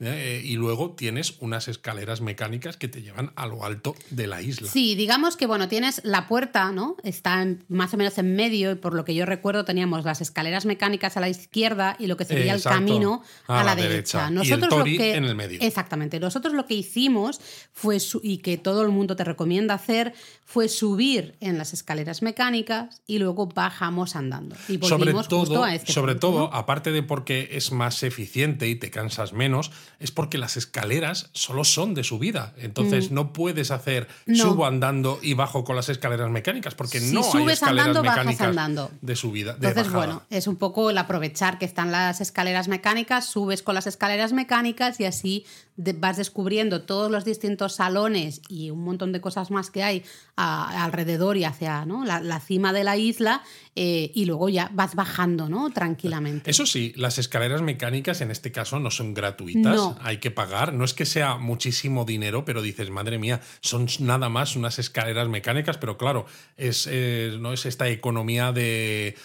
Eh, 0.02 0.42
y 0.44 0.56
luego 0.56 0.92
tienes 0.92 1.36
unas 1.40 1.68
escaleras 1.68 2.22
mecánicas 2.22 2.78
que 2.78 2.88
te 2.88 3.02
llevan 3.02 3.32
a 3.36 3.46
lo 3.48 3.66
alto 3.66 3.96
de 4.10 4.28
la 4.28 4.42
isla. 4.42 4.70
Sí, 4.70 4.96
digamos 4.96 5.36
que 5.36 5.46
bueno, 5.46 5.68
tienes 5.68 6.02
la 6.06 6.28
puerta, 6.28 6.72
¿no? 6.72 6.96
Está 7.04 7.42
en- 7.42 7.64
más 7.68 7.94
o 7.94 7.98
menos 7.98 8.18
en 8.18 8.36
medio 8.36 8.72
y 8.72 8.76
por 8.76 8.94
lo 8.94 9.04
que 9.04 9.14
yo 9.14 9.26
recuerdo 9.26 9.66
teníamos 9.66 10.06
las 10.06 10.22
escaleras 10.22 10.66
mecánicas 10.66 11.18
a 11.18 11.20
la 11.20 11.28
izquierda 11.30 11.98
y 12.00 12.08
lo 12.08 12.16
que 12.16 12.26
sería 12.26 12.54
Exacto, 12.56 12.78
el 12.80 12.86
camino 12.86 13.24
a, 13.48 13.64
la, 13.64 13.76
derecha. 13.76 14.30
Y 14.42 14.52
el 14.52 14.60
lo 14.62 14.68
tori 14.70 14.98
que 14.98 15.16
en 15.16 15.26
el 15.26 15.36
medio. 15.36 15.60
Exactamente. 15.62 16.20
Nosotros 16.20 16.54
lo 16.54 16.66
que 16.66 16.76
hicimos 16.76 17.42
fue 17.74 18.00
su- 18.00 18.22
y 18.24 18.38
que 18.38 18.58
todo 18.58 18.84
el 18.84 18.90
mundo 18.90 19.16
te 19.16 19.24
recomienda 19.26 19.74
hacer 19.74 20.14
fue 20.46 20.68
subir 20.70 21.36
en 21.42 21.58
las 21.58 21.74
escaleras 21.74 22.22
mecánicas 22.22 23.02
y 23.06 23.20
luego 23.20 23.48
bajamos 23.48 24.16
andando 24.16 24.56
y 24.68 24.78
sobre 24.80 25.12
volvimos 25.12 25.28
justo 25.28 25.44
todo, 25.54 25.64
a 25.64 25.76
este 25.76 25.92
sobre 25.94 26.14
punto, 26.14 26.28
todo 26.28 26.40
¿no? 26.50 26.56
aparte 26.56 26.92
de 26.92 27.04
porque 27.04 27.50
es 27.52 27.72
más 27.72 28.02
eficiente 28.02 28.68
y 28.68 28.76
te 28.76 28.90
cansas 28.90 29.34
menos, 29.34 29.72
es 30.00 30.12
porque 30.12 30.38
las 30.38 30.58
escaleras 30.58 31.30
solo 31.34 31.64
son 31.64 31.94
de 31.94 32.04
subida. 32.04 32.54
Entonces 32.58 33.12
no 33.12 33.34
puedes 33.34 33.72
hacer 33.72 34.08
Mm. 34.26 34.32
No. 34.34 34.44
subo 34.44 34.66
andando 34.66 35.20
y 35.22 35.34
bajo 35.34 35.64
con 35.64 35.76
las 35.76 35.90
escaleras 35.90 36.30
mecánicas, 36.30 36.76
porque 36.76 37.00
Si 37.00 37.14
no 37.14 37.24
hay 37.24 37.32
subes 37.32 37.54
escaleras 37.56 37.88
andando, 37.88 38.04
bajas 38.08 38.26
mecánicas 38.26 38.48
andando. 38.48 38.92
de 39.02 39.16
subida. 39.16 39.54
De 39.54 39.68
Entonces, 39.70 39.92
bajada. 39.92 40.06
bueno, 40.14 40.24
es 40.30 40.48
un 40.48 40.56
poco 40.58 40.90
el 40.90 40.98
aprovechar 40.98 41.58
que 41.58 41.66
están 41.66 41.92
las 41.92 42.22
escaleras 42.22 42.68
mecánicas, 42.68 43.26
subes 43.26 43.64
con 43.64 43.76
las 43.76 43.88
escaleras 43.88 44.34
mecánicas 44.34 45.00
y 45.00 45.06
así 45.06 45.46
vas 45.78 46.18
descubriendo 46.18 46.82
todos 46.82 47.10
los 47.10 47.24
distintos 47.24 47.74
salones 47.76 48.42
y 48.50 48.70
un 48.70 48.84
montón 48.84 49.14
de 49.14 49.22
cosas 49.22 49.50
más 49.50 49.72
que 49.72 49.82
hay 49.84 50.04
a- 50.36 50.84
alrededor 50.84 51.38
y 51.38 51.46
hacia 51.46 51.86
¿no? 51.86 52.04
la, 52.06 52.20
la 52.20 52.40
cima 52.42 52.74
de 52.74 52.84
la 52.84 52.98
isla 52.98 53.42
eh, 53.82 54.12
y 54.14 54.26
luego 54.26 54.50
ya 54.50 54.70
vas 54.74 54.94
bajando 54.94 55.48
¿no? 55.48 55.70
tranquilamente. 55.70 56.52
Eso 56.52 56.66
sí, 56.66 56.92
las 56.98 57.18
escaleras 57.18 57.62
mecánicas 57.62 58.20
en 58.20 58.30
este 58.30 58.52
caso 58.52 58.78
no 58.78 58.92
son 58.92 59.14
gratuitas, 59.14 59.74
No. 59.78 59.98
hay 60.02 60.18
que 60.18 60.32
pagar. 60.32 60.74
No 60.74 60.84
es 60.84 60.94
que 60.94 61.06
sea 61.06 61.38
muchísimo 61.38 62.04
dinero, 62.04 62.44
pero 62.44 62.62
dices, 62.62 62.90
madre 62.90 63.18
mía, 63.20 63.40
son 63.62 63.88
nada 64.02 64.28
más 64.28 64.58
unas 64.58 64.80
escaleras 64.80 65.30
mecánicas, 65.30 65.78
pero 65.78 65.98
claro, 65.98 66.26
es, 66.58 66.90
eh, 66.92 67.38
no 67.40 67.54
es 67.54 67.66
esta 67.66 67.88
economía 67.88 68.52
de. 68.52 69.16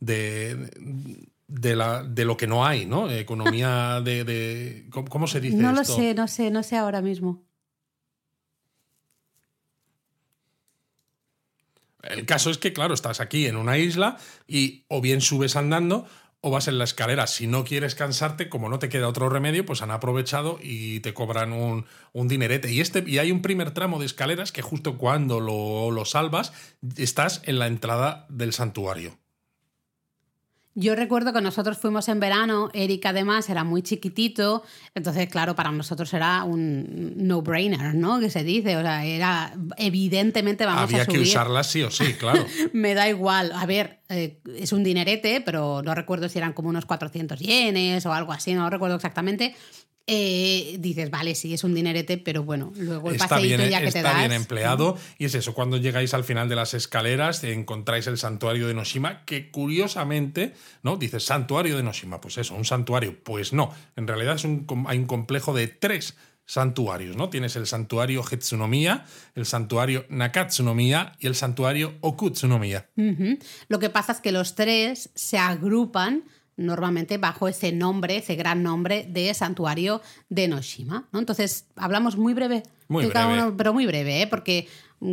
de 0.00 0.68
de, 1.48 1.76
la, 1.76 2.02
de 2.02 2.24
lo 2.24 2.36
que 2.38 2.46
no 2.46 2.64
hay, 2.64 2.86
¿no? 2.86 3.10
Economía 3.10 4.00
de. 4.02 4.24
de- 4.24 4.86
¿cómo, 4.90 5.08
cómo 5.08 5.26
se 5.26 5.40
dice 5.40 5.56
no 5.56 5.72
lo 5.72 5.82
esto? 5.82 5.96
sé, 5.96 6.14
no 6.14 6.26
sé, 6.28 6.50
no 6.50 6.62
sé 6.62 6.76
ahora 6.76 7.02
mismo. 7.02 7.44
El 12.02 12.26
caso 12.26 12.50
es 12.50 12.58
que, 12.58 12.72
claro, 12.72 12.94
estás 12.94 13.20
aquí 13.20 13.46
en 13.46 13.56
una 13.56 13.78
isla 13.78 14.16
y 14.46 14.84
o 14.88 15.00
bien 15.00 15.20
subes 15.20 15.56
andando 15.56 16.06
o 16.40 16.50
vas 16.50 16.66
en 16.66 16.76
la 16.76 16.84
escalera. 16.84 17.28
Si 17.28 17.46
no 17.46 17.64
quieres 17.64 17.94
cansarte, 17.94 18.48
como 18.48 18.68
no 18.68 18.80
te 18.80 18.88
queda 18.88 19.08
otro 19.08 19.28
remedio, 19.28 19.64
pues 19.64 19.80
han 19.80 19.92
aprovechado 19.92 20.58
y 20.60 20.98
te 21.00 21.14
cobran 21.14 21.52
un, 21.52 21.86
un 22.12 22.28
dinerete. 22.28 22.70
Y, 22.72 22.80
este, 22.80 23.04
y 23.06 23.18
hay 23.18 23.30
un 23.30 23.42
primer 23.42 23.70
tramo 23.70 24.00
de 24.00 24.06
escaleras 24.06 24.50
que 24.50 24.60
justo 24.60 24.98
cuando 24.98 25.38
lo, 25.38 25.92
lo 25.92 26.04
salvas, 26.04 26.52
estás 26.96 27.42
en 27.44 27.60
la 27.60 27.68
entrada 27.68 28.26
del 28.28 28.52
santuario. 28.52 29.21
Yo 30.74 30.94
recuerdo 30.94 31.34
que 31.34 31.42
nosotros 31.42 31.76
fuimos 31.76 32.08
en 32.08 32.18
verano, 32.18 32.70
Eric 32.72 33.04
además 33.04 33.48
era 33.50 33.62
muy 33.62 33.82
chiquitito, 33.82 34.62
entonces 34.94 35.28
claro, 35.28 35.54
para 35.54 35.70
nosotros 35.70 36.12
era 36.14 36.44
un 36.44 37.12
no-brainer, 37.16 37.94
¿no? 37.94 38.18
Que 38.20 38.30
se 38.30 38.42
dice, 38.42 38.76
o 38.78 38.80
sea, 38.80 39.04
era 39.04 39.52
evidentemente 39.76 40.64
vamos 40.64 40.84
Había 40.84 41.02
a 41.02 41.04
subir. 41.04 41.18
que 41.18 41.22
usarlas 41.24 41.66
sí 41.66 41.82
o 41.82 41.90
sí, 41.90 42.14
claro. 42.14 42.46
Me 42.72 42.94
da 42.94 43.08
igual, 43.08 43.52
a 43.54 43.66
ver, 43.66 44.00
eh, 44.08 44.40
es 44.56 44.72
un 44.72 44.82
dinerete, 44.82 45.42
pero 45.42 45.82
no 45.82 45.94
recuerdo 45.94 46.30
si 46.30 46.38
eran 46.38 46.54
como 46.54 46.70
unos 46.70 46.86
400 46.86 47.38
yenes 47.38 48.06
o 48.06 48.12
algo 48.14 48.32
así, 48.32 48.54
no 48.54 48.70
recuerdo 48.70 48.96
exactamente. 48.96 49.54
Eh, 50.06 50.76
dices, 50.80 51.10
vale, 51.10 51.34
sí, 51.34 51.54
es 51.54 51.62
un 51.62 51.74
dinerete, 51.74 52.18
pero 52.18 52.42
bueno, 52.42 52.72
luego 52.76 53.10
el 53.10 53.16
está 53.16 53.28
paseíto 53.28 53.58
bien, 53.58 53.70
ya 53.70 53.78
que 53.78 53.92
te 53.92 53.98
está 53.98 54.10
das. 54.10 54.18
bien 54.18 54.32
empleado. 54.32 54.98
Y 55.18 55.26
es 55.26 55.34
eso, 55.34 55.54
cuando 55.54 55.76
llegáis 55.76 56.12
al 56.14 56.24
final 56.24 56.48
de 56.48 56.56
las 56.56 56.74
escaleras, 56.74 57.44
encontráis 57.44 58.06
el 58.08 58.18
santuario 58.18 58.66
de 58.66 58.74
Noshima, 58.74 59.24
que 59.24 59.50
curiosamente, 59.50 60.54
¿no? 60.82 60.96
Dices, 60.96 61.24
santuario 61.24 61.76
de 61.76 61.82
Noshima, 61.82 62.20
pues 62.20 62.38
eso, 62.38 62.54
un 62.54 62.64
santuario. 62.64 63.16
Pues 63.22 63.52
no, 63.52 63.72
en 63.96 64.08
realidad 64.08 64.34
es 64.36 64.44
un, 64.44 64.66
hay 64.88 64.98
un 64.98 65.06
complejo 65.06 65.54
de 65.54 65.68
tres 65.68 66.16
santuarios, 66.44 67.16
¿no? 67.16 67.30
Tienes 67.30 67.56
el 67.56 67.66
santuario 67.66 68.22
Hetsunomiya, 68.28 69.04
el 69.34 69.46
santuario 69.46 70.04
Nakatsunomiya 70.08 71.12
y 71.20 71.28
el 71.28 71.34
santuario 71.34 71.94
Okutsunomiya. 72.00 72.90
Lo 73.68 73.78
que 73.78 73.90
pasa 73.90 74.12
es 74.12 74.20
que 74.20 74.32
los 74.32 74.54
tres 74.54 75.10
se 75.14 75.38
agrupan 75.38 76.24
normalmente 76.56 77.18
bajo 77.18 77.48
ese 77.48 77.72
nombre, 77.72 78.18
ese 78.18 78.34
gran 78.36 78.62
nombre 78.62 79.06
de 79.08 79.32
santuario 79.34 80.02
de 80.28 80.48
Noshima. 80.48 81.08
¿no? 81.12 81.18
Entonces, 81.18 81.66
hablamos 81.76 82.16
muy 82.16 82.34
breve, 82.34 82.62
Muy 82.88 83.06
breve. 83.06 83.32
uno, 83.32 83.54
pero 83.56 83.72
muy 83.72 83.86
breve, 83.86 84.22
¿eh? 84.22 84.26
porque 84.26 84.68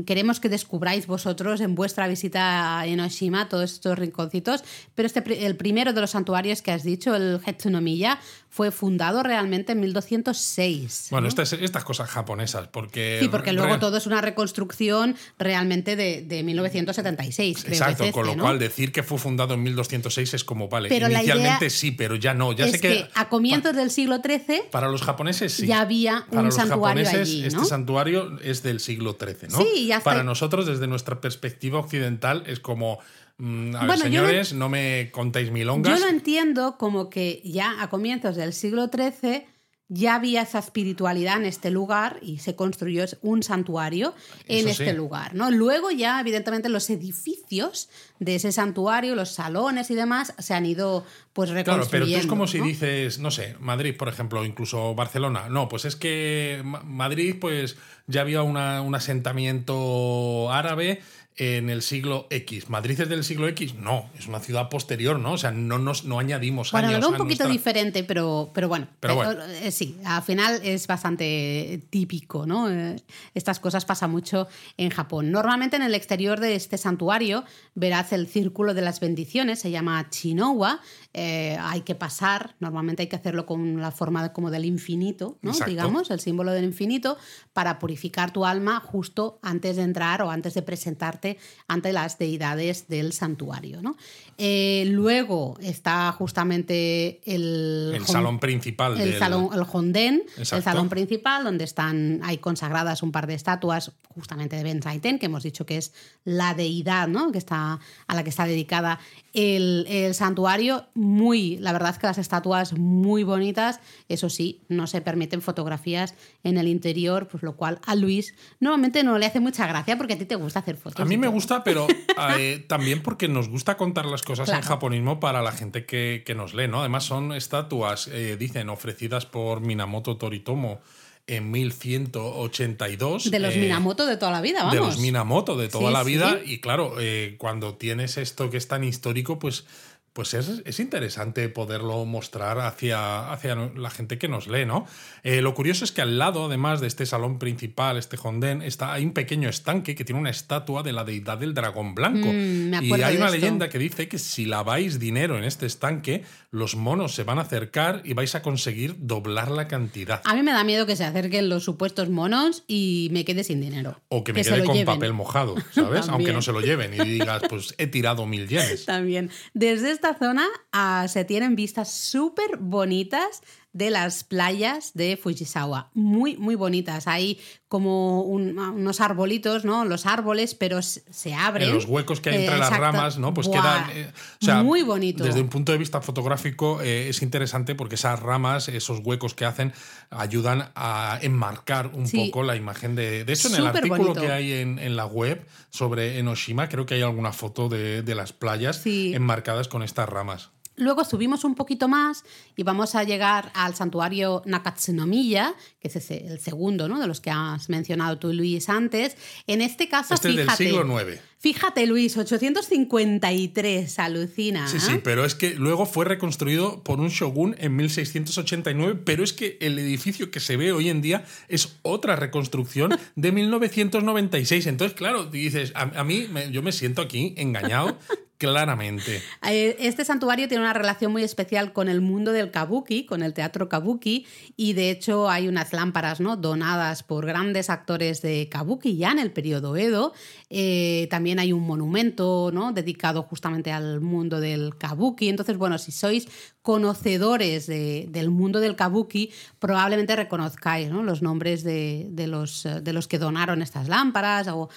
queremos 0.05 0.39
que 0.39 0.49
descubráis 0.49 1.07
vosotros 1.07 1.61
en 1.61 1.73
vuestra 1.73 2.07
visita 2.07 2.79
a 2.79 2.85
Enoshima 2.85 3.49
todos 3.49 3.71
estos 3.73 3.97
rinconcitos. 3.97 4.63
Pero 4.93 5.07
este, 5.07 5.45
el 5.45 5.55
primero 5.55 5.93
de 5.93 6.01
los 6.01 6.11
santuarios 6.11 6.61
que 6.61 6.71
has 6.71 6.83
dicho, 6.83 7.15
el 7.15 7.39
Hetsunomiya, 7.45 8.19
fue 8.51 8.71
fundado 8.71 9.21
realmente 9.21 9.73
en 9.73 9.79
1206. 9.79 11.07
Bueno, 11.11 11.23
¿no? 11.23 11.27
estas, 11.29 11.53
estas 11.53 11.83
cosas 11.83 12.09
japonesas, 12.09 12.67
porque... 12.67 13.19
Sí, 13.21 13.27
porque 13.29 13.53
luego 13.53 13.73
re- 13.75 13.79
todo 13.79 13.97
es 13.97 14.07
una 14.07 14.21
reconstrucción 14.21 15.15
realmente 15.37 15.95
de, 15.95 16.23
de 16.23 16.43
1976. 16.43 17.57
Creo 17.61 17.73
Exacto, 17.73 18.03
que 18.03 18.09
es 18.09 18.13
con 18.13 18.23
este, 18.25 18.31
lo 18.35 18.37
¿no? 18.37 18.43
cual 18.43 18.59
decir 18.59 18.91
que 18.91 19.03
fue 19.03 19.17
fundado 19.19 19.53
en 19.53 19.63
1206 19.63 20.33
es 20.33 20.43
como, 20.43 20.67
vale, 20.67 20.89
Pero 20.89 21.09
inicialmente 21.09 21.69
sí, 21.69 21.91
pero 21.91 22.15
ya 22.15 22.33
no. 22.33 22.51
Ya 22.53 22.65
es 22.65 22.71
sé 22.71 22.79
que, 22.79 23.07
a 23.13 23.29
comienzos 23.29 23.75
del 23.75 23.91
siglo 23.91 24.19
XIII 24.23 24.63
Para 24.71 24.89
los 24.89 25.03
japoneses 25.03 25.53
sí. 25.53 25.67
ya 25.67 25.81
había 25.81 26.25
Para 26.29 26.39
un 26.41 26.45
los 26.47 26.55
santuario 26.55 27.05
japoneses, 27.05 27.29
allí, 27.29 27.43
este 27.45 27.59
¿no? 27.59 27.65
santuario 27.65 28.39
es 28.41 28.63
del 28.63 28.79
siglo 28.79 29.17
XIII, 29.19 29.49
¿no? 29.51 29.61
Sí, 29.61 29.87
ya 29.87 29.97
está. 29.97 30.09
Para 30.09 30.23
nosotros, 30.23 30.65
desde 30.65 30.87
nuestra 30.87 31.21
perspectiva 31.21 31.79
occidental, 31.79 32.43
es 32.47 32.59
como. 32.59 32.99
Mm, 33.39 33.75
a 33.75 33.79
ver, 33.79 33.87
Bueno, 33.87 34.05
yo 34.07 34.21
lo- 34.21 34.27
señores, 34.27 34.53
no 34.53 34.69
me 34.69 35.09
contéis 35.11 35.47
Yo 35.47 35.53
milongas. 35.53 35.99
lo 35.99 36.07
entiendo 36.07 36.77
como 36.77 37.09
que 37.09 37.41
ya 37.43 37.81
a 37.81 37.89
comienzos 37.89 38.35
del 38.35 38.53
siglo 38.53 38.89
XIII 38.93 39.45
ya 39.91 40.13
había 40.13 40.43
esa 40.43 40.59
espiritualidad 40.59 41.37
en 41.37 41.45
este 41.47 41.71
lugar 41.71 42.19
y 42.21 42.37
se 42.37 42.55
construyó 42.55 43.05
un 43.23 43.41
santuario 43.41 44.13
en 44.47 44.59
Eso 44.59 44.69
este 44.69 44.91
sí. 44.91 44.95
lugar. 44.95 45.33
¿no? 45.33 45.49
Luego 45.49 45.89
ya, 45.89 46.19
evidentemente, 46.21 46.69
los 46.69 46.87
edificios 46.91 47.89
de 48.19 48.35
ese 48.35 48.51
santuario, 48.51 49.15
los 49.15 49.29
salones 49.31 49.89
y 49.89 49.95
demás, 49.95 50.35
se 50.37 50.53
han 50.53 50.67
ido 50.67 51.03
pues 51.33 51.49
Claro, 51.49 51.63
reconstruyendo. 51.65 52.05
pero 52.05 52.19
tú 52.19 52.21
es 52.23 52.27
como 52.27 52.45
si 52.45 52.59
dices, 52.59 53.17
no 53.17 53.31
sé, 53.31 53.55
Madrid, 53.59 53.95
por 53.97 54.09
ejemplo, 54.09 54.45
incluso 54.45 54.93
Barcelona. 54.93 55.49
No, 55.49 55.67
pues 55.69 55.85
es 55.85 55.95
que 55.95 56.61
Ma- 56.63 56.83
Madrid, 56.83 57.37
pues 57.41 57.75
ya 58.05 58.21
había 58.21 58.43
una- 58.43 58.83
un 58.83 58.93
asentamiento 58.93 60.51
árabe 60.51 61.01
en 61.41 61.69
el 61.69 61.81
siglo 61.81 62.27
X. 62.29 62.69
¿Madrid 62.69 62.99
es 62.99 63.07
del 63.07 63.23
siglo 63.23 63.47
X? 63.47 63.73
No, 63.75 64.09
es 64.19 64.27
una 64.27 64.39
ciudad 64.41 64.67
posterior, 64.67 65.17
¿no? 65.17 65.31
O 65.31 65.37
sea, 65.37 65.51
no, 65.51 65.79
nos, 65.79 66.03
no 66.03 66.19
añadimos 66.19 66.71
Bueno, 66.73 66.89
años 66.89 66.99
veo 66.99 67.09
un 67.11 67.15
poquito 67.17 67.45
nuestra- 67.45 67.47
diferente, 67.51 68.03
pero, 68.03 68.51
pero 68.53 68.67
bueno. 68.67 68.87
Pero 68.99 69.15
bueno. 69.15 69.41
eh, 69.45 69.71
sí, 69.71 69.97
al 70.03 70.21
final 70.21 70.59
es 70.63 70.85
bastante 70.85 71.81
típico, 71.89 72.45
¿no? 72.45 72.69
Eh, 72.69 72.97
Estas 73.33 73.59
cosas 73.61 73.85
pasan 73.85 74.11
mucho 74.11 74.47
en 74.77 74.89
Japón. 74.89 75.31
Normalmente 75.31 75.77
en 75.77 75.83
el 75.83 75.95
exterior 75.95 76.39
de 76.41 76.55
este 76.55 76.77
santuario 76.77 77.45
verás 77.73 78.11
el 78.11 78.27
círculo 78.27 78.73
de 78.73 78.81
las 78.81 78.99
bendiciones, 78.99 79.59
se 79.59 79.71
llama 79.71 80.09
Chinowa. 80.09 80.81
eh, 81.13 81.57
hay 81.61 81.81
que 81.81 81.95
pasar, 81.95 82.55
normalmente 82.59 83.01
hay 83.03 83.07
que 83.09 83.15
hacerlo 83.15 83.45
con 83.45 83.81
la 83.81 83.91
forma 83.91 84.31
como 84.33 84.51
del 84.51 84.65
infinito, 84.65 85.37
¿no? 85.41 85.51
Exacto. 85.51 85.71
Digamos, 85.71 86.11
el 86.11 86.19
símbolo 86.19 86.51
del 86.51 86.65
infinito, 86.65 87.17
para 87.53 87.79
purificar 87.79 88.31
tu 88.31 88.45
alma 88.45 88.79
justo 88.79 89.39
antes 89.41 89.77
de 89.77 89.83
entrar 89.83 90.21
o 90.21 90.29
antes 90.29 90.53
de 90.53 90.61
presentarte 90.61 91.28
ante 91.67 91.93
las 91.93 92.17
deidades 92.17 92.87
del 92.87 93.13
santuario, 93.13 93.81
¿no? 93.81 93.95
Eh, 94.37 94.85
luego 94.89 95.57
está 95.61 96.11
justamente 96.13 97.19
el... 97.25 97.91
El 97.93 98.05
salón 98.05 98.39
principal 98.39 98.93
el 98.99 99.11
del- 99.11 99.19
salón, 99.19 99.49
el 99.53 99.63
Honden, 99.71 100.23
el 100.35 100.41
Exacto. 100.41 100.63
salón 100.63 100.87
principal, 100.89 101.43
donde 101.43 101.65
están, 101.65 102.21
hay 102.23 102.37
consagradas 102.37 103.03
un 103.03 103.11
par 103.11 103.27
de 103.27 103.33
estatuas 103.33 103.91
justamente 104.15 104.55
de 104.55 104.63
Ben 104.63 104.81
Saiten, 104.81 105.19
que 105.19 105.25
hemos 105.25 105.43
dicho 105.43 105.65
que 105.65 105.77
es 105.77 105.93
la 106.23 106.53
deidad 106.53 107.07
¿no? 107.07 107.31
que 107.31 107.37
está, 107.37 107.79
a 108.07 108.15
la 108.15 108.23
que 108.23 108.29
está 108.29 108.45
dedicada 108.45 108.99
el, 109.33 109.85
el 109.89 110.13
santuario. 110.13 110.85
Muy, 110.93 111.57
la 111.57 111.73
verdad 111.73 111.91
es 111.91 111.99
que 111.99 112.07
las 112.07 112.17
estatuas 112.17 112.73
muy 112.73 113.23
bonitas, 113.23 113.79
eso 114.07 114.29
sí, 114.29 114.61
no 114.69 114.87
se 114.87 115.01
permiten 115.01 115.41
fotografías 115.41 116.13
en 116.43 116.57
el 116.57 116.67
interior, 116.67 117.27
pues 117.27 117.43
lo 117.43 117.55
cual 117.55 117.79
a 117.85 117.95
Luis 117.95 118.33
normalmente 118.59 119.03
no 119.03 119.17
le 119.17 119.25
hace 119.25 119.39
mucha 119.39 119.67
gracia 119.67 119.97
porque 119.97 120.13
a 120.13 120.17
ti 120.17 120.25
te 120.25 120.35
gusta 120.35 120.59
hacer 120.59 120.77
fotos. 120.77 120.99
A 120.99 121.05
mí 121.05 121.08
y 121.11 121.17
me 121.17 121.27
gusta, 121.27 121.63
pero 121.63 121.87
eh, 122.37 122.63
también 122.67 123.01
porque 123.01 123.27
nos 123.27 123.49
gusta 123.49 123.77
contar 123.77 124.05
las 124.05 124.21
cosas 124.21 124.49
en 124.49 124.61
japonismo 124.61 125.19
para 125.19 125.41
la 125.41 125.51
gente 125.51 125.85
que, 125.85 126.23
que 126.25 126.35
nos 126.35 126.53
lee, 126.53 126.67
¿no? 126.67 126.79
Además 126.79 127.03
son 127.05 127.33
estatuas, 127.33 128.07
eh, 128.07 128.35
dicen, 128.37 128.69
ofrecidas 128.69 129.25
por 129.25 129.61
Minamoto 129.61 130.17
Toritomo 130.17 130.81
en 131.27 131.51
1182. 131.51 133.31
De 133.31 133.39
los 133.39 133.53
eh, 133.55 133.59
Minamoto 133.59 134.05
de 134.05 134.17
toda 134.17 134.31
la 134.31 134.41
vida, 134.41 134.59
vamos. 134.59 134.73
de 134.73 134.79
los 134.79 134.97
Minamoto 134.99 135.57
de 135.57 135.67
toda 135.69 135.87
Sí, 135.87 135.93
la 135.93 136.03
vida. 136.03 136.39
sí. 136.43 136.53
Y 136.53 136.59
claro, 136.59 136.95
eh, 136.99 137.35
cuando 137.37 137.75
tienes 137.75 138.17
esto 138.17 138.49
que 138.49 138.57
es 138.57 138.67
tan 138.67 138.83
histórico, 138.83 139.37
pues, 139.39 139.65
pues 140.13 140.33
es, 140.33 140.61
es 140.65 140.79
interesante 140.79 141.47
poderlo 141.49 142.05
mostrar 142.05 142.59
hacia, 142.59 143.31
hacia 143.31 143.55
la 143.55 143.89
gente 143.89 144.17
que 144.17 144.27
nos 144.27 144.47
lee, 144.47 144.65
¿no? 144.65 144.85
Eh, 145.23 145.41
lo 145.41 145.53
curioso 145.53 145.85
es 145.85 145.91
que 145.91 146.01
al 146.01 146.17
lado, 146.17 146.45
además 146.45 146.81
de 146.81 146.87
este 146.87 147.05
salón 147.05 147.39
principal, 147.39 147.97
este 147.97 148.17
Honden, 148.21 148.61
está, 148.61 148.93
hay 148.93 149.05
un 149.05 149.13
pequeño 149.13 149.49
estanque 149.49 149.95
que 149.95 150.03
tiene 150.03 150.19
una 150.19 150.29
estatua 150.29 150.83
de 150.83 150.93
la 150.93 151.03
deidad 151.03 151.37
del 151.37 151.53
dragón 151.53 151.95
blanco. 151.95 152.27
Mm, 152.31 152.83
y 152.83 152.93
hay 153.01 153.17
una 153.17 153.29
leyenda 153.29 153.69
que 153.69 153.79
dice 153.79 154.07
que 154.07 154.19
si 154.19 154.45
laváis 154.45 154.99
dinero 154.99 155.37
en 155.37 155.43
este 155.43 155.65
estanque, 155.65 156.23
los 156.51 156.75
monos 156.75 157.13
se 157.13 157.23
van 157.23 157.37
a 157.37 157.41
acercar 157.41 158.01
y 158.03 158.13
vais 158.13 158.33
a 158.35 158.41
conseguir 158.41 158.95
doblar 158.99 159.51
la 159.51 159.67
cantidad. 159.67 160.21
A 160.25 160.33
mí 160.33 160.41
me 160.41 160.51
da 160.51 160.63
miedo 160.63 160.85
que 160.85 160.95
se 160.95 161.03
acerquen 161.03 161.49
los 161.49 161.63
supuestos 161.63 162.09
monos 162.09 162.63
y 162.67 163.09
me 163.11 163.25
quede 163.25 163.43
sin 163.43 163.61
dinero. 163.61 164.01
O 164.09 164.23
que 164.23 164.33
me 164.33 164.43
quede 164.43 164.63
con 164.63 164.75
lleven. 164.75 164.95
papel 164.95 165.13
mojado, 165.13 165.55
¿sabes? 165.71 166.07
Aunque 166.09 166.33
no 166.33 166.41
se 166.41 166.51
lo 166.51 166.61
lleven 166.61 166.93
y 166.93 166.97
digas, 166.97 167.43
pues 167.49 167.75
he 167.77 167.87
tirado 167.87 168.25
mil 168.25 168.47
yenes. 168.47 168.85
También. 168.89 169.29
Desde 169.53 169.91
esta 169.99 170.17
zona 170.17 170.47
ah, 170.71 171.07
se 171.09 171.25
tienen 171.25 171.57
vistas 171.57 171.91
súper 171.91 172.55
bonitas 172.57 173.41
de 173.71 173.91
las 173.91 174.23
playas 174.23 174.91
de 174.95 175.15
Fujisawa. 175.15 175.91
Muy, 175.93 176.35
muy 176.37 176.55
bonitas. 176.55 177.07
Hay 177.07 177.39
como 177.67 178.23
un- 178.23 178.57
unos 178.57 178.99
arbolitos, 178.99 179.63
¿no? 179.63 179.85
Los 179.85 180.07
árboles, 180.07 180.55
pero 180.55 180.81
se 180.81 181.35
abren. 181.35 181.67
En 181.69 181.75
los 181.75 181.85
huecos 181.85 182.19
que 182.19 182.31
hay 182.31 182.35
Eh, 182.37 182.43
entre 182.45 182.57
las 182.57 182.75
ramas, 182.75 183.19
¿no? 183.19 183.31
Pues 183.33 183.45
Buah, 183.47 183.61
quedan. 183.61 183.89
eh, 183.93 184.11
o 184.41 184.45
sea, 184.45 184.63
muy 184.63 184.81
bonito. 184.81 185.23
Desde 185.23 185.39
un 185.41 185.49
punto 185.49 185.71
de 185.71 185.77
vista 185.77 186.01
fotográfico 186.01 186.81
eh, 186.81 187.09
es 187.09 187.21
interesante 187.21 187.75
porque 187.75 187.93
esas 187.93 188.19
ramas, 188.19 188.69
esos 188.69 189.01
huecos 189.03 189.35
que 189.35 189.45
hacen, 189.45 189.71
ayudan 190.09 190.71
a 190.75 191.19
enmarcar 191.21 191.91
un 191.93 192.07
Sí. 192.07 192.25
poco 192.25 192.41
la 192.41 192.55
imagen 192.55 192.95
de. 192.95 193.23
De 193.23 193.33
hecho, 193.33 193.49
en 193.49 193.55
el 193.55 193.67
artículo 193.67 193.97
bonito. 194.03 194.21
que 194.21 194.31
hay 194.31 194.51
en, 194.53 194.79
en 194.79 194.95
la 194.95 195.05
web 195.05 195.45
sobre 195.69 196.17
Enoshima, 196.17 196.69
creo 196.69 196.87
que 196.87 196.95
hay 196.95 197.03
alguna 197.03 197.33
foto 197.33 197.69
de, 197.69 198.01
de 198.01 198.15
las 198.15 198.33
playas 198.33 198.77
Sí. 198.77 199.13
enmarcadas 199.13 199.67
con 199.67 199.83
estas 199.83 200.09
ramas. 200.09 200.49
Luego 200.79 201.03
subimos 201.05 201.43
un 201.43 201.55
poquito 201.55 201.87
más 201.87 202.23
y 202.55 202.63
vamos 202.63 202.95
a 202.95 203.03
llegar 203.03 203.51
al 203.53 203.75
santuario 203.75 204.41
Nakatsunomiya, 204.45 205.53
que 205.79 205.87
es 205.89 205.95
ese- 205.97 206.25
el 206.27 206.39
segundo 206.39 206.87
¿no? 206.89 206.99
de 206.99 207.07
los 207.07 207.21
que 207.21 207.29
has 207.31 207.69
mencionado 207.69 208.17
tú, 208.17 208.33
Luis, 208.33 208.69
antes. 208.69 209.15
En 209.47 209.61
este 209.61 209.87
caso, 209.87 210.13
Este 210.15 210.29
es 210.29 210.35
del 210.35 210.45
fíjate. 210.45 210.63
siglo 210.65 211.01
IX. 211.01 211.19
Fíjate, 211.41 211.85
Luis, 211.85 212.17
853, 212.17 213.99
alucina. 213.99 214.67
Sí, 214.67 214.75
¿eh? 214.77 214.79
sí, 214.81 214.99
pero 215.03 215.23
es 215.23 215.35
que 215.35 215.55
luego 215.55 215.85
fue 215.85 216.03
reconstruido 216.05 216.83
por 216.83 216.99
un 216.99 217.07
shogun 217.09 217.55
en 217.59 217.75
1689, 217.77 218.99
pero 219.05 219.23
es 219.23 219.31
que 219.33 219.57
el 219.61 219.79
edificio 219.79 220.31
que 220.31 220.39
se 220.41 220.57
ve 220.57 220.71
hoy 220.73 220.89
en 220.89 221.01
día 221.01 221.23
es 221.47 221.77
otra 221.81 222.15
reconstrucción 222.17 222.91
de 223.15 223.31
1996. 223.31 224.67
Entonces, 224.67 224.97
claro, 224.97 225.25
dices, 225.25 225.71
a, 225.75 225.83
a 225.99 226.03
mí 226.03 226.27
me- 226.29 226.51
yo 226.51 226.61
me 226.61 226.71
siento 226.73 227.01
aquí 227.01 227.33
engañado 227.37 227.97
claramente. 228.39 229.21
Eh, 229.47 229.75
Este 229.79 230.03
santuario 230.05 230.47
tiene 230.47 230.63
una 230.63 230.73
relación 230.73 231.11
muy 231.11 231.23
especial 231.23 231.73
con 231.73 231.89
el 231.89 232.01
mundo 232.01 232.31
del 232.31 232.49
kabuki, 232.49 233.05
con 233.05 233.21
el 233.21 233.33
teatro 233.33 233.69
kabuki, 233.69 234.25
y 234.55 234.73
de 234.73 234.89
hecho 234.89 235.29
hay 235.29 235.47
unas 235.47 235.73
lámparas 235.73 236.19
¿no? 236.21 236.37
donadas 236.37 237.03
por 237.03 237.25
grandes 237.27 237.69
actores 237.69 238.21
de 238.23 238.47
kabuki 238.49 238.95
ya 238.97 239.11
en 239.11 239.19
el 239.19 239.31
periodo 239.31 239.75
Edo. 239.75 240.13
Eh, 240.49 241.07
también 241.11 241.37
hay 241.37 241.53
un 241.53 241.67
monumento 241.67 242.49
¿no? 242.53 242.71
dedicado 242.71 243.23
justamente 243.23 243.71
al 243.71 243.99
mundo 244.01 244.39
del 244.39 244.75
kabuki. 244.77 245.29
Entonces, 245.29 245.57
bueno, 245.57 245.77
si 245.77 245.91
sois 245.91 246.27
conocedores 246.61 247.67
de- 247.67 248.05
del 248.09 248.29
mundo 248.29 248.59
del 248.61 248.75
kabuki, 248.75 249.31
probablemente 249.59 250.15
reconozcáis 250.15 250.89
¿no? 250.89 251.03
los 251.03 251.21
nombres 251.21 251.63
de, 251.63 252.09
los, 252.27 252.65
eh, 252.65 252.79
de 252.81 252.93
los 252.93 253.07
que 253.07 253.19
donaron 253.19 253.61
estas 253.61 253.89
lámparas 253.89 254.47
o 254.47 254.69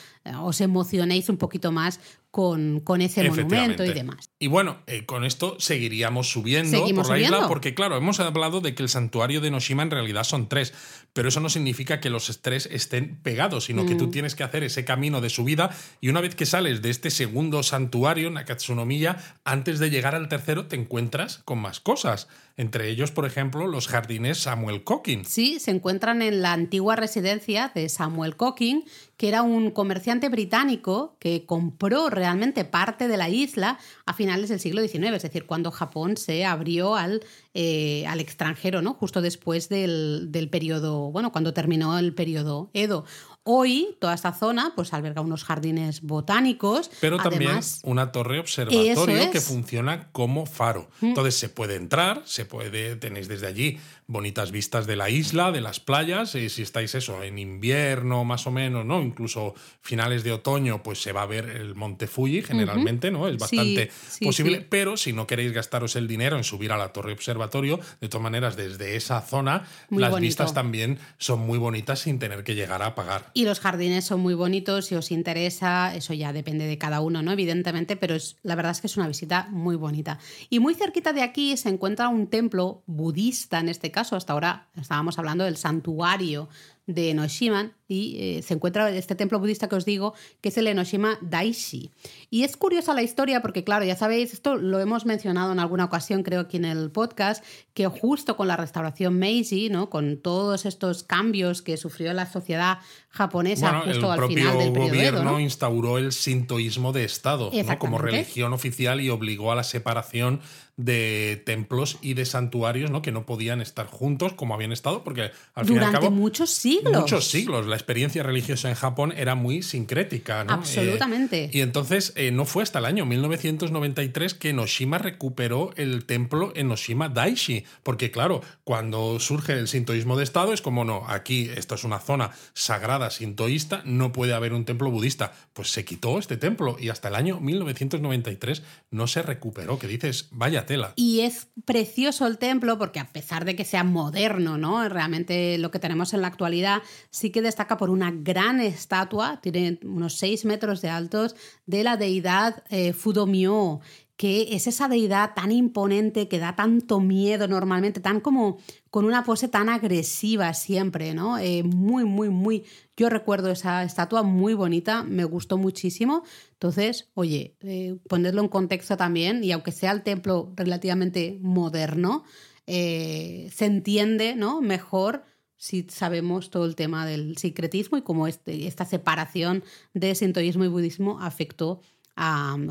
os 0.43 0.61
emocionéis 0.61 1.29
un 1.29 1.37
poquito 1.37 1.71
más 1.71 2.01
con, 2.33 2.81
con 2.81 3.03
ese 3.03 3.29
monumento 3.29 3.85
y 3.85 3.93
demás. 3.93 4.31
Y 4.41 4.49
bueno, 4.49 4.79
eh, 4.87 5.05
con 5.05 5.23
esto 5.25 5.57
seguiríamos 5.61 6.31
subiendo 6.31 6.85
por 6.95 7.09
la 7.11 7.19
isla, 7.19 7.47
porque 7.47 7.75
claro, 7.75 7.97
hemos 7.97 8.19
hablado 8.21 8.61
de 8.63 8.75
que 8.75 8.83
el 8.83 8.89
santuario 8.89 9.43
de 9.43 9.51
Noshima 9.51 9.83
en 9.83 9.91
realidad 9.91 10.25
son 10.25 10.49
tres, 10.49 10.73
pero 11.13 11.29
eso 11.29 11.41
no 11.41 11.51
significa 11.51 12.01
que 12.01 12.09
los 12.09 12.41
tres 12.41 12.67
estén 12.73 13.21
pegados, 13.23 13.67
sino 13.67 13.85
que 13.85 13.95
tú 13.95 14.07
Mm. 14.07 14.11
tienes 14.11 14.35
que 14.35 14.45
hacer 14.45 14.65
ese 14.65 14.85
camino 14.87 15.21
de 15.21 15.29
subida 15.29 15.77
y 16.01 16.09
una 16.09 16.23
vez 16.23 16.35
que 16.35 16.47
sales 16.47 16.81
de 16.81 16.89
este 16.89 17.11
segundo 17.11 17.63
santuario, 17.63 18.31
Nakatsunomiya, 18.31 19.19
antes 19.45 19.79
de 19.79 19.91
llegar 19.91 20.15
al 20.15 20.29
tercero 20.29 20.67
te 20.67 20.77
encuentras 20.77 21.43
con 21.45 21.59
más 21.59 21.81
cosas. 21.81 22.29
Entre 22.57 22.89
ellos, 22.91 23.11
por 23.11 23.25
ejemplo, 23.27 23.67
los 23.67 23.89
jardines 23.89 24.39
Samuel 24.39 24.85
Coquin. 24.85 25.25
Sí, 25.25 25.59
se 25.59 25.71
encuentran 25.71 26.21
en 26.23 26.43
la 26.43 26.53
antigua 26.53 26.97
residencia 26.97 27.73
de 27.75 27.89
Samuel 27.89 28.37
Cocking, 28.37 28.85
que 29.17 29.29
era 29.29 29.43
un 29.43 29.71
comerciante 29.71 30.29
británico 30.29 31.17
que 31.19 31.47
compró 31.47 32.11
realmente 32.11 32.65
parte 32.65 33.09
de 33.09 33.17
la 33.17 33.29
isla 33.29 33.79
a 34.07 34.15
finales 34.15 34.49
del 34.49 34.61
siglo 34.61 34.81
XIX, 34.81 35.15
es 35.15 35.23
decir, 35.23 35.47
cuando 35.47 35.71
Japón 35.71 36.17
se 36.17 36.45
abrió 36.45 36.97
al, 36.97 37.23
eh, 37.55 38.05
al 38.07 38.21
extranjero, 38.21 38.83
¿no? 38.83 38.95
Justo 38.95 39.21
después 39.21 39.69
del, 39.69 40.33
del 40.33 40.49
periodo, 40.49 41.11
bueno, 41.13 41.33
cuando 41.33 41.53
terminó 41.53 41.99
el 41.99 42.15
periodo 42.15 42.71
Edo. 42.73 43.05
Hoy 43.45 43.97
toda 44.01 44.15
esta 44.15 44.33
zona 44.33 44.73
pues 44.77 44.93
alberga 44.93 45.21
unos 45.21 45.43
jardines 45.45 46.03
botánicos, 46.03 46.91
Pero 47.01 47.17
también 47.19 47.51
además 47.51 47.81
una 47.83 48.13
torre 48.13 48.39
observatorio 48.39 49.31
que. 49.33 49.39
Mm. 49.41 49.43
funciona 49.43 50.09
como 50.13 50.47
faro. 50.47 50.89
Entonces 51.01 51.35
se 51.35 51.49
puede 51.49 51.75
entrar, 51.75 52.23
se 52.25 52.45
puede, 52.45 52.95
tenéis 52.97 53.27
desde 53.27 53.49
allí 53.49 53.81
bonitas 54.07 54.51
vistas 54.53 54.87
de 54.87 54.95
la 54.95 55.09
isla, 55.09 55.53
de 55.53 55.61
las 55.63 55.81
playas, 55.81 56.35
y 56.35 56.51
si 56.51 56.61
estáis 56.63 56.95
eso, 56.95 57.23
en 57.23 57.39
invierno 57.39 58.25
más 58.25 58.47
o 58.47 58.51
menos, 58.51 58.85
¿no? 58.85 59.01
Incluso 59.01 59.55
finales 59.81 60.23
de 60.23 60.33
otoño, 60.33 60.83
pues 60.83 61.01
se 61.01 61.13
va 61.13 61.23
a 61.23 61.27
ver 61.27 61.49
el 61.49 61.75
Monte 61.75 62.07
Fuji 62.07 62.43
generalmente, 62.43 63.11
¿no? 63.11 63.27
Es 63.27 63.33
Sí, 63.35 63.39
bastante 63.39 63.91
sí, 64.11 64.25
posible, 64.27 64.59
sí. 64.59 64.67
pero 64.69 64.97
si 64.99 65.13
no 65.15 65.27
queréis 65.27 65.53
gastaros 65.53 65.97
el 65.97 66.07
dinero 66.09 66.37
en 66.37 66.45
subir 66.45 66.73
a 66.73 66.77
la 66.77 66.93
torre 66.93 67.13
observatorio, 67.15 67.81
de 68.01 68.09
todas 68.09 68.23
maneras, 68.23 68.55
desde 68.57 68.97
esa 68.97 69.21
zona, 69.23 69.65
Muy 69.89 70.03
las 70.03 70.11
bonito. 70.11 70.27
vistas 70.29 70.53
también 70.53 70.99
son 71.17 71.41
muy 71.41 71.59
bonitas 71.59 72.01
sin 72.01 72.19
tener 72.19 72.45
que 72.45 72.55
llegar 72.55 72.83
a 72.83 72.95
pagar. 72.95 73.31
Y 73.35 73.45
los 73.45 73.61
jardines 73.61 74.05
son 74.05 74.21
muy 74.21 74.35
bonitos, 74.35 74.87
si 74.87 74.95
os 74.95 75.11
interesa, 75.11 75.95
eso 75.95 76.15
ya 76.15 76.33
depende 76.33 76.67
de 76.67 76.79
cada 76.79 77.01
uno, 77.01 77.23
¿no? 77.23 77.33
Evidentemente, 77.33 77.97
pero 77.97 78.15
es, 78.15 78.37
la 78.43 78.55
verdad 78.55 78.73
es 78.73 78.81
que 78.81 78.87
es 78.87 78.97
una 78.97 79.09
visita 79.09 79.49
muy 79.51 79.77
bonita. 79.77 80.19
Y 80.51 80.61
muy 80.61 80.75
cerquita 80.75 81.13
de 81.13 81.23
aquí 81.23 81.57
se 81.57 81.69
encuentra 81.69 82.09
un 82.09 82.27
templo 82.27 82.83
budista, 82.87 83.61
en 83.61 83.69
este 83.69 83.91
caso, 83.91 84.17
hasta 84.17 84.33
ahora 84.33 84.69
estábamos 84.77 85.19
hablando 85.19 85.45
del 85.45 85.57
santuario 85.57 86.49
de 86.87 87.11
Enoshima 87.11 87.73
y 87.93 88.17
eh, 88.19 88.43
se 88.43 88.55
encuentra 88.55 88.91
este 88.91 89.15
templo 89.15 89.39
budista 89.39 89.69
que 89.69 89.77
os 89.77 89.85
digo, 89.85 90.15
que 90.41 90.49
es 90.49 90.57
el 90.57 90.67
Enoshima 90.67 91.19
Daishi. 91.21 91.91
Y 92.31 92.45
es 92.45 92.57
curiosa 92.57 92.95
la 92.95 93.03
historia 93.03 93.43
porque, 93.43 93.65
claro, 93.65 93.85
ya 93.85 93.97
sabéis, 93.97 94.33
esto 94.33 94.57
lo 94.57 94.81
hemos 94.81 95.05
mencionado 95.05 95.53
en 95.53 95.61
alguna 95.61 95.85
ocasión, 95.85 96.23
creo 96.23 96.41
aquí 96.41 96.57
en 96.57 96.65
el 96.65 96.91
podcast, 96.91 97.45
que 97.75 97.87
justo 97.87 98.37
con 98.37 98.49
la 98.49 98.57
restauración 98.57 99.19
Meiji, 99.19 99.69
¿no? 99.69 99.91
con 99.91 100.17
todos 100.17 100.65
estos 100.65 101.03
cambios 101.03 101.61
que 101.61 101.77
sufrió 101.77 102.13
la 102.15 102.31
sociedad 102.31 102.79
japonesa 103.11 103.83
justo 103.85 104.11
al 104.11 104.27
final 104.27 104.59
del 104.59 104.73
periodo 104.73 104.89
gobierno 104.89 105.41
instauró 105.41 105.99
el 105.99 106.13
sintoísmo 106.13 106.93
de 106.93 107.05
Estado 107.05 107.51
¿no? 107.53 107.79
como 107.79 107.99
religión 107.99 108.55
oficial 108.55 109.03
y 109.03 109.11
obligó 109.11 109.53
a 109.53 109.55
la 109.55 109.65
separación 109.65 110.41
de 110.77 111.43
templos 111.45 111.99
y 112.01 112.15
de 112.15 112.25
santuarios 112.25 112.91
¿no? 112.91 113.03
que 113.03 113.13
no 113.13 113.27
podían 113.27 113.61
estar 113.61 113.87
juntos 113.87 114.33
como 114.33 114.55
habían 114.55 114.73
estado, 114.73 115.05
porque 115.05 115.31
al 115.55 115.67
fin 115.67 115.77
y 115.77 115.79
al 115.81 115.93
cabo. 115.93 116.11
muchos 116.11 116.51
siglos. 116.51 117.03
Muchos 117.03 117.29
siglos. 117.29 117.67
La 117.67 117.77
experiencia 117.83 118.23
religiosa 118.23 118.69
en 118.69 118.75
Japón 118.75 119.13
era 119.17 119.35
muy 119.35 119.63
sincrética. 119.63 120.45
¿no? 120.45 120.55
Absolutamente. 120.55 121.45
Eh, 121.45 121.51
y 121.53 121.61
entonces 121.61 122.13
eh, 122.17 122.31
no 122.31 122.45
fue 122.45 122.63
hasta 122.63 122.79
el 122.79 122.85
año 122.85 123.05
1993 123.07 124.35
que 124.35 124.53
Noshima 124.53 124.99
recuperó 124.99 125.73
el 125.77 126.05
templo 126.05 126.53
en 126.55 126.69
Noshima 126.69 127.09
Daishi. 127.09 127.65
Porque, 127.83 128.11
claro, 128.11 128.43
cuando 128.65 129.19
surge 129.21 129.53
el 129.55 129.69
sintoísmo 129.69 130.17
de 130.17 130.25
Estado, 130.25 130.53
es 130.53 130.63
como 130.63 130.85
no, 130.85 131.05
aquí 131.09 131.51
esto 131.57 131.75
es 131.75 131.85
una 131.85 131.99
zona 131.99 132.31
sagrada 132.55 133.11
sintoísta, 133.11 133.83
no 133.85 134.13
puede 134.13 134.35
haber 134.35 134.53
un 134.53 134.65
templo 134.65 134.91
budista. 134.91 135.33
Pues 135.53 135.71
se 135.71 135.85
quitó 135.85 136.19
este 136.19 136.37
templo 136.37 136.77
y 136.79 136.89
hasta 136.89 137.09
el 137.09 137.15
año 137.15 137.41
1993 137.41 138.63
no 138.91 139.07
se 139.07 139.23
recuperó. 139.23 139.79
Que 139.79 139.89
dices, 139.89 140.29
vaya 140.31 140.67
tela. 140.67 140.93
Y 140.97 141.21
es 141.21 141.49
precioso 141.65 142.27
el 142.27 142.39
templo 142.39 142.79
porque 142.79 143.01
a 143.01 143.13
pesar 143.13 143.45
de 143.45 143.57
que 143.57 143.65
sea 143.65 143.85
moderno, 143.85 144.59
¿no? 144.59 144.89
Realmente 144.89 145.59
lo 145.59 145.71
que 145.71 145.79
tenemos 145.79 146.13
en 146.13 146.23
la 146.23 146.29
actualidad 146.29 146.83
sí 147.11 147.31
que 147.31 147.43
destaca 147.43 147.72
por 147.77 147.91
una 147.91 148.11
gran 148.11 148.61
estatua, 148.61 149.41
tiene 149.41 149.79
unos 149.85 150.15
6 150.19 150.45
metros 150.45 150.83
de 150.83 150.89
altos, 150.89 151.37
de 151.67 151.85
la 151.85 151.97
deidad 151.97 152.65
eh, 152.71 152.93
Fudomyo, 152.93 153.81
que 154.17 154.55
es 154.55 154.67
esa 154.69 154.87
deidad 154.87 155.35
tan 155.35 155.51
imponente 155.51 156.29
que 156.29 156.39
da 156.39 156.55
tanto 156.55 157.01
miedo 157.01 157.49
normalmente, 157.49 157.99
tan 158.01 158.21
como 158.21 158.59
con 158.89 159.05
una 159.05 159.25
pose 159.25 159.49
tan 159.49 159.69
agresiva 159.69 160.55
siempre, 160.55 161.13
¿no? 161.13 161.39
Eh, 161.39 161.65
muy, 161.65 162.05
muy, 162.05 162.29
muy. 162.29 162.65
Yo 162.97 163.09
recuerdo 163.09 163.51
esa 163.51 163.83
estatua 163.83 164.23
muy 164.23 164.55
bonita, 164.55 165.03
me 165.03 165.25
gustó 165.25 165.59
muchísimo. 165.59 166.23
Entonces, 166.53 167.11
oye, 167.15 167.57
eh, 167.63 167.97
ponerlo 168.09 168.43
en 168.43 168.49
contexto 168.49 168.97
también, 168.97 169.43
y 169.43 169.51
aunque 169.51 169.73
sea 169.73 169.91
el 169.91 170.03
templo 170.03 170.53
relativamente 170.55 171.39
moderno, 171.43 172.23
eh, 172.67 173.51
se 173.53 173.65
entiende, 173.65 174.37
¿no? 174.37 174.61
Mejor 174.61 175.25
si 175.63 175.87
sabemos 175.89 176.51
todo 176.51 176.65
el 176.65 176.75
tema 176.75 177.07
del 177.07 177.39
secretismo 177.39 177.97
y 177.97 178.03
cómo 178.03 178.27
este, 178.27 178.67
esta 178.67 178.85
separación 178.85 179.63
de 179.95 180.17
sintoísmo 180.17 180.65
y 180.65 180.69
budismo 180.69 181.21
afectó 181.21 181.81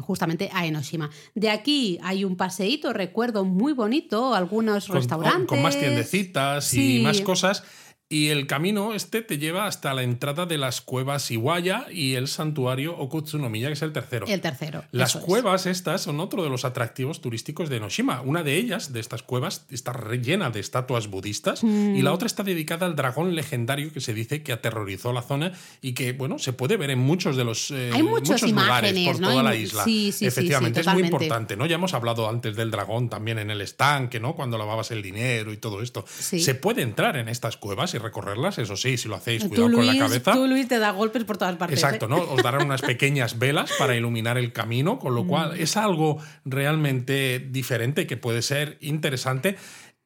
justamente 0.01 0.49
a 0.53 0.65
Enoshima. 0.65 1.09
De 1.33 1.49
aquí 1.49 1.97
hay 2.03 2.25
un 2.25 2.35
paseíto, 2.35 2.91
recuerdo, 2.91 3.45
muy 3.45 3.71
bonito, 3.71 4.35
algunos 4.35 4.89
restaurantes. 4.89 5.47
Con, 5.47 5.61
más 5.61 5.79
tiendecitas 5.79 6.73
y 6.73 6.99
más 6.99 7.21
cosas. 7.21 7.63
Y 8.11 8.27
el 8.27 8.45
camino 8.45 8.93
este 8.93 9.21
te 9.21 9.37
lleva 9.37 9.67
hasta 9.67 9.93
la 9.93 10.03
entrada 10.03 10.45
de 10.45 10.57
las 10.57 10.81
cuevas 10.81 11.31
Iwaya 11.31 11.85
y 11.89 12.15
el 12.15 12.27
santuario 12.27 12.97
Okutsunomiya, 12.97 13.67
que 13.67 13.73
es 13.73 13.81
el 13.83 13.93
tercero. 13.93 14.25
El 14.27 14.41
tercero. 14.41 14.83
Las 14.91 15.15
cuevas 15.15 15.65
estas 15.65 16.01
son 16.01 16.19
otro 16.19 16.43
de 16.43 16.49
los 16.49 16.65
atractivos 16.65 17.21
turísticos 17.21 17.69
de 17.69 17.77
Enoshima. 17.77 18.19
Una 18.19 18.43
de 18.43 18.57
ellas, 18.57 18.91
de 18.91 18.99
estas 18.99 19.23
cuevas, 19.23 19.65
está 19.71 19.93
rellena 19.93 20.49
de 20.49 20.59
estatuas 20.59 21.07
budistas 21.07 21.63
y 21.63 22.01
la 22.01 22.11
mm. 22.11 22.13
otra 22.13 22.25
está 22.25 22.43
dedicada 22.43 22.85
al 22.85 22.97
dragón 22.97 23.33
legendario 23.33 23.93
que 23.93 24.01
se 24.01 24.13
dice 24.13 24.43
que 24.43 24.51
aterrorizó 24.51 25.13
la 25.13 25.21
zona 25.21 25.53
y 25.81 25.93
que, 25.93 26.11
bueno, 26.11 26.37
se 26.37 26.51
puede 26.51 26.75
ver 26.75 26.89
en 26.89 26.99
muchos 26.99 27.37
de 27.37 27.45
los 27.45 27.71
eh, 27.71 27.91
Hay 27.93 28.03
muchos 28.03 28.41
lugares 28.41 28.93
por 29.07 29.19
toda 29.21 29.41
la 29.41 29.55
isla. 29.55 29.85
Sí, 29.85 30.11
sí, 30.11 30.25
Efectivamente, 30.25 30.81
es 30.81 30.87
muy 30.87 31.03
importante, 31.03 31.55
¿no? 31.55 31.65
Ya 31.65 31.75
hemos 31.75 31.93
hablado 31.93 32.27
antes 32.27 32.57
del 32.57 32.71
dragón 32.71 33.07
también 33.07 33.39
en 33.39 33.49
el 33.51 33.61
estanque, 33.61 34.19
¿no? 34.19 34.35
Cuando 34.35 34.57
lavabas 34.57 34.91
el 34.91 35.01
dinero 35.01 35.53
y 35.53 35.57
todo 35.57 35.81
esto. 35.81 36.03
Se 36.09 36.55
puede 36.55 36.81
entrar 36.81 37.15
en 37.15 37.29
estas 37.29 37.55
cuevas 37.55 37.93
y 37.93 38.00
recorrerlas, 38.01 38.57
eso 38.57 38.75
sí, 38.75 38.97
si 38.97 39.07
lo 39.07 39.15
hacéis, 39.15 39.45
cuidado 39.45 39.71
con 39.71 39.85
la 39.85 39.97
cabeza. 39.97 40.33
Tú, 40.33 40.47
Luis, 40.47 40.67
te 40.67 40.79
da 40.79 40.91
golpes 40.91 41.23
por 41.23 41.37
todas 41.37 41.55
partes. 41.55 41.81
Exacto, 41.81 42.05
¿eh? 42.05 42.09
¿no? 42.09 42.17
Os 42.17 42.43
darán 42.43 42.65
unas 42.65 42.81
pequeñas 42.91 43.39
velas 43.39 43.71
para 43.77 43.95
iluminar 43.95 44.37
el 44.37 44.53
camino, 44.53 44.99
con 44.99 45.15
lo 45.15 45.25
cual 45.25 45.51
mm. 45.51 45.61
es 45.61 45.77
algo 45.77 46.17
realmente 46.45 47.39
diferente 47.39 48.07
que 48.07 48.17
puede 48.17 48.41
ser 48.41 48.77
interesante. 48.81 49.57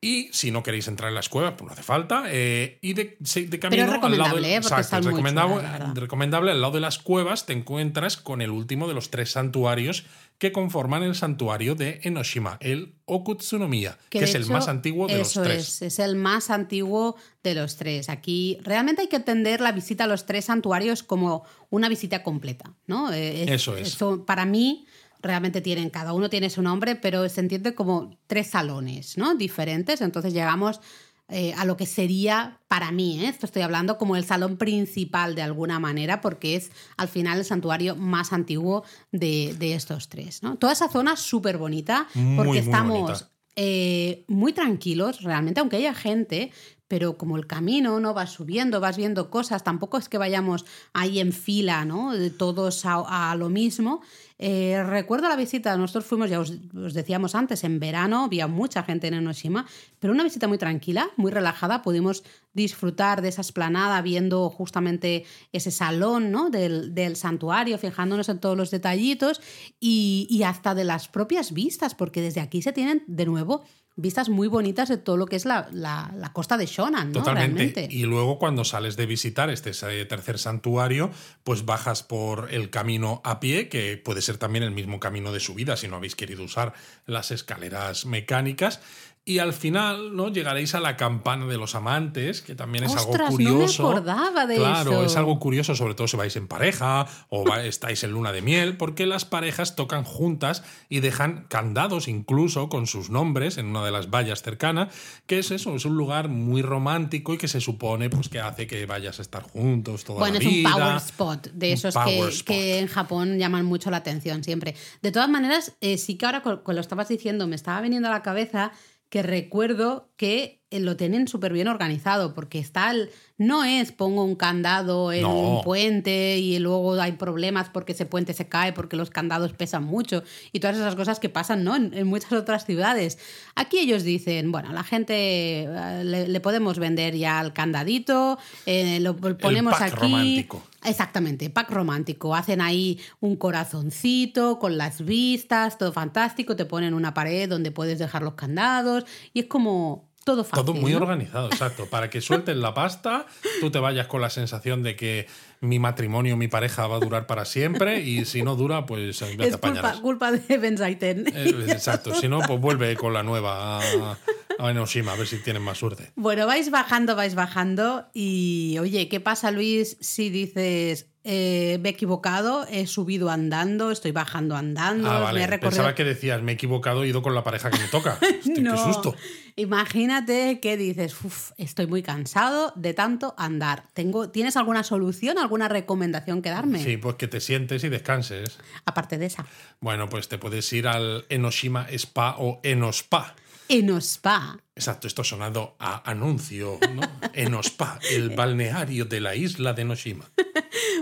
Y 0.01 0.29
si 0.33 0.51
no 0.51 0.61
queréis 0.61 0.87
entrar 0.87 1.09
en 1.09 1.15
las 1.15 1.29
cuevas, 1.29 1.53
pues 1.57 1.65
no 1.65 1.73
hace 1.73 1.81
falta. 1.81 2.25
Eh, 2.27 2.77
y 2.81 2.93
de, 2.93 3.17
de, 3.19 3.59
camino 3.59 3.99
al 4.03 4.17
lado 4.17 4.39
de, 4.39 4.55
exacto, 4.55 5.01
recomendable, 5.01 5.63
recomendable, 5.95 6.51
al 6.51 6.61
lado 6.61 6.73
de 6.73 6.79
las 6.79 6.99
cuevas 6.99 7.47
te 7.47 7.53
encuentras 7.53 8.15
con 8.17 8.43
el 8.43 8.51
último 8.51 8.87
de 8.87 8.93
los 8.93 9.09
tres 9.09 9.31
santuarios 9.31 10.05
que 10.37 10.51
conforman 10.51 11.03
el 11.03 11.15
santuario 11.15 11.75
de 11.75 12.01
Enoshima, 12.03 12.57
el 12.59 12.95
Okutsunomiya, 13.05 13.97
que, 14.09 14.19
es 14.19 14.35
el 14.35 14.45
más 14.47 14.67
antiguo 14.67 15.07
de 15.07 15.19
los 15.19 15.33
tres. 15.33 15.67
Es, 15.67 15.81
es 15.81 15.99
el 15.99 16.15
más 16.15 16.49
antiguo 16.49 17.15
de 17.43 17.55
los 17.55 17.77
tres. 17.77 18.09
Aquí 18.09 18.57
realmente 18.61 19.03
hay 19.03 19.07
que 19.07 19.15
entender 19.15 19.61
la 19.61 19.71
visita 19.71 20.03
a 20.03 20.07
los 20.07 20.25
tres 20.25 20.45
santuarios 20.45 21.03
como 21.03 21.45
una 21.69 21.87
visita 21.87 22.21
completa, 22.21 22.73
¿no? 22.87 23.13
Eh, 23.13 23.53
eso 23.53 23.77
es. 23.77 23.97
para 24.25 24.45
mí 24.45 24.85
realmente 25.21 25.61
tienen, 25.61 25.89
cada 25.89 26.13
uno 26.13 26.29
tiene 26.29 26.49
su 26.49 26.61
nombre, 26.61 26.95
pero 26.95 27.27
se 27.29 27.41
entiende 27.41 27.73
como 27.73 28.17
tres 28.27 28.47
salones, 28.47 29.17
¿no? 29.17 29.35
Diferentes. 29.35 30.01
Entonces 30.01 30.33
llegamos 30.33 30.81
eh, 31.27 31.53
a 31.57 31.65
lo 31.65 31.75
que 31.75 31.87
sería 31.87 32.59
para 32.67 32.91
mí, 32.91 33.19
¿eh? 33.19 33.29
esto 33.29 33.47
estoy 33.47 33.63
hablando 33.63 33.97
como 33.97 34.15
el 34.15 34.25
salón 34.25 34.57
principal 34.57 35.33
de 35.33 35.41
alguna 35.41 35.79
manera, 35.79 36.21
porque 36.21 36.55
es 36.55 36.71
al 36.97 37.07
final 37.07 37.39
el 37.39 37.45
santuario 37.45 37.95
más 37.95 38.31
antiguo 38.31 38.83
de, 39.11 39.55
estos 39.73 40.07
tres. 40.07 40.43
¿no? 40.43 40.57
Toda 40.57 40.73
esa 40.73 40.87
zona 40.87 41.15
súper 41.15 41.57
bonita, 41.57 42.07
porque 42.35 42.59
estamos 42.59 43.27
eh, 43.55 44.23
muy 44.27 44.53
tranquilos 44.53 45.23
realmente, 45.23 45.61
aunque 45.61 45.77
haya 45.77 45.95
gente, 45.95 46.51
pero 46.87 47.17
como 47.17 47.37
el 47.37 47.47
camino 47.47 47.99
no 47.99 48.13
va 48.13 48.27
subiendo, 48.27 48.79
vas 48.79 48.95
viendo 48.95 49.31
cosas, 49.31 49.63
tampoco 49.63 49.97
es 49.97 50.09
que 50.09 50.19
vayamos 50.19 50.65
ahí 50.93 51.19
en 51.19 51.33
fila, 51.33 51.85
¿no? 51.85 52.11
Todos 52.37 52.85
a, 52.85 53.31
a 53.31 53.35
lo 53.35 53.49
mismo. 53.49 54.01
Eh, 54.37 54.83
recuerdo 54.83 55.29
la 55.29 55.37
visita, 55.37 55.77
nosotros 55.77 56.05
fuimos, 56.05 56.29
ya 56.29 56.41
os, 56.41 56.53
decíamos 56.93 57.35
antes, 57.35 57.63
en 57.63 57.79
verano, 57.79 58.25
había 58.25 58.47
mucha 58.47 58.83
gente 58.83 59.07
en 59.07 59.13
Enoshima, 59.13 59.65
pero 59.99 60.11
una 60.11 60.23
visita 60.23 60.47
muy 60.47 60.57
tranquila, 60.57 61.09
muy 61.15 61.31
relajada, 61.31 61.81
pudimos 61.81 62.23
disfrutar 62.53 63.21
de 63.21 63.29
esa 63.29 63.41
esplanada 63.41 64.01
viendo 64.01 64.49
justamente 64.49 65.25
ese 65.53 65.71
salón 65.71 66.31
¿no? 66.31 66.49
del, 66.49 67.15
santuario, 67.15 67.77
fijándonos 67.77 68.27
en 68.27 68.39
todos 68.39 68.57
los 68.57 68.71
detallitos 68.71 69.41
y, 69.79 70.27
y 70.29 70.43
hasta 70.43 70.75
de 70.75 70.83
las 70.83 71.07
propias 71.07 71.53
vistas, 71.53 71.95
porque 71.95 72.21
desde 72.21 72.41
aquí 72.41 72.61
se 72.61 72.73
tienen 72.73 73.03
de 73.07 73.25
nuevo 73.25 73.63
vistas 73.97 74.27
muy 74.29 74.47
bonitas 74.47 74.89
de 74.89 74.97
todo 74.97 75.15
lo 75.15 75.25
que 75.25 75.35
es 75.35 75.45
la, 75.45 75.69
la, 75.71 76.31
costa 76.33 76.57
de 76.57 76.65
Shonan. 76.65 77.11
¿no? 77.11 77.19
Totalmente. 77.19 77.87
Y 77.89 78.03
luego 78.03 78.37
cuando 78.39 78.65
sales 78.65 78.97
de 78.97 79.05
visitar 79.05 79.49
este 79.49 79.71
tercer 80.05 80.37
santuario, 80.37 81.11
pues 81.43 81.65
bajas 81.65 82.03
por 82.03 82.53
el 82.53 82.69
camino 82.69 83.21
a 83.23 83.39
pie, 83.39 83.69
que 83.69 83.97
puede 83.97 84.21
ser 84.21 84.37
también 84.37 84.63
el 84.63 84.71
mismo 84.71 84.99
camino 84.99 85.31
de 85.31 85.39
subida 85.39 85.77
si 85.77 85.87
no 85.87 85.95
habéis 85.95 86.15
querido 86.15 86.43
usar 86.43 86.73
las 87.05 87.31
escaleras 87.31 88.05
mecánicas. 88.05 88.81
Y 89.27 89.39
al 89.39 89.53
final, 89.53 90.15
¿no? 90.15 90.31
Llegaréis 90.31 90.75
a 90.75 90.79
la 90.79 90.95
campana 90.95 91.47
de 91.47 91.57
los 91.57 91.73
amantes, 91.73 92.43
que 92.43 92.53
también 92.53 92.83
es 92.83 92.95
algo 92.95 93.11
curioso. 93.11 93.81
No 93.81 93.89
me 93.89 93.95
acordaba 93.95 94.45
de 94.45 94.55
claro, 94.57 95.03
es 95.03 95.17
algo 95.17 95.39
curioso, 95.39 95.73
sobre 95.73 95.95
todo 95.95 96.07
si 96.07 96.15
vais 96.15 96.35
en 96.35 96.47
pareja 96.47 97.07
o 97.29 97.43
estáis 97.55 98.03
en 98.03 98.11
luna 98.11 98.31
de 98.31 98.43
miel, 98.43 98.77
porque 98.77 99.07
las 99.07 99.25
parejas 99.25 99.75
tocan 99.75 100.03
juntas 100.03 100.63
y 100.89 100.99
dejan 100.99 101.47
candados 101.49 102.07
incluso 102.07 102.69
con 102.69 102.85
sus 102.85 103.09
nombres 103.09 103.57
en 103.57 103.65
una 103.65 103.83
de 103.83 103.89
las 103.89 104.11
vallas 104.11 104.43
cercanas, 104.43 104.93
que 105.25 105.39
es 105.39 105.49
eso, 105.49 105.75
es 105.75 105.85
un 105.85 105.97
lugar 105.97 106.29
muy 106.29 106.61
romántico 106.61 107.33
y 107.33 107.39
que 107.39 107.47
se 107.47 107.61
supone 107.61 108.11
pues, 108.11 108.29
que 108.29 108.39
hace 108.39 108.67
que 108.67 108.85
vayas 108.85 109.17
a 109.17 109.23
estar 109.23 109.41
juntos 109.41 110.03
toda 110.03 110.19
bueno, 110.19 110.35
la 110.35 110.39
vida. 110.39 110.69
Bueno, 110.69 110.97
es 110.97 111.09
un 111.09 111.17
power 111.17 111.37
spot, 111.41 111.47
de 111.51 111.71
esos 111.71 111.95
que, 111.95 112.43
que, 112.45 112.77
en 112.77 112.87
Japón 112.87 113.39
llaman 113.39 113.65
mucho 113.65 113.89
la 113.89 113.97
atención 113.97 114.43
siempre. 114.43 114.75
De 115.01 115.11
todas 115.11 115.29
maneras, 115.29 115.73
eh, 115.81 115.97
sí 115.97 116.15
que 116.15 116.27
ahora 116.27 116.43
con, 116.43 116.59
con 116.59 116.75
lo 116.75 116.81
estabas 116.81 117.07
diciendo, 117.07 117.47
me 117.47 117.55
estaba 117.55 117.81
viniendo 117.81 118.07
a 118.07 118.11
la 118.11 118.21
cabeza 118.21 118.71
que 119.15 119.23
recuerdo 119.23 120.11
que 120.17 120.64
lo 120.71 120.97
tienen 120.97 121.27
súper 121.27 121.53
bien 121.53 121.67
organizado, 121.67 122.33
porque 122.33 122.59
está 122.59 122.91
el- 122.91 123.09
no 123.37 123.63
es 123.63 123.91
pongo 123.91 124.23
un 124.23 124.35
candado 124.35 125.11
en 125.13 125.21
No. 125.21 125.33
un 125.57 125.63
puente 125.63 126.37
y 126.39 126.57
luego 126.59 126.93
hay 126.99 127.13
problemas 127.13 127.69
porque 127.69 127.91
ese 127.93 128.05
puente 128.05 128.33
se 128.33 128.47
cae 128.47 128.73
porque 128.73 128.95
los 128.97 129.09
candados 129.09 129.53
pesan 129.53 129.83
mucho 129.83 130.23
y 130.51 130.59
todas 130.59 130.75
esas 130.77 130.95
cosas 130.95 131.19
que 131.19 131.29
pasan 131.29 131.63
¿no? 131.63 131.75
en, 131.75 131.93
en 131.93 132.07
muchas 132.07 132.31
otras 132.33 132.65
ciudades. 132.65 133.17
Aquí 133.55 133.79
ellos 133.79 134.03
dicen, 134.03 134.51
bueno, 134.51 134.73
la 134.73 134.83
gente 134.83 135.63
eh, 135.63 136.01
le, 136.03 136.27
le 136.27 136.39
podemos 136.41 136.79
vender 136.79 137.15
ya 137.15 137.39
el 137.41 137.53
candadito, 137.53 138.37
eh, 138.65 138.99
lo 138.99 139.15
ponemos 139.15 139.73
pack 139.73 139.93
aquí. 139.93 140.01
romántico. 140.01 140.63
Exactamente, 140.83 141.49
pack 141.49 141.71
romántico. 141.71 142.35
Hacen 142.35 142.61
ahí 142.61 142.99
un 143.19 143.35
corazoncito 143.37 144.59
con 144.59 144.77
las 144.77 145.03
vistas, 145.03 145.77
todo 145.77 145.91
fantástico. 145.93 146.55
Te 146.55 146.65
ponen 146.65 146.93
una 146.93 147.13
pared 147.13 147.49
donde 147.49 147.71
puedes 147.71 147.99
dejar 147.99 148.21
los 148.23 148.33
candados 148.35 149.05
y 149.33 149.41
es 149.41 149.45
como 149.47 150.09
todo 150.25 150.43
fácil. 150.43 150.65
Todo 150.65 150.73
muy 150.73 150.91
¿no? 150.91 150.97
organizado, 150.97 151.47
exacto. 151.47 151.85
Para 151.85 152.09
que 152.09 152.19
suelten 152.19 152.59
la 152.59 152.73
pasta, 152.73 153.27
tú 153.61 153.69
te 153.69 153.79
vayas 153.79 154.07
con 154.07 154.21
la 154.21 154.29
sensación 154.29 154.83
de 154.83 154.95
que 154.95 155.27
mi 155.61 155.79
matrimonio, 155.79 156.35
mi 156.35 156.47
pareja 156.47 156.87
va 156.87 156.97
a 156.97 156.99
durar 156.99 157.27
para 157.27 157.45
siempre 157.45 158.01
y 158.01 158.25
si 158.25 158.41
no 158.41 158.55
dura, 158.55 158.85
pues 158.87 159.17
ya 159.17 159.27
te 159.27 159.47
Es 159.47 159.57
culpa, 159.57 160.01
culpa 160.01 160.31
de 160.31 160.57
Ben 160.57 160.77
Saiten. 160.77 161.27
Eh, 161.27 161.65
Exacto, 161.69 162.13
si 162.15 162.27
no, 162.27 162.41
pues 162.41 162.59
vuelve 162.59 162.95
con 162.97 163.13
la 163.13 163.21
nueva 163.21 163.79
a, 163.79 164.17
a 164.59 164.71
Enoshima, 164.71 165.13
a 165.13 165.15
ver 165.15 165.27
si 165.27 165.37
tienen 165.43 165.61
más 165.61 165.77
suerte. 165.77 166.11
Bueno, 166.15 166.47
vais 166.47 166.71
bajando, 166.71 167.15
vais 167.15 167.35
bajando 167.35 168.07
y 168.13 168.77
oye, 168.79 169.07
¿qué 169.07 169.19
pasa 169.19 169.51
Luis 169.51 169.97
si 170.01 170.31
dices 170.31 171.07
eh, 171.27 171.79
me 171.81 171.89
he 171.89 171.91
equivocado, 171.91 172.67
he 172.69 172.85
subido 172.87 173.29
andando, 173.31 173.89
estoy 173.91 174.11
bajando 174.11 174.55
andando, 174.55 175.09
Ah, 175.11 175.15
me 175.15 175.23
vale. 175.23 175.43
he 175.43 175.47
recorrido... 175.47 175.71
Pensaba 175.71 175.95
que 175.95 176.03
decías, 176.03 176.41
me 176.43 176.51
he 176.51 176.55
equivocado, 176.55 177.03
he 177.03 177.07
ido 177.07 177.21
con 177.23 177.33
la 177.33 177.43
pareja 177.43 177.71
que 177.71 177.79
me 177.79 177.87
toca. 177.87 178.19
Hostia, 178.21 178.53
Qué 178.55 178.61
No. 178.61 178.77
susto. 178.77 179.15
Imagínate 179.55 180.59
que 180.59 180.77
dices, 180.77 181.15
"Uf, 181.23 181.51
estoy 181.57 181.87
muy 181.87 182.03
cansado 182.03 182.71
de 182.75 182.93
tanto 182.93 183.33
andar. 183.37 183.83
Tengo, 183.93 184.29
¿Tienes 184.29 184.55
alguna 184.55 184.83
solución, 184.83 185.37
alguna 185.39 185.67
recomendación 185.67 186.41
que 186.43 186.49
darme? 186.51 186.83
Sí, 186.83 186.97
pues 186.97 187.15
que 187.15 187.27
te 187.27 187.41
sientes 187.41 187.83
y 187.83 187.89
descanses. 187.89 188.57
Aparte 188.85 189.17
de 189.17 189.25
esa. 189.25 189.45
Bueno, 189.81 190.07
pues 190.07 190.27
te 190.29 190.37
puedes 190.37 190.71
ir 190.73 190.87
al 190.87 191.25
Enoshima 191.29 191.87
Spa 191.89 192.35
o 192.37 192.59
Enospa. 192.63 193.35
Enospa. 193.67 194.59
Exacto, 194.77 195.07
esto 195.07 195.23
sonando 195.23 195.75
a 195.79 196.09
anuncio, 196.09 196.77
¿no? 196.93 197.01
Enospa, 197.33 197.97
el 198.11 198.31
balneario 198.31 199.05
de 199.05 199.21
la 199.21 199.33
isla 199.35 199.71
de 199.73 199.83
Enoshima. 199.83 200.25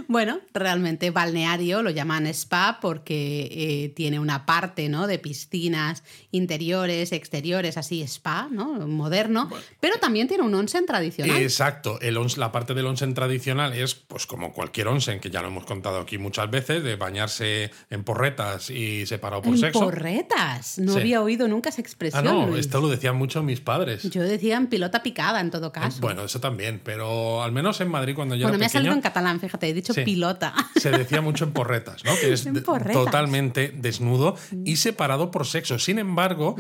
Bueno, 0.08 0.42
realmente 0.54 1.10
balneario 1.10 1.82
lo 1.82 1.90
llaman 1.90 2.28
spa 2.28 2.78
porque 2.82 3.48
eh, 3.52 3.90
tiene 3.96 4.20
una 4.20 4.46
parte 4.46 4.90
¿no? 4.90 5.08
de 5.08 5.18
piscinas 5.18 6.04
interiores, 6.30 7.12
exteriores, 7.12 7.78
así 7.78 8.02
spa, 8.04 8.48
¿no? 8.52 8.86
moderno, 8.88 9.50
pero 9.80 9.96
también 9.98 10.28
tiene 10.28 10.44
un 10.44 10.54
onsen 10.54 10.86
tradicional. 10.86 11.42
Exacto, 11.42 12.00
el 12.02 12.18
ons- 12.18 12.38
la 12.38 12.52
parte 12.52 12.74
del 12.76 12.86
onsen 12.86 13.14
tradicional 13.16 13.74
es, 13.74 13.96
pues 13.96 14.28
como 14.28 14.54
cualquier 14.54 14.88
onsen, 14.90 15.20
que 15.20 15.32
ya 15.32 15.42
lo 15.42 15.48
hemos 15.48 15.66
contado 15.66 16.00
aquí 16.00 16.18
muchas 16.20 16.52
veces, 16.52 16.84
de 16.84 16.96
bañarse 16.96 17.72
en 17.90 18.04
porretas 18.04 18.70
y 18.70 19.06
separado 19.08 19.42
por 19.42 19.54
En 19.54 19.60
sexo. 19.60 19.80
porretas. 19.80 20.78
No 20.78 20.94
Sí. 20.94 21.00
había 21.00 21.22
oído 21.24 21.48
nunca 21.48 21.70
esa 21.70 21.80
Ah, 21.80 21.82
expresión. 21.82 22.26
no, 22.26 22.48
Luis. 22.48 22.60
esto 22.66 22.80
lo 22.82 22.90
decían 22.90 23.16
mucho 23.16 23.42
mis 23.42 23.62
padres. 23.64 24.04
Yo 24.04 24.22
decía 24.22 24.58
en 24.58 24.68
pilota 24.68 25.02
picada 25.02 25.42
en 25.42 25.50
todo 25.50 25.72
caso. 25.72 26.00
Bueno, 26.02 26.24
eso 26.24 26.40
también, 26.40 26.82
pero 26.84 27.42
al 27.44 27.52
menos 27.52 27.82
en 27.82 27.90
Madrid 27.90 28.14
cuando 28.16 28.36
yo 28.36 28.44
Bueno, 28.44 28.60
me 28.60 28.66
ha 28.66 28.70
salido 28.70 28.94
en 28.94 29.02
catalán, 29.02 29.40
fíjate, 29.40 29.68
he 29.70 29.74
dicho 29.74 29.94
Sí. 29.94 30.02
pilota. 30.04 30.54
se 30.76 30.92
decía 30.92 31.22
mucho 31.22 31.46
en 31.46 31.52
porretas, 31.54 32.04
¿no? 32.04 32.12
Que 32.22 32.32
es 32.34 32.46
porretas. 32.66 33.02
Mm. 33.02 33.06
totalmente 33.06 33.74
desnudo 33.76 34.36
y 34.66 34.76
separado 34.76 35.32
por 35.32 35.48
sexo. 35.48 35.80
Sin 35.80 35.98
embargo, 36.00 36.56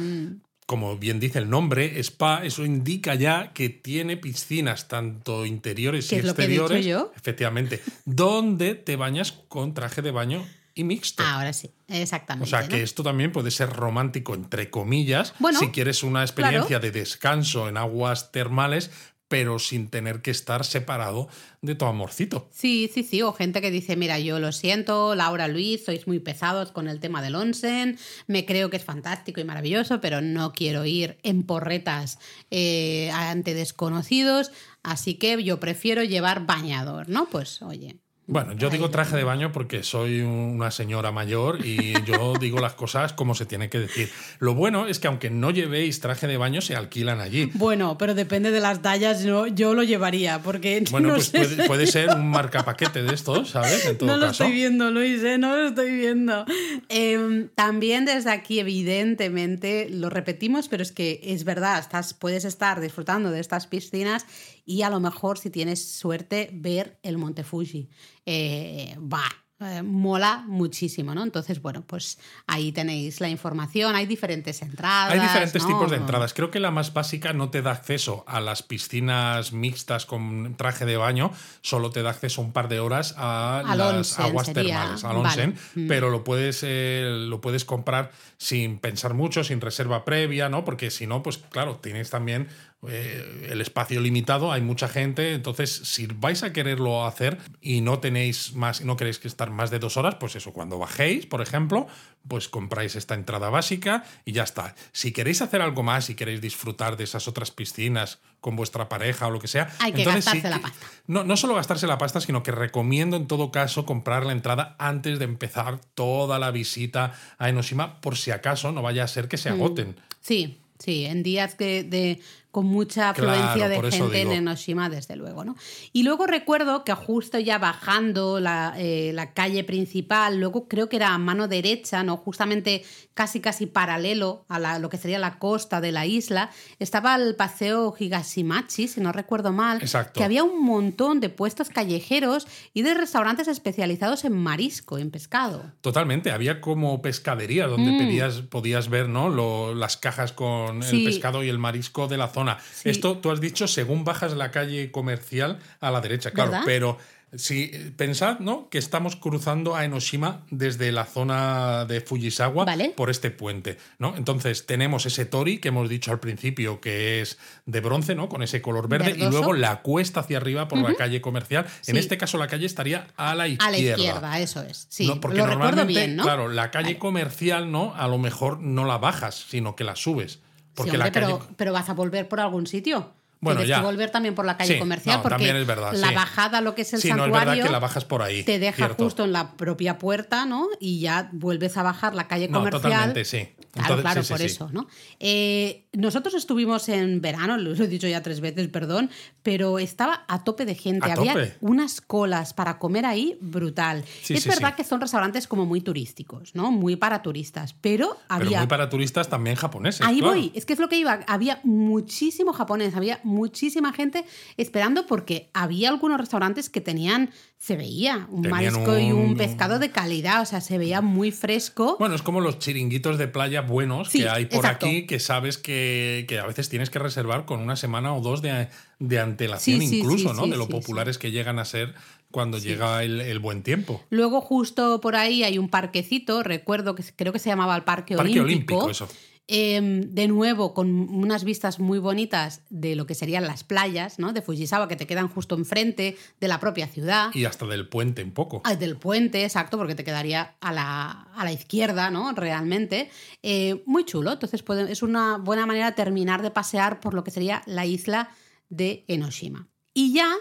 como 0.66 0.98
bien 0.98 1.20
dice 1.20 1.40
el 1.40 1.50
nombre, 1.50 2.00
spa, 2.00 2.44
eso 2.46 2.64
indica 2.66 3.16
ya 3.16 3.52
que 3.54 3.68
tiene 3.70 4.16
piscinas 4.18 4.88
tanto 4.88 5.46
interiores 5.46 6.08
¿Qué 6.08 6.16
y 6.16 6.20
es 6.20 6.26
lo 6.26 6.34
que 6.36 6.46
he 6.46 6.48
dicho 6.48 6.64
exteriores, 6.64 6.86
yo? 6.86 7.12
efectivamente, 7.18 7.82
donde 8.06 8.76
te 8.76 8.96
bañas 8.96 9.34
con 9.50 9.74
traje 9.74 10.02
de 10.02 10.12
baño 10.12 10.46
y 10.76 10.84
mixto. 10.84 11.24
Ahora 11.24 11.54
sí, 11.54 11.72
exactamente. 11.88 12.46
O 12.46 12.48
sea 12.50 12.68
que 12.68 12.82
esto 12.82 13.04
también 13.04 13.32
puede 13.32 13.52
ser 13.52 13.70
romántico, 13.70 14.34
entre 14.34 14.70
comillas, 14.70 15.34
Bueno, 15.40 15.60
si 15.60 15.70
quieres 15.70 16.04
una 16.04 16.22
experiencia 16.22 16.80
de 16.80 16.92
descanso 16.92 17.68
en 17.70 17.78
aguas 17.78 18.32
termales, 18.32 18.90
pero 19.34 19.58
sin 19.58 19.88
tener 19.88 20.22
que 20.22 20.30
estar 20.30 20.64
separado 20.64 21.28
de 21.62 21.74
tu 21.74 21.86
amorcito. 21.86 22.48
Sí, 22.52 22.88
sí, 22.94 23.02
sí. 23.02 23.24
O 23.24 23.34
gente 23.34 23.62
que 23.62 23.72
dice, 23.72 23.96
mira, 23.96 24.20
yo 24.20 24.40
lo 24.40 24.52
siento, 24.52 25.16
Laura, 25.16 25.48
Luis, 25.48 25.86
sois 25.86 26.06
muy 26.06 26.20
pesados 26.20 26.72
con 26.72 26.88
el 26.88 27.00
tema 27.00 27.22
del 27.24 27.34
onsen, 27.34 27.98
me 28.28 28.46
creo 28.46 28.70
que 28.70 28.78
es 28.78 28.84
fantástico 28.84 29.42
y 29.42 29.44
maravilloso, 29.44 30.02
pero 30.02 30.22
no 30.22 30.54
quiero 30.54 30.86
ir 30.86 31.18
en 31.24 31.42
porretas 31.44 32.20
eh, 32.52 33.10
ante 33.12 33.56
desconocidos, 33.56 34.52
así 34.84 35.16
que 35.16 35.44
yo 35.44 35.60
prefiero 35.60 36.04
llevar 36.04 36.46
bañador, 36.46 37.10
¿no? 37.10 37.28
Pues 37.28 37.64
oye. 37.64 38.03
Bueno, 38.26 38.54
yo 38.54 38.70
digo 38.70 38.90
traje 38.90 39.18
de 39.18 39.26
baño 39.26 39.52
porque 39.52 39.84
soy 39.84 40.22
una 40.22 40.72
señora 40.72 41.12
mayor 41.12 41.66
y 41.66 41.94
yo 42.06 42.34
digo 42.40 42.60
las 42.62 42.74
cosas 42.74 43.12
como 43.12 43.36
se 43.36 43.46
tiene 43.46 43.70
que 43.70 43.80
decir. 43.80 44.10
Lo 44.40 44.54
bueno 44.56 44.88
es 44.88 45.00
que 45.00 45.08
aunque 45.08 45.30
no 45.30 45.52
llevéis 45.52 46.00
traje 46.00 46.26
de 46.28 46.38
baño, 46.38 46.62
se 46.62 46.76
alquilan 46.78 47.20
allí. 47.20 47.52
Bueno, 47.56 47.98
pero 47.98 48.14
depende 48.16 48.52
de 48.52 48.62
las 48.62 48.82
tallas, 48.82 49.24
yo, 49.24 49.48
yo 49.48 49.74
lo 49.74 49.84
llevaría, 49.84 50.40
porque 50.42 50.84
Bueno, 50.92 51.10
no 51.10 51.14
pues 51.16 51.26
sé. 51.28 51.38
puede, 51.40 51.68
puede 51.68 51.88
ser 51.88 52.10
un 52.12 52.30
marcapaquete 52.32 53.04
de 53.04 53.14
estos, 53.14 53.50
¿sabes? 53.50 53.86
En 53.86 53.98
todo 53.98 54.08
No 54.10 54.16
lo 54.18 54.28
caso. 54.28 54.44
estoy 54.46 54.56
viendo, 54.56 54.90
Luis, 54.90 55.22
¿eh? 55.24 55.38
no 55.38 55.56
lo 55.58 55.68
estoy 55.68 55.92
viendo. 55.94 56.46
Em, 56.88 57.50
también 57.56 58.06
desde 58.06 58.32
aquí, 58.32 58.60
evidentemente, 58.60 59.88
lo 59.90 60.10
repetimos, 60.10 60.70
pero 60.70 60.82
es 60.82 60.92
que 60.94 61.20
es 61.24 61.44
verdad, 61.44 61.80
estás, 61.80 62.14
puedes 62.14 62.46
estar 62.46 62.80
disfrutando 62.80 63.32
de 63.32 63.40
estas 63.42 63.68
piscinas 63.68 64.26
y 64.66 64.82
a 64.84 64.90
lo 64.90 65.00
mejor, 65.00 65.38
si 65.38 65.50
tienes 65.50 65.84
suerte, 65.98 66.50
ver 66.54 67.00
el 67.04 67.18
Monte 67.18 67.44
Fuji. 67.44 67.90
Eh, 68.26 68.96
va. 69.00 69.24
eh, 69.60 69.82
mola 69.82 70.44
muchísimo, 70.48 71.16
¿no? 71.16 71.24
Entonces, 71.24 71.62
bueno, 71.62 71.84
pues 71.88 72.18
ahí 72.48 72.74
tenéis 72.74 73.22
la 73.22 73.30
información, 73.30 73.96
hay 73.96 74.06
diferentes 74.06 74.62
entradas. 74.62 75.14
Hay 75.14 75.20
diferentes 75.22 75.62
¿no? 75.64 75.68
tipos 75.70 75.90
de 75.92 75.98
entradas. 75.98 76.34
Creo 76.34 76.52
que 76.52 76.60
la 76.60 76.70
más 76.72 76.92
básica 76.92 77.32
no 77.32 77.50
te 77.50 77.62
da 77.62 77.72
acceso 77.72 78.26
a 78.28 78.42
las 78.42 78.62
piscinas 78.62 79.54
mixtas 79.54 80.06
con 80.06 80.56
traje 80.58 80.86
de 80.86 80.98
baño, 80.98 81.32
solo 81.62 81.92
te 81.92 82.02
da 82.04 82.10
acceso 82.10 82.42
un 82.42 82.52
par 82.52 82.68
de 82.68 82.82
horas 82.82 83.14
a 83.18 83.60
Al 83.60 83.78
las 83.78 83.96
onsen 84.20 84.26
aguas 84.26 84.48
sería, 84.48 84.80
termales, 84.80 85.04
al 85.06 85.16
onsen, 85.16 85.56
Mm. 85.76 85.88
pero 85.88 86.10
lo 86.10 86.26
puedes, 86.26 86.60
eh, 86.64 87.08
lo 87.30 87.40
puedes 87.40 87.64
comprar 87.64 88.12
sin 88.38 88.80
pensar 88.80 89.14
mucho, 89.14 89.46
sin 89.46 89.62
reserva 89.62 90.04
previa, 90.04 90.50
¿no? 90.50 90.66
Porque 90.66 90.92
si 90.92 91.08
no, 91.08 91.24
pues 91.24 91.38
claro, 91.38 91.78
tienes 91.78 92.10
también 92.10 92.50
eh, 92.90 93.48
el 93.52 93.62
espacio 93.62 94.00
limitado, 94.02 94.52
hay 94.52 94.62
mucha 94.62 94.88
gente, 94.88 95.34
entonces 95.34 95.72
si 95.84 96.08
vais 96.08 96.44
a 96.44 96.52
quererlo 96.54 97.06
hacer 97.06 97.38
y 97.62 97.82
no 97.82 98.00
tenéis 98.00 98.54
más, 98.54 98.82
no 98.82 98.98
queréis 98.98 99.20
que 99.20 99.28
estar 99.28 99.50
más 99.52 99.72
de 99.72 99.80
dos 99.80 99.98
horas, 99.98 100.16
pues 100.20 100.36
eso, 100.36 100.52
cuando 100.54 100.78
bajéis, 100.80 101.26
por 101.26 101.42
ejemplo, 101.42 101.88
pues 102.28 102.48
compráis 102.50 102.96
esta 102.96 103.16
entrada 103.16 103.50
básica 103.50 104.04
y 104.26 104.32
ya 104.32 104.44
está. 104.44 104.76
Si 104.92 105.12
queréis 105.12 105.42
hacer 105.42 105.62
algo 105.62 105.84
más 105.84 106.10
y 106.10 106.16
queréis 106.16 106.42
disfrutar 106.42 106.98
de 106.98 107.04
esas 107.04 107.28
otras 107.28 107.52
piscinas 107.52 108.20
con 108.40 108.56
vuestra 108.58 108.90
pareja 108.90 109.28
o 109.28 109.32
lo 109.32 109.40
que 109.40 109.48
sea, 109.48 109.70
Hay 109.80 109.94
que 109.94 110.00
entonces 110.04 110.26
sí 110.26 110.32
gastarse 110.42 110.50
la 110.50 110.62
pasta. 110.62 110.88
No, 111.08 111.24
no 111.24 111.38
solo 111.38 111.56
gastarse 111.56 111.88
la 111.88 111.98
pasta, 111.98 112.20
sino 112.22 112.44
que 112.44 112.52
recomiendo 112.52 113.16
en 113.18 113.28
todo 113.28 113.52
caso 113.52 113.86
comprar 113.86 114.26
la 114.26 114.34
entrada 114.34 114.76
antes 114.80 115.20
de 115.20 115.26
empezar 115.26 115.80
toda 115.96 116.40
la 116.40 116.52
visita 116.52 117.14
a 117.38 117.50
Enoshima, 117.50 118.02
por 118.02 118.18
si 118.18 118.32
acaso 118.32 118.72
no 118.72 118.82
vaya 118.82 119.04
a 119.04 119.08
ser 119.08 119.28
que 119.30 119.38
se 119.38 119.50
Mm. 119.50 119.54
agoten. 119.54 119.96
Sí, 120.22 120.58
sí, 120.80 121.06
en 121.06 121.24
días 121.24 121.58
de, 121.58 122.22
con 122.54 122.68
mucha 122.68 123.10
afluencia 123.10 123.68
de 123.68 123.82
gente 123.92 124.22
en. 124.22 124.32
Enoshima, 124.32 124.88
desde 124.88 125.16
luego, 125.16 125.44
¿no? 125.44 125.56
Y 125.92 126.04
luego 126.04 126.28
recuerdo 126.28 126.84
que 126.84 126.94
justo 126.94 127.40
ya 127.40 127.58
bajando 127.58 128.40
la, 128.40 128.76
eh, 128.78 129.12
la 129.16 129.34
calle 129.34 129.64
principal, 129.64 130.40
luego 130.40 130.68
creo 130.68 130.88
que 130.88 130.98
era 130.98 131.16
a 131.16 131.18
mano 131.18 131.48
derecha, 131.48 132.04
¿no? 132.04 132.16
Justamente 132.16 132.84
casi 133.16 133.40
casi 133.42 133.66
paralelo 133.66 134.46
a 134.50 134.60
la- 134.60 134.78
lo 134.78 134.90
que 134.90 134.98
sería 134.98 135.18
la 135.18 135.40
costa 135.40 135.82
de 135.82 135.92
la 135.92 136.06
isla, 136.06 136.52
estaba 136.78 137.16
el 137.16 137.36
paseo 137.36 137.96
Higashimachi, 137.98 138.88
si 138.88 139.02
no 139.02 139.12
recuerdo 139.12 139.52
mal, 139.52 139.82
Exacto. 139.82 140.14
que 140.20 140.24
había 140.24 140.44
un 140.44 140.64
montón 140.64 141.20
de 141.20 141.30
puestos 141.30 141.70
callejeros 141.70 142.48
y 142.74 142.84
de 142.84 142.94
restaurantes 142.94 143.48
especializados 143.48 144.26
en 144.26 144.34
marisco, 144.34 145.00
en 145.00 145.10
pescado. 145.10 145.64
Totalmente, 145.82 146.32
había 146.32 146.62
como 146.62 147.02
pescadería 147.02 147.66
donde 147.68 147.92
Mm. 147.94 147.98
pedías, 147.98 148.42
podías 148.42 148.90
ver 148.90 149.10
¿no? 149.10 149.30
Lo- 149.30 149.74
las 149.74 149.98
cajas 149.98 150.34
con 150.34 150.84
Sí. 150.84 150.98
el 151.00 151.06
pescado 151.06 151.44
y 151.44 151.50
el 151.50 151.58
marisco 151.58 152.08
de 152.08 152.18
la 152.18 152.28
zona. 152.28 152.43
Sí. 152.74 152.90
Esto 152.90 153.18
tú 153.18 153.32
has 153.32 153.42
dicho 153.42 153.68
según 153.68 154.04
bajas 154.04 154.34
la 154.34 154.52
calle 154.52 154.92
comercial 154.92 155.60
a 155.80 155.92
la 155.92 156.02
derecha, 156.02 156.32
claro, 156.32 156.52
¿Verdad? 156.52 156.66
pero 156.66 156.98
si 157.36 157.68
pensad 157.98 158.40
¿no? 158.40 158.70
que 158.70 158.78
estamos 158.78 159.16
cruzando 159.16 159.76
a 159.76 159.86
Enoshima 159.86 160.46
desde 160.52 160.92
la 160.92 161.06
zona 161.06 161.86
de 161.86 162.02
Fujisawa 162.02 162.66
Vale. 162.66 162.94
por 162.96 163.10
este 163.10 163.32
puente. 163.32 163.78
¿no? 163.98 164.16
Entonces 164.16 164.66
tenemos 164.66 165.06
ese 165.06 165.26
tori 165.26 165.58
que 165.58 165.70
hemos 165.70 165.90
dicho 165.90 166.12
al 166.12 166.20
principio 166.20 166.80
que 166.80 167.22
es 167.22 167.38
de 167.66 167.82
bronce, 167.82 168.16
¿no? 168.16 168.30
con 168.30 168.44
ese 168.44 168.62
color 168.62 168.88
verde, 168.88 169.16
y 169.18 169.30
luego 169.30 169.54
la 169.54 169.82
cuesta 169.82 170.20
hacia 170.20 170.38
arriba 170.38 170.68
por 170.68 170.80
la 170.80 170.96
calle 170.96 171.22
comercial. 171.22 171.66
En 171.88 171.98
este 171.98 172.18
caso 172.18 172.38
la 172.38 172.48
calle 172.48 172.66
estaría 172.66 173.08
a 173.18 173.36
la 173.36 173.48
izquierda. 173.48 173.68
A 173.68 173.72
la 173.72 173.78
izquierda, 173.78 174.40
eso 174.40 174.62
es. 174.62 174.86
Sí, 174.90 175.08
No, 175.08 175.20
porque 175.20 175.38
lo 175.38 175.46
recuerdo 175.48 175.68
normalmente, 175.68 176.02
bien, 176.02 176.16
¿no? 176.16 176.24
Claro, 176.24 176.50
la 176.50 176.72
calle 176.72 176.98
comercial, 176.98 177.72
¿no? 177.72 177.96
A 177.96 178.08
lo 178.08 178.18
mejor 178.18 178.60
no 178.60 178.86
la 178.86 178.98
bajas, 178.98 179.46
sino 179.50 179.76
que 179.76 179.84
la 179.84 179.96
subes. 179.96 180.40
Porque 180.76 180.92
sí, 180.92 180.98
hombre, 180.98 181.10
la 181.10 181.12
calle- 181.12 181.38
pero, 181.40 181.56
pero 181.58 181.74
vas 181.74 181.90
a 181.90 181.94
volver 181.94 182.28
por 182.28 182.40
algún 182.40 182.68
sitio. 182.68 183.12
Bueno, 183.42 183.60
Tienes 183.60 183.70
ya. 183.76 183.80
que 183.82 183.86
volver 183.86 184.10
también 184.10 184.36
por 184.36 184.46
la 184.46 184.56
calle 184.56 184.74
Sí, 184.76 184.80
comercial 184.80 185.18
no, 185.18 185.24
porque 185.24 185.50
es 185.50 185.68
verdad, 185.68 185.92
la 185.96 186.08
sí. 186.10 186.16
bajada, 186.16 186.62
lo 186.62 186.76
que 186.76 186.84
es 186.84 186.94
el 186.94 187.02
sí, 187.02 187.10
no 187.10 187.16
es 187.16 187.22
santuario, 187.24 187.50
verdad 187.52 187.66
que 187.66 187.72
la 187.74 187.80
bajas 187.80 188.06
por 188.06 188.22
ahí. 188.22 188.44
te 188.44 188.58
deja 188.58 188.78
cierto. 188.78 189.04
justo 189.04 189.26
en 189.26 189.34
la 189.34 189.52
propia 189.58 189.98
puerta, 189.98 190.46
¿no? 190.46 190.70
Y 190.80 191.02
ya 191.02 191.28
vuelves 191.34 191.76
a 191.76 191.84
bajar 191.84 192.16
la 192.16 192.30
calle 192.30 192.48
No, 192.48 192.60
comercial. 192.60 192.82
totalmente, 192.84 193.26
sí. 193.26 193.50
Claro, 193.74 193.96
Entonces, 193.96 194.04
claro, 194.04 194.24
sí, 194.24 194.30
por 194.34 194.40
sí. 194.40 194.46
eso, 194.46 194.70
¿no? 194.72 194.88
Eh, 195.20 195.86
nosotros 195.94 196.36
estuvimos 196.36 196.90
en 196.90 197.22
verano, 197.22 197.58
lo 197.58 197.74
he 197.74 197.88
dicho 197.88 198.08
ya 198.08 198.22
tres 198.22 198.40
veces, 198.40 198.68
perdón, 198.68 199.10
pero 199.42 199.80
estaba 199.80 200.26
a 200.28 200.44
tope 200.44 200.66
de 200.66 200.76
gente. 200.76 201.10
¿A 201.10 201.14
Había 201.14 201.34
tope? 201.34 201.56
unas 201.62 202.00
colas 202.00 202.54
para 202.54 202.78
comer 202.78 203.06
ahí 203.08 203.36
brutal. 203.42 204.06
Es 204.30 204.46
verdad 204.46 204.76
que 204.76 204.84
son 204.84 205.02
restaurantes 205.02 205.48
como 205.48 205.66
muy 205.66 205.82
turísticos, 205.82 206.54
¿no? 206.54 206.72
Muy 206.72 206.98
para 206.98 207.24
turistas, 207.24 207.74
pero 207.74 208.10
Pero 208.28 208.46
había 208.46 208.60
muy 208.60 208.68
para 208.68 208.90
turistas 208.90 209.28
también 209.28 209.56
japoneses. 209.56 210.06
Ahí 210.06 210.20
claro. 210.20 210.36
voy, 210.36 210.52
es 210.54 210.66
que 210.66 210.74
es 210.74 210.80
lo 210.80 210.88
que 210.88 210.98
iba. 211.00 211.22
Había 211.26 211.60
muchísimo 211.64 212.54
japonés, 212.54 212.96
había 212.96 213.22
muchísima 213.24 213.92
gente 213.92 214.24
esperando 214.56 215.08
porque 215.08 215.50
había 215.54 215.90
algunos 215.90 216.20
restaurantes 216.20 216.70
que 216.70 216.80
tenían, 216.82 217.32
se 217.58 217.76
veía, 217.76 218.28
un 218.30 218.44
Tenían 218.44 218.74
marisco 218.74 219.00
y 219.00 219.12
un- 219.12 219.36
pescado 219.36 219.80
de 219.80 219.90
calidad, 219.90 220.42
o 220.42 220.46
sea, 220.46 220.62
se 220.62 220.78
veía 220.78 221.02
muy 221.02 221.32
fresco. 221.32 221.96
Bueno, 221.98 222.14
es 222.14 222.22
como 222.22 222.40
los 222.40 222.60
chiringuitos 222.60 223.18
de 223.18 223.28
playa 223.28 223.63
buenos 223.64 224.10
Sí, 224.10 224.20
que 224.20 224.30
hay 224.30 224.46
por 224.46 224.58
exacto. 224.66 224.86
aquí 224.86 225.06
que 225.08 225.20
sabes 225.20 225.58
que, 225.58 226.26
que 226.28 226.40
a 226.40 226.46
veces 226.46 226.70
tienes 226.70 226.90
que 226.90 227.00
reservar 227.00 227.46
con 227.46 227.60
una 227.60 227.76
semana 227.76 228.14
o 228.14 228.22
dos 228.22 228.42
de, 228.42 228.68
de 229.00 229.20
antelación 229.20 229.82
Sí, 229.82 230.00
incluso, 230.00 230.30
sí, 230.30 230.36
¿no? 230.36 230.48
de 230.48 230.58
lo 230.58 230.68
populares 230.70 231.18
que 231.18 231.32
llegan 231.32 231.60
a 231.60 231.66
ser 231.66 231.94
cuando 232.32 232.58
llega 232.58 233.04
el, 233.04 233.22
el 233.22 233.40
buen 233.40 233.62
tiempo. 233.64 234.02
Luego 234.10 234.42
justo 234.42 235.00
por 235.02 235.16
ahí 235.16 235.44
hay 235.44 235.58
un 235.58 235.70
parquecito, 235.70 236.42
recuerdo 236.44 236.96
que 236.96 237.04
creo 237.16 237.32
que 237.34 237.40
se 237.40 237.50
llamaba 237.50 237.76
el 237.76 237.84
Parque, 237.84 238.16
Parque 238.16 238.40
Olímpico. 238.42 238.86
Olímpico, 238.86 238.90
eso. 238.90 239.08
Em, 239.48 240.02
de 240.14 240.30
nuevo, 240.30 240.74
con 240.74 240.90
unas 241.10 241.44
vistas 241.44 241.78
muy 241.80 242.00
bonitas 242.00 242.62
de 242.70 242.96
lo 242.96 243.06
que 243.06 243.14
serían 243.14 243.46
las 243.46 243.66
playas, 243.66 244.18
¿no? 244.18 244.32
De 244.32 244.42
Fujisawa, 244.42 244.88
que 244.88 244.96
te 244.96 245.06
quedan 245.06 245.28
justo 245.28 245.56
enfrente 245.56 246.16
de 246.40 246.48
la 246.48 246.62
propia 246.62 246.88
ciudad. 246.88 247.30
Y 247.34 247.44
hasta 247.44 247.66
del 247.66 247.90
puente 247.90 248.24
un 248.24 248.32
poco. 248.32 248.62
Ah, 248.64 248.76
del 248.78 248.96
puente, 248.96 249.44
exacto, 249.44 249.78
porque 249.78 249.96
te 249.96 250.06
quedaría 250.06 250.56
a 250.62 250.72
la, 250.72 251.10
a 251.36 251.44
la 251.44 251.52
izquierda, 251.52 252.10
¿no? 252.10 252.32
Realmente. 252.32 253.10
Eh, 253.42 253.84
muy 253.86 254.06
chulo. 254.06 254.32
Entonces 254.32 254.64
puede- 254.64 254.90
es 254.90 255.04
una 255.04 255.38
buena 255.38 255.66
manera 255.66 255.88
de 255.88 255.96
terminar 255.98 256.42
de 256.42 256.50
pasear 256.52 257.02
por 257.02 257.14
lo 257.14 257.26
que 257.26 257.32
sería 257.32 257.64
la 257.66 257.86
isla 257.86 258.30
de 258.70 259.04
Enoshima. 259.10 259.68
Y 259.94 260.14
ya, 260.14 260.34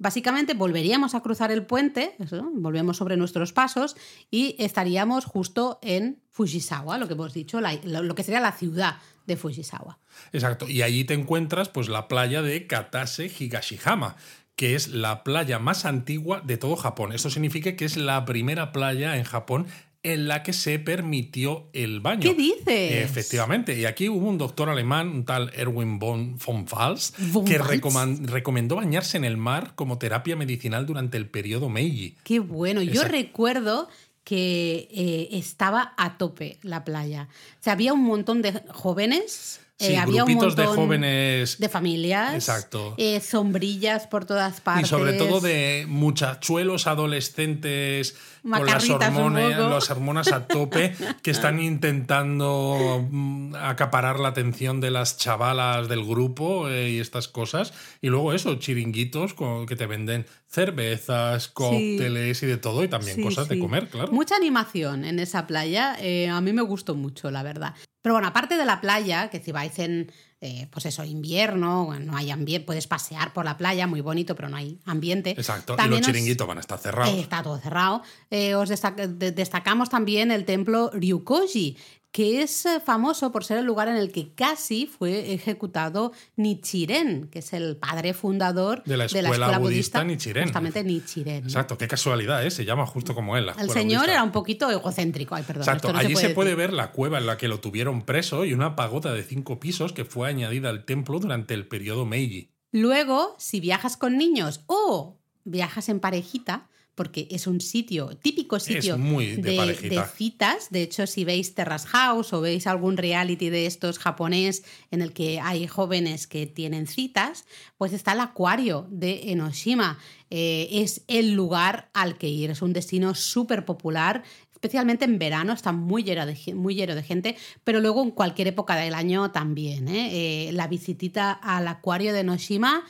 básicamente, 0.00 0.54
volveríamos 0.54 1.14
a 1.14 1.20
cruzar 1.20 1.52
el 1.52 1.64
puente, 1.64 2.16
volvemos 2.54 2.96
sobre 2.96 3.16
nuestros 3.16 3.52
pasos 3.52 3.96
y 4.30 4.56
estaríamos 4.58 5.26
justo 5.26 5.78
en 5.82 6.20
Fujisawa, 6.30 6.98
lo 6.98 7.06
que 7.06 7.12
hemos 7.12 7.32
dicho, 7.32 7.60
lo 7.60 8.14
que 8.16 8.24
sería 8.24 8.40
la 8.40 8.52
ciudad 8.52 8.96
de 9.26 9.36
Fujisawa. 9.36 9.98
Exacto. 10.32 10.68
Y 10.68 10.82
allí 10.82 11.04
te 11.04 11.14
encuentras 11.14 11.68
pues 11.68 11.88
la 11.88 12.08
playa 12.08 12.42
de 12.42 12.66
Katase 12.66 13.30
Higashihama, 13.38 14.16
que 14.56 14.74
es 14.74 14.88
la 14.88 15.22
playa 15.22 15.58
más 15.58 15.84
antigua 15.84 16.40
de 16.40 16.56
todo 16.56 16.76
Japón. 16.76 17.12
Esto 17.12 17.30
significa 17.30 17.76
que 17.76 17.84
es 17.84 17.96
la 17.96 18.24
primera 18.24 18.72
playa 18.72 19.16
en 19.16 19.24
Japón 19.24 19.66
en 20.02 20.28
la 20.28 20.42
que 20.42 20.52
se 20.52 20.78
permitió 20.78 21.68
el 21.72 22.00
baño. 22.00 22.22
¿Qué 22.22 22.34
dices? 22.34 23.04
Efectivamente. 23.04 23.78
Y 23.78 23.84
aquí 23.84 24.08
hubo 24.08 24.26
un 24.28 24.38
doctor 24.38 24.70
alemán, 24.70 25.08
un 25.08 25.24
tal 25.24 25.52
Erwin 25.54 25.98
von, 25.98 26.38
von 26.38 26.64
Von 26.66 27.44
que 27.44 27.58
recomendó 27.58 28.76
bañarse 28.76 29.18
en 29.18 29.24
el 29.24 29.36
mar 29.36 29.74
como 29.74 29.98
terapia 29.98 30.36
medicinal 30.36 30.86
durante 30.86 31.18
el 31.18 31.28
periodo 31.28 31.68
Meiji. 31.68 32.16
Qué 32.24 32.40
bueno. 32.40 32.80
Yo 32.82 33.04
recuerdo 33.04 33.88
que 34.24 34.88
eh, 34.90 35.28
estaba 35.32 35.92
a 35.96 36.16
tope 36.16 36.58
la 36.62 36.84
playa. 36.84 37.28
O 37.60 37.62
sea, 37.62 37.74
había 37.74 37.92
un 37.92 38.02
montón 38.04 38.42
de 38.42 38.62
jóvenes. 38.68 39.60
Sí, 39.78 39.94
eh, 39.94 39.96
había 39.96 40.24
un 40.24 40.28
grupitos 40.32 40.56
de 40.56 40.64
montón 40.64 40.84
jóvenes 40.84 41.58
de 41.58 41.68
familias. 41.70 42.34
Exacto. 42.34 42.94
eh, 42.98 43.18
sombrillas 43.20 44.06
por 44.06 44.26
todas 44.26 44.58
Y 44.58 44.60
partes. 44.60 44.88
sobre 44.88 45.14
todo 45.14 45.40
de 45.40 45.86
muchachuelos 45.88 46.86
adolescentes 46.86 48.14
con 48.42 48.66
las 48.66 48.88
hormonas, 48.90 49.58
las 49.58 49.90
hormonas 49.90 50.32
a 50.32 50.46
tope 50.46 50.94
que 51.22 51.30
están 51.30 51.60
intentando 51.60 53.06
mm, 53.10 53.54
acaparar 53.56 54.18
la 54.20 54.28
atención 54.28 54.80
de 54.80 54.90
las 54.90 55.18
chavalas 55.18 55.88
del 55.88 56.04
grupo 56.04 56.68
eh, 56.68 56.90
y 56.90 56.98
estas 57.00 57.28
cosas. 57.28 57.72
Y 58.00 58.08
luego 58.08 58.32
eso, 58.32 58.54
chiringuitos 58.56 59.34
con- 59.34 59.66
que 59.66 59.76
te 59.76 59.86
venden 59.86 60.26
cervezas, 60.48 61.48
cócteles 61.48 62.42
y 62.42 62.46
de 62.46 62.56
todo, 62.56 62.82
y 62.84 62.88
también 62.88 63.16
Sí, 63.16 63.22
cosas 63.22 63.48
de 63.48 63.58
comer, 63.58 63.88
claro. 63.88 64.12
Mucha 64.12 64.36
animación 64.36 65.04
en 65.04 65.18
esa 65.18 65.46
playa. 65.46 65.96
eh, 66.00 66.28
a 66.28 66.40
mí 66.40 66.52
me 66.52 66.62
gustó 66.62 66.94
mucho, 66.94 67.30
la 67.30 67.42
verdad. 67.42 67.74
Pero 68.02 68.14
bueno, 68.14 68.28
aparte 68.28 68.56
de 68.56 68.64
la 68.64 68.80
playa, 68.80 69.28
que 69.30 69.40
si 69.40 69.52
vais 69.52 69.78
en, 69.78 70.10
eh, 70.42 70.68
pues 70.70 70.86
eso, 70.86 71.04
invierno, 71.04 71.84
bueno, 71.84 72.12
no 72.12 72.16
hay 72.16 72.30
ambiente, 72.30 72.64
puedes 72.64 72.86
pasear 72.86 73.32
por 73.34 73.44
la 73.44 73.58
playa, 73.58 73.86
muy 73.86 74.00
bonito, 74.00 74.34
pero 74.34 74.48
no 74.48 74.56
hay 74.56 74.78
ambiente. 74.86 75.30
Exacto. 75.32 75.74
Y 75.74 75.76
También 75.76 76.00
los 76.00 76.08
os- 76.08 76.14
chiringuitos 76.14 76.46
van 76.46 76.56
a 76.56 76.60
estar 76.60 76.78
cerrados. 76.78 77.14
Eh, 77.14 77.20
está 77.20 77.42
todo 77.42 77.58
cerrado. 77.58 78.02
Eh, 78.30 78.54
os 78.54 78.68
destaca- 78.70 79.06
de- 79.06 79.32
destacamos 79.32 79.90
también 79.90 80.30
el 80.30 80.44
templo 80.46 80.90
Ryukoji, 80.94 81.76
que 82.12 82.42
es 82.42 82.66
eh, 82.66 82.80
famoso 82.80 83.30
por 83.30 83.44
ser 83.44 83.58
el 83.58 83.64
lugar 83.64 83.88
en 83.88 83.96
el 83.96 84.10
que 84.10 84.34
casi 84.34 84.86
fue 84.86 85.32
ejecutado 85.32 86.12
Nichiren, 86.36 87.28
que 87.28 87.38
es 87.38 87.52
el 87.52 87.76
padre 87.76 88.14
fundador 88.14 88.82
De 88.84 88.96
la 88.96 89.04
escuela 89.04 89.58
budista 89.58 90.02
Nichiren. 90.02 90.44
Justamente 90.44 90.82
Nichiren. 90.82 91.44
Exacto, 91.44 91.78
qué 91.78 91.86
casualidad, 91.86 92.44
¿eh? 92.44 92.50
Se 92.50 92.64
llama 92.64 92.86
justo 92.86 93.14
como 93.14 93.36
él. 93.36 93.46
la 93.46 93.52
El 93.52 93.70
señor 93.70 94.00
budista. 94.00 94.12
era 94.12 94.22
un 94.22 94.32
poquito 94.32 94.70
egocéntrico. 94.70 95.34
Ay, 95.34 95.44
perdón. 95.44 95.62
Exacto, 95.62 95.88
esto 95.88 95.92
no 95.92 95.98
allí 96.00 96.16
se 96.16 96.30
puede, 96.30 96.50
decir. 96.50 96.58
ver 96.58 96.72
la 96.72 96.90
cueva 96.90 97.18
en 97.18 97.26
la 97.26 97.36
que 97.36 97.48
lo 97.48 97.60
tuvieron 97.60 98.02
preso 98.02 98.44
y 98.44 98.54
una 98.54 98.74
pagoda 98.74 99.12
de 99.12 99.22
cinco 99.22 99.60
pisos 99.60 99.92
que 99.92 100.04
fue 100.04 100.28
añadida 100.28 100.68
al 100.70 100.84
templo 100.84 101.20
durante 101.20 101.54
el 101.54 101.68
periodo 101.68 102.06
Meiji. 102.06 102.50
Luego, 102.72 103.36
si 103.38 103.60
viajas 103.60 103.96
con 103.96 104.16
niños 104.16 104.62
o 104.66 105.18
viajas 105.44 105.88
en 105.88 106.00
parejita, 106.00 106.69
porque 107.00 107.26
es 107.30 107.46
un 107.46 107.62
sitio, 107.62 108.10
típico 108.20 108.60
sitio 108.60 108.98
muy 108.98 109.36
de 109.36 110.04
citas. 110.14 110.68
De 110.68 110.82
hecho, 110.82 111.06
si 111.06 111.24
veis 111.24 111.54
Terrace 111.54 111.88
House 111.88 112.34
o 112.34 112.42
veis 112.42 112.66
algún 112.66 112.98
reality 112.98 113.48
de 113.48 113.64
estos 113.64 113.98
japonés 113.98 114.64
en 114.90 115.00
el 115.00 115.14
que 115.14 115.40
hay 115.40 115.66
jóvenes 115.66 116.26
que 116.26 116.46
tienen 116.46 116.86
citas, 116.86 117.46
pues 117.78 117.94
está 117.94 118.12
el 118.12 118.20
acuario 118.20 118.86
de 118.90 119.32
Enoshima. 119.32 119.98
Eh, 120.28 120.68
es 120.70 121.00
el 121.08 121.32
lugar 121.32 121.88
al 121.94 122.18
que 122.18 122.28
ir. 122.28 122.50
Es 122.50 122.60
un 122.60 122.74
destino 122.74 123.14
súper 123.14 123.64
popular. 123.64 124.22
Especialmente 124.52 125.06
en 125.06 125.18
verano 125.18 125.54
está 125.54 125.72
muy 125.72 126.02
lleno, 126.02 126.26
de, 126.26 126.54
muy 126.54 126.74
lleno 126.74 126.94
de 126.94 127.02
gente, 127.02 127.34
pero 127.64 127.80
luego 127.80 128.02
en 128.02 128.10
cualquier 128.10 128.48
época 128.48 128.76
del 128.76 128.92
año 128.92 129.30
también. 129.30 129.88
¿eh? 129.88 130.48
Eh, 130.48 130.52
la 130.52 130.66
visitita 130.66 131.32
al 131.32 131.66
acuario 131.66 132.12
de 132.12 132.20
Enoshima, 132.20 132.74
vamos, 132.74 132.84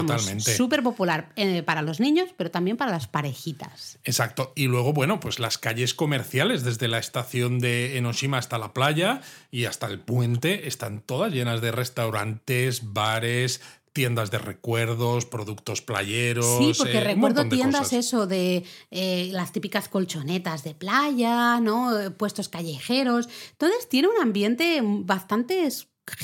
Totalmente. 0.00 0.56
súper 0.56 0.82
popular 0.82 1.32
eh, 1.36 1.62
para 1.62 1.82
los 1.82 2.00
niños, 2.00 2.30
pero 2.36 2.50
también 2.50 2.76
para 2.76 2.90
las 2.90 3.06
parejitas. 3.06 3.98
Exacto. 4.04 4.52
Y 4.54 4.66
luego, 4.66 4.92
bueno, 4.92 5.20
pues 5.20 5.38
las 5.38 5.58
calles 5.58 5.94
comerciales, 5.94 6.64
desde 6.64 6.88
la 6.88 6.98
estación 6.98 7.58
de 7.58 7.98
Enoshima 7.98 8.38
hasta 8.38 8.58
la 8.58 8.72
playa 8.72 9.20
y 9.50 9.64
hasta 9.64 9.86
el 9.86 10.00
puente, 10.00 10.68
están 10.68 11.00
todas 11.00 11.32
llenas 11.32 11.60
de 11.60 11.72
restaurantes, 11.72 12.92
bares, 12.92 13.60
tiendas 13.94 14.30
de 14.32 14.38
recuerdos, 14.38 15.24
productos 15.24 15.80
playeros. 15.80 16.58
Sí, 16.58 16.72
porque 16.76 16.98
eh, 16.98 17.04
recuerdo 17.04 17.48
tiendas 17.48 17.82
cosas. 17.82 17.92
eso 17.92 18.26
de 18.26 18.64
eh, 18.90 19.28
las 19.32 19.52
típicas 19.52 19.88
colchonetas 19.88 20.64
de 20.64 20.74
playa, 20.74 21.60
¿no? 21.60 21.92
Puestos 22.16 22.48
callejeros. 22.48 23.28
Entonces 23.52 23.88
tiene 23.88 24.08
un 24.08 24.20
ambiente 24.20 24.80
bastante 24.82 25.64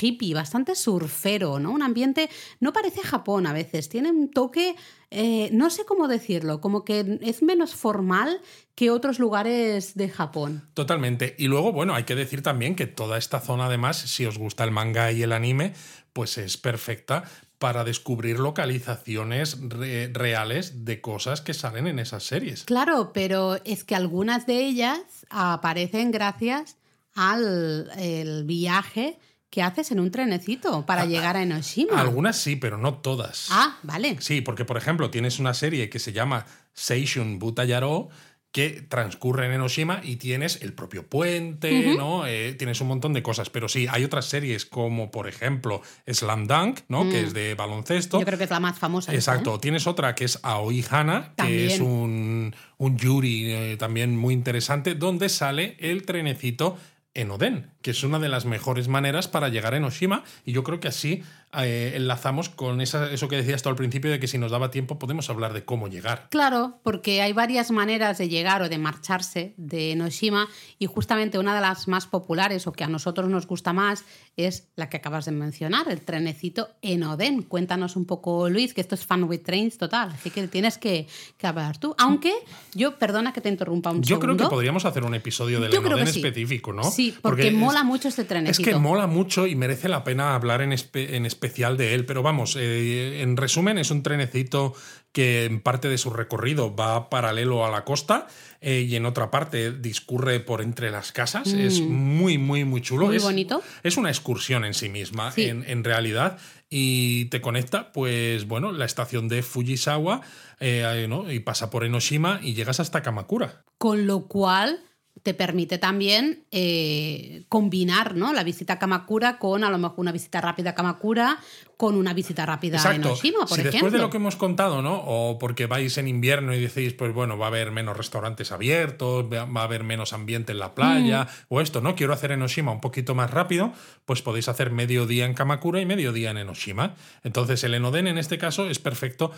hippie, 0.01 0.35
bastante 0.35 0.74
surfero, 0.74 1.59
¿no? 1.59 1.70
Un 1.72 1.83
ambiente, 1.83 2.28
no 2.61 2.72
parece 2.72 3.01
Japón 3.03 3.47
a 3.47 3.53
veces, 3.53 3.89
tiene 3.89 4.11
un 4.11 4.31
toque, 4.31 4.76
eh, 5.11 5.49
no 5.53 5.70
sé 5.70 5.85
cómo 5.85 6.07
decirlo, 6.09 6.61
como 6.61 6.85
que 6.85 7.18
es 7.22 7.43
menos 7.43 7.74
formal 7.74 8.41
que 8.74 8.91
otros 8.91 9.18
lugares 9.18 9.95
de 9.95 10.09
Japón. 10.09 10.68
Totalmente. 10.74 11.35
Y 11.39 11.49
luego, 11.49 11.72
bueno, 11.72 11.95
hay 11.95 12.05
que 12.05 12.14
decir 12.14 12.43
también 12.43 12.76
que 12.76 12.87
toda 12.87 13.18
esta 13.18 13.41
zona, 13.41 13.66
además, 13.66 13.97
si 13.99 14.26
os 14.26 14.39
gusta 14.39 14.64
el 14.64 14.70
manga 14.70 15.12
y 15.12 15.22
el 15.22 15.33
anime, 15.33 15.74
pues 16.12 16.39
es 16.39 16.57
perfecta 16.57 17.24
para 17.59 17.85
descubrir 17.85 18.39
localizaciones 18.39 19.59
re- 19.61 20.11
reales 20.12 20.87
de 20.87 21.01
cosas 21.03 21.43
que 21.43 21.53
salen 21.53 21.87
en 21.87 21.99
esas 21.99 22.24
series. 22.24 22.64
Claro, 22.64 23.12
pero 23.12 23.59
es 23.64 23.85
que 23.85 23.95
algunas 23.95 24.47
de 24.47 24.64
ellas 24.64 25.01
aparecen 25.28 26.11
gracias 26.11 26.78
al 27.14 27.91
el 27.99 28.45
viaje 28.45 29.18
que 29.51 29.63
haces 29.63 29.91
en 29.91 29.99
un 29.99 30.11
trenecito 30.11 30.87
para 30.87 31.05
llegar 31.05 31.37
a 31.37 31.43
Enoshima. 31.43 32.01
Algunas 32.01 32.37
sí, 32.37 32.57
pero 32.57 32.79
no 32.79 32.95
todas. 32.95 33.49
Ah, 33.51 33.79
vale. 33.83 34.17
Sí, 34.21 34.41
porque 34.41 34.65
por 34.65 34.77
ejemplo 34.77 35.11
tienes 35.11 35.41
una 35.41 35.55
serie 35.55 35.91
que 35.91 35.99
se 35.99 36.13
llama 36.13 36.47
Seishun 36.73 37.41
Butayaro 37.41 38.09
que 38.53 38.85
transcurre 38.89 39.47
en 39.47 39.53
Enoshima 39.53 40.01
y 40.03 40.17
tienes 40.17 40.61
el 40.63 40.73
propio 40.73 41.07
puente, 41.07 41.95
¿no? 41.97 42.27
Eh, 42.27 42.55
tienes 42.55 42.81
un 42.81 42.89
montón 42.89 43.13
de 43.13 43.23
cosas. 43.23 43.49
Pero 43.49 43.69
sí, 43.69 43.87
hay 43.89 44.03
otras 44.03 44.25
series 44.25 44.67
como, 44.67 45.13
por 45.13 45.29
ejemplo, 45.29 45.83
Slam 46.07 46.49
Dunk, 46.49 46.81
¿no? 46.89 47.09
Que 47.09 47.21
es 47.21 47.33
de 47.33 47.55
baloncesto. 47.55 48.17
Mm. 48.17 48.21
Yo 48.21 48.27
creo 48.27 48.39
que 48.39 48.45
es 48.45 48.51
la 48.51 48.59
más 48.59 48.77
famosa. 48.77 49.15
Exacto. 49.15 49.61
Tienes 49.61 49.87
otra 49.87 50.17
que 50.17 50.25
es 50.25 50.41
Aoi 50.43 50.85
Hana, 50.91 51.33
que 51.37 51.67
es 51.67 51.79
un, 51.79 52.55
un 52.79 52.99
yuri 52.99 53.53
eh, 53.53 53.77
también 53.79 54.17
muy 54.17 54.35
interesante, 54.35 54.97
donde 54.97 55.29
sale 55.29 55.77
el 55.79 56.03
trenecito 56.03 56.77
en 57.15 57.31
Oden, 57.31 57.71
que 57.83 57.91
es 57.91 58.03
una 58.05 58.19
de 58.19 58.29
las 58.29 58.45
mejores 58.45 58.89
maneras 58.89 59.29
para 59.29 59.49
llegar 59.49 59.75
a 59.75 59.79
Enoshima. 59.79 60.25
Y 60.45 60.53
yo 60.53 60.63
creo 60.63 60.81
que 60.81 60.89
así 60.89 61.23
eh, 61.53 61.95
enlazamos 61.97 62.49
con 62.49 62.81
esa, 62.81 63.11
eso 63.11 63.27
que 63.27 63.37
decías 63.37 63.63
tú 63.63 63.69
al 63.69 63.75
principio 63.75 64.11
de 64.11 64.21
que 64.21 64.29
si 64.29 64.39
nos 64.39 64.53
daba 64.53 64.71
tiempo 64.71 65.01
podemos 65.01 65.29
hablar 65.31 65.53
de 65.53 65.65
cómo 65.65 65.89
llegar. 65.89 66.29
Claro, 66.31 66.79
porque 66.85 67.23
hay 67.23 67.33
varias 67.33 67.73
maneras 67.73 68.19
de 68.19 68.29
llegar 68.29 68.63
o 68.63 68.69
de 68.69 68.79
marcharse 68.79 69.55
de 69.57 69.93
Enoshima 69.93 70.49
y 70.79 70.87
justamente 70.87 71.41
una 71.41 71.55
de 71.55 71.61
las 71.61 71.89
más 71.89 72.07
populares 72.07 72.69
o 72.69 72.73
que 72.73 72.85
a 72.85 72.89
nosotros 72.89 73.29
nos 73.29 73.49
gusta 73.49 73.73
más 73.73 74.05
es 74.37 74.69
la 74.77 74.89
que 74.89 74.99
acabas 74.99 75.25
de 75.25 75.33
mencionar, 75.33 75.89
el 75.89 76.01
trenecito 76.03 76.69
en 76.83 77.03
Oden. 77.03 77.43
Cuéntanos 77.43 77.97
un 77.97 78.05
poco, 78.05 78.49
Luis, 78.49 78.73
que 78.73 78.81
esto 78.81 78.95
es 78.95 79.05
Fun 79.05 79.25
with 79.25 79.43
Trains 79.43 79.77
total, 79.77 80.11
así 80.11 80.31
que 80.31 80.47
tienes 80.47 80.79
que, 80.79 81.09
hablar 81.43 81.79
tú. 81.79 81.97
Aunque 81.99 82.33
yo, 82.75 82.97
perdona 82.97 83.33
que 83.33 83.41
te 83.41 83.49
interrumpa 83.49 83.91
un 83.91 84.03
yo 84.03 84.17
segundo. 84.17 84.27
Yo 84.27 84.37
creo 84.37 84.49
que 84.49 84.55
podríamos 84.55 84.85
hacer 84.85 85.03
un 85.03 85.15
episodio 85.15 85.61
del 85.61 85.77
Oden 85.77 86.07
específico, 86.07 86.73
¿no? 86.73 86.85
Sí, 86.85 87.13
porque, 87.21 87.51
mola 87.51 87.83
mucho 87.83 88.07
este 88.07 88.25
trenecito. 88.25 88.69
Es 88.69 88.75
que 88.75 88.79
mola 88.79 89.09
mucho 89.09 89.49
y 89.49 89.57
merece 89.57 89.89
la 89.89 90.05
pena 90.05 90.37
hablar 90.37 90.63
en, 90.63 90.73
en 90.73 91.27
especial 91.41 91.78
de 91.78 91.95
él, 91.95 92.05
pero 92.05 92.22
vamos, 92.22 92.55
eh, 92.57 93.22
en 93.22 93.38
resumen 93.38 93.78
es 93.78 93.91
un 93.91 94.03
trenecito 94.03 94.74
que 95.12 95.47
en 95.47 95.61
parte 95.61 95.88
de 95.88 95.97
su 95.97 96.11
recorrido 96.11 96.76
va 96.76 97.09
paralelo 97.09 97.64
a 97.64 97.70
la 97.70 97.84
costa 97.84 98.28
eh, 98.61 98.86
y 98.88 98.95
en 98.95 99.07
otra 99.07 99.30
parte 99.30 99.72
discurre 99.72 100.38
por 100.38 100.61
entre 100.61 100.91
las 100.91 101.12
casas. 101.12 101.49
Es 101.49 101.80
mm. 101.80 101.91
muy, 101.91 102.36
muy, 102.36 102.64
muy 102.64 102.82
chulo. 102.82 103.07
Muy 103.07 103.16
es, 103.16 103.22
bonito. 103.22 103.62
Es 103.82 103.97
una 103.97 104.11
excursión 104.11 104.66
en 104.66 104.74
sí 104.74 104.91
misma, 104.91 105.32
en, 105.36 105.82
realidad. 105.82 106.38
Y 106.68 107.24
te 107.26 107.41
conecta, 107.41 107.91
pues 107.91 108.47
bueno, 108.47 108.70
la 108.70 108.84
estación 108.84 109.26
de 109.26 109.43
Fujisawa 109.43 110.20
eh, 110.61 111.09
y 111.30 111.41
pasa 111.41 111.70
por 111.70 111.84
Enoshima 111.84 112.38
y 112.43 112.53
llegas 112.53 112.78
hasta 112.78 113.03
Kamakura. 113.03 113.64
Con 113.78 114.07
lo 114.07 114.28
cual 114.28 114.78
te 115.23 115.35
permite 115.35 115.79
también 115.79 116.45
eh, 116.51 117.45
combinar 117.49 118.15
¿no? 118.15 118.33
la 118.33 118.43
visita 118.43 118.75
a 118.75 118.79
Kamakura 118.79 119.39
con 119.39 119.65
a 119.65 119.71
lo 119.71 119.77
mejor 119.77 120.01
una 120.01 120.13
visita 120.13 120.41
rápida 120.41 120.71
a 120.71 120.75
Kamakura, 120.75 121.39
con 121.77 121.97
una 121.97 122.15
visita 122.15 122.47
rápida 122.47 122.83
a 122.83 122.95
Enoshima, 122.95 123.41
por 123.41 123.49
si 123.49 123.55
ejemplo. 123.55 123.71
después 123.71 123.93
de 123.93 123.99
lo 123.99 124.11
que 124.11 124.19
hemos 124.19 124.37
contado, 124.37 124.83
¿no? 124.83 124.97
O 124.97 125.39
porque 125.39 125.67
vais 125.67 125.97
en 125.99 126.09
invierno 126.09 126.55
y 126.55 126.61
decís, 126.61 126.95
pues 126.95 127.13
bueno, 127.13 127.39
va 127.39 127.47
a 127.47 127.49
haber 127.49 127.71
menos 127.71 127.97
restaurantes 127.97 128.53
abiertos, 128.53 129.27
va 129.31 129.61
a 129.61 129.65
haber 129.65 129.83
menos 129.83 130.13
ambiente 130.13 130.53
en 130.53 130.59
la 130.59 130.75
playa, 130.75 131.25
mm. 131.25 131.55
o 131.55 131.61
esto, 131.61 131.81
¿no? 131.81 131.95
Quiero 131.95 132.13
hacer 132.13 132.33
Enoshima 132.33 132.73
un 132.73 132.81
poquito 132.81 133.15
más 133.15 133.31
rápido, 133.31 133.73
pues 134.05 134.23
podéis 134.23 134.49
hacer 134.49 134.71
medio 134.71 135.07
día 135.07 135.25
en 135.25 135.35
Kamakura 135.35 135.81
y 135.81 135.87
medio 135.87 136.13
día 136.13 136.31
en 136.31 136.39
Enoshima. 136.39 136.95
Entonces 137.25 137.65
el 137.65 137.75
Enoden 137.75 138.07
en 138.07 138.19
este 138.19 138.39
caso 138.39 138.69
es 138.69 138.79
perfecto 138.79 139.33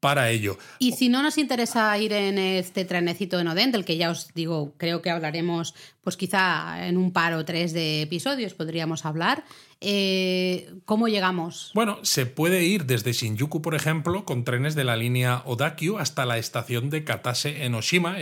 para 0.00 0.30
ello. 0.30 0.58
Y 0.78 0.92
si 0.92 1.08
no 1.08 1.22
nos 1.22 1.38
interesa 1.38 1.96
ir 1.98 2.12
en 2.12 2.38
este 2.38 2.84
trenecito 2.84 3.36
de 3.36 3.48
Oden, 3.48 3.72
del 3.72 3.84
que 3.84 3.96
ya 3.96 4.10
os 4.10 4.32
digo, 4.34 4.72
creo 4.76 5.02
que 5.02 5.10
hablaremos, 5.10 5.74
pues 6.08 6.16
quizá 6.16 6.86
en 6.88 6.96
un 6.96 7.12
par 7.12 7.34
o 7.34 7.44
tres 7.44 7.74
de 7.74 8.00
episodios 8.00 8.54
podríamos 8.54 9.04
hablar, 9.04 9.44
eh, 9.80 10.74
¿Cómo 10.86 11.06
llegamos? 11.06 11.70
Bueno, 11.72 11.98
se 12.02 12.26
puede 12.26 12.64
ir 12.64 12.86
desde 12.86 13.12
Shinjuku, 13.12 13.62
por 13.62 13.76
ejemplo, 13.76 14.24
con 14.24 14.42
trenes 14.42 14.74
de 14.74 14.82
la 14.82 14.96
línea 14.96 15.42
Odakyu 15.44 15.98
hasta 15.98 16.26
la 16.26 16.36
estación 16.36 16.90
de 16.90 17.04
Katase 17.04 17.64
en 17.64 17.74
Oshima. 17.76 18.16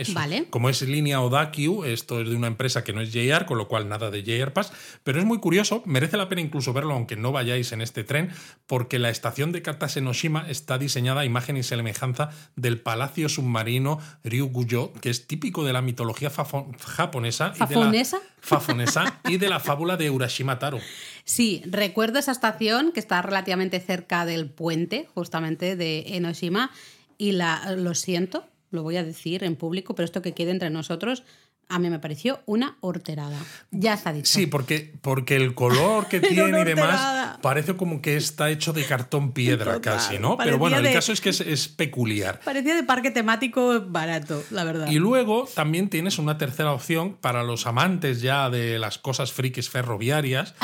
Como 0.51 0.69
es 0.69 0.83
línea 0.83 1.19
Odakyu, 1.21 1.83
esto 1.85 2.21
es 2.21 2.29
de 2.29 2.35
una 2.35 2.47
empresa 2.47 2.83
que 2.83 2.93
no 2.93 3.01
es 3.01 3.11
JR, 3.11 3.45
con 3.47 3.57
lo 3.57 3.67
cual 3.67 3.89
nada 3.89 4.11
de 4.11 4.21
JR 4.21 4.53
Pass, 4.53 4.71
pero 5.03 5.19
es 5.19 5.25
muy 5.25 5.39
curioso, 5.39 5.81
merece 5.85 6.17
la 6.17 6.29
pena 6.29 6.41
incluso 6.41 6.73
verlo 6.73 6.93
aunque 6.93 7.15
no 7.15 7.31
vayáis 7.31 7.71
en 7.71 7.81
este 7.81 8.03
tren, 8.03 8.29
porque 8.67 8.99
la 8.99 9.09
estación 9.09 9.51
de 9.51 9.63
Katase 9.63 9.99
en 9.99 10.07
Oshima 10.07 10.45
está 10.47 10.77
diseñada 10.77 11.21
a 11.21 11.25
imagen 11.25 11.57
y 11.57 11.63
semejanza 11.63 12.29
del 12.55 12.79
palacio 12.79 13.29
submarino 13.29 13.99
Ryuguyo, 14.23 14.93
que 15.01 15.09
es 15.09 15.25
típico 15.25 15.63
de 15.63 15.73
la 15.73 15.81
mitología 15.81 16.29
japonesa. 16.29 17.53
¿Fafonesa? 17.79 18.19
fafonesa 18.39 19.19
y 19.27 19.37
de 19.37 19.49
la 19.49 19.59
fábula 19.59 19.97
de 19.97 20.09
Urashima 20.09 20.57
Taro. 20.57 20.79
Sí, 21.25 21.61
recuerdo 21.65 22.19
esa 22.19 22.31
estación 22.31 22.91
que 22.93 22.99
está 22.99 23.21
relativamente 23.21 23.79
cerca 23.79 24.25
del 24.25 24.49
puente, 24.49 25.07
justamente 25.13 25.75
de 25.75 26.15
Enoshima, 26.15 26.71
y 27.17 27.33
la, 27.33 27.75
lo 27.75 27.93
siento, 27.95 28.45
lo 28.71 28.83
voy 28.83 28.97
a 28.97 29.03
decir 29.03 29.43
en 29.43 29.55
público, 29.55 29.95
pero 29.95 30.05
esto 30.05 30.21
que 30.21 30.33
quede 30.33 30.51
entre 30.51 30.69
nosotros, 30.69 31.23
a 31.69 31.79
mí 31.79 31.89
me 31.89 31.99
pareció 31.99 32.41
una 32.45 32.77
horterada. 32.81 33.37
Ya 33.71 33.93
está 33.93 34.13
dicho. 34.13 34.31
Sí, 34.31 34.47
porque, 34.47 34.93
porque 35.01 35.35
el 35.35 35.53
color 35.53 36.07
que 36.07 36.19
tiene 36.21 36.61
y 36.61 36.63
demás 36.63 37.37
parece 37.41 37.75
como 37.75 38.01
que 38.01 38.15
está 38.15 38.49
hecho 38.49 38.73
de 38.73 38.85
cartón 38.85 39.33
piedra 39.33 39.81
casi, 39.81 40.19
¿no? 40.19 40.37
Pero 40.37 40.57
bueno, 40.57 40.77
el 40.77 40.93
caso 40.93 41.11
es 41.11 41.21
que 41.21 41.29
es, 41.29 41.67
peculiar. 41.67 42.39
Parecía 42.43 42.75
de 42.75 42.83
parque 42.83 43.11
temático 43.11 43.81
barato, 43.87 44.43
la 44.51 44.63
verdad. 44.63 44.87
Y 44.89 44.99
luego 44.99 45.47
también 45.53 45.89
tienes 45.89 46.17
una 46.17 46.37
tercera 46.37 46.71
opción 46.71 47.15
para 47.19 47.43
los 47.43 47.67
amantes 47.67 48.21
ya 48.21 48.49
de 48.49 48.79
las 48.79 48.97
cosas 48.97 49.31
frikis 49.31 49.69
ferroviarias. 49.69 50.55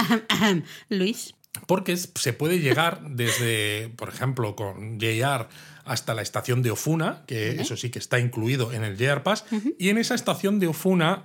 Luis. 0.90 1.36
Porque 1.68 1.96
se 1.98 2.34
puede 2.34 2.60
llegar 2.60 3.02
desde, 3.10 3.90
por 3.96 4.10
ejemplo, 4.10 4.56
con 4.56 5.00
JR 5.00 5.48
hasta 5.86 6.14
la 6.14 6.22
estación 6.22 6.62
de 6.62 6.72
Ofuna, 6.72 7.24
que 7.28 7.62
eso 7.62 7.78
sí 7.78 7.90
que 7.90 8.00
está 8.00 8.20
incluido 8.20 8.72
en 8.72 8.84
el 8.84 8.98
JR 8.98 9.24
Pass, 9.24 9.46
y 9.78 9.90
en 9.90 9.98
esa 9.98 10.16
estación 10.16 10.60
de 10.60 10.68
Ofuna 10.68 11.24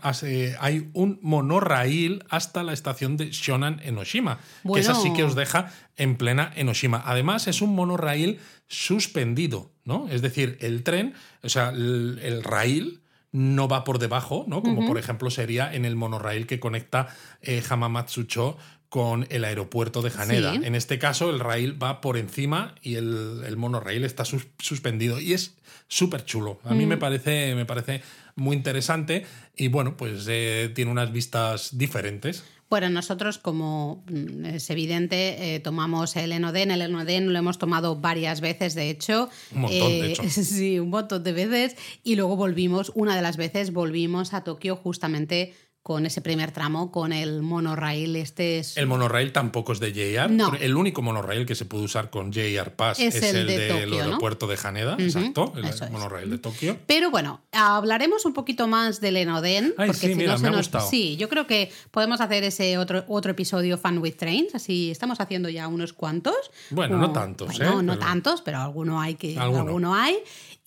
hay 0.61 0.91
un 0.93 1.19
monorraíl 1.23 2.25
hasta 2.29 2.63
la 2.63 2.73
estación 2.73 3.17
de 3.17 3.31
Shonan 3.31 3.81
Enoshima, 3.85 4.41
que 4.73 4.81
esa 4.81 4.95
sí 4.95 5.13
que 5.13 5.25
os 5.25 5.35
deja 5.35 5.73
en 5.97 6.17
plena 6.17 6.53
Enoshima. 6.57 7.03
Además, 7.05 7.49
es 7.49 7.63
un 7.63 7.75
monorraíl 7.75 8.39
suspendido, 8.69 9.73
¿no? 9.85 10.09
Es 10.09 10.23
decir, 10.23 10.59
el 10.61 10.83
tren, 10.83 11.15
o 11.43 11.49
sea, 11.49 11.71
el, 11.71 12.43
raíl 12.45 13.01
no 13.33 13.69
va 13.69 13.85
por 13.85 13.99
debajo, 13.99 14.45
¿no? 14.49 14.63
Como 14.63 14.87
por 14.87 14.99
ejemplo 14.99 15.31
sería 15.31 15.73
en 15.73 15.85
el 15.85 15.97
monorraíl 15.97 16.47
que 16.47 16.61
conecta 16.61 17.09
eh, 17.43 17.63
Hamamatsucho 17.69 18.57
con 18.89 19.27
el 19.31 19.45
aeropuerto 19.45 20.03
de 20.03 20.11
Haneda. 20.17 20.55
En 20.55 20.75
este 20.75 20.99
caso, 20.99 21.31
el 21.31 21.41
rail 21.41 21.81
va 21.81 22.01
por 22.01 22.17
encima 22.17 22.75
y 22.83 22.95
el, 22.95 23.43
el 23.47 23.57
monorail 23.57 24.05
está 24.05 24.25
suspendido. 24.25 25.21
Y 25.21 25.35
es 25.35 25.57
súper 25.89 26.25
chulo. 26.25 26.61
A 26.65 26.75
mí 26.75 26.87
me, 26.87 26.97
mm. 26.97 26.99
parece, 26.99 27.55
me 27.55 27.67
parece 27.67 28.03
muy 28.37 28.57
interesante 28.57 29.27
y 29.57 29.69
bueno, 29.69 29.97
pues 29.97 30.27
eh, 30.29 30.71
tiene 30.75 30.91
unas 30.91 31.13
vistas 31.13 31.77
diferentes. 31.77 32.45
Bueno, 32.71 32.91
nosotros, 32.91 33.39
como 33.39 34.05
mm, 34.11 34.45
es 34.45 34.69
evidente, 34.69 35.55
eh, 35.55 35.61
tomamos 35.61 36.17
el 36.17 36.33
Enoden. 36.33 36.71
El 36.71 36.83
Enoden 36.83 37.33
lo 37.33 37.39
hemos 37.39 37.59
tomado 37.59 37.97
varias 37.97 38.43
veces, 38.43 38.75
de 38.75 38.91
hecho. 38.91 39.31
Un 39.55 39.63
montón, 39.63 39.89
de 39.89 40.01
eh, 40.01 40.13
hecho. 40.13 40.23
Sí, 40.29 40.79
un 40.79 40.91
montón 40.91 41.25
de 41.25 41.33
veces. 41.33 41.77
Y 42.05 42.17
luego 42.17 42.37
volvimos, 42.37 42.93
una 42.95 43.17
de 43.17 43.23
las 43.23 43.39
veces 43.39 43.73
volvimos 43.73 44.35
a 44.35 44.45
Tokio 44.45 44.77
justamente 44.77 45.55
con 45.89 46.05
ese 46.05 46.21
primer 46.21 46.53
tramo, 46.53 46.93
con 46.93 47.15
el 47.15 47.41
monorail. 47.41 48.15
Este 48.17 48.59
es... 48.59 48.77
El 48.77 48.87
monorail 48.87 49.33
tampoco 49.33 49.73
es 49.73 49.81
de 49.81 49.91
JR. 49.95 50.31
El 50.61 50.77
único 50.77 51.01
monorail 51.01 51.47
que 51.47 51.55
se 51.55 51.65
puede 51.65 51.85
usar 51.85 52.11
con 52.11 52.31
JR 52.31 52.71
Pass 52.73 53.01
es, 53.01 53.23
el, 53.23 53.47
del 53.47 53.95
aeropuerto 53.95 54.47
de 54.47 54.59
Haneda, 54.63 54.97
exacto, 54.99 55.55
el 55.57 55.91
monorail 55.91 56.29
de 56.29 56.37
Tokio. 56.37 56.77
Pero 56.87 57.11
bueno, 57.11 57.41
hablaremos 57.53 58.27
un 58.27 58.35
poquito 58.35 58.69
más 58.69 59.01
del 59.01 59.17
Enoden. 59.17 59.73
porque 59.79 59.95
sí, 59.95 60.15
si 60.15 60.27
no 60.27 60.37
se 60.37 60.51
nos... 60.51 60.71
Sí, 60.91 61.17
yo 61.17 61.31
creo 61.31 61.47
que 61.47 61.73
podemos 61.91 62.21
hacer 62.21 62.45
ese 62.45 62.77
otro, 62.77 63.07
otro 63.09 63.31
episodio 63.31 63.79
Fun 63.79 63.97
with 63.97 64.17
Trains, 64.17 64.55
así 64.55 64.91
estamos 64.91 65.21
haciendo 65.21 65.49
ya 65.49 65.69
unos 65.69 65.95
cuantos. 65.95 66.51
Bueno, 66.69 66.99
no 66.99 67.15
tantos, 67.15 67.59
¿eh? 67.61 67.65
No 67.83 67.99
tantos, 67.99 68.43
pero 68.43 68.59
alguno 68.59 69.01
hay 69.01 69.15
que... 69.15 69.39
alguno 69.39 69.95
hay. 69.95 70.19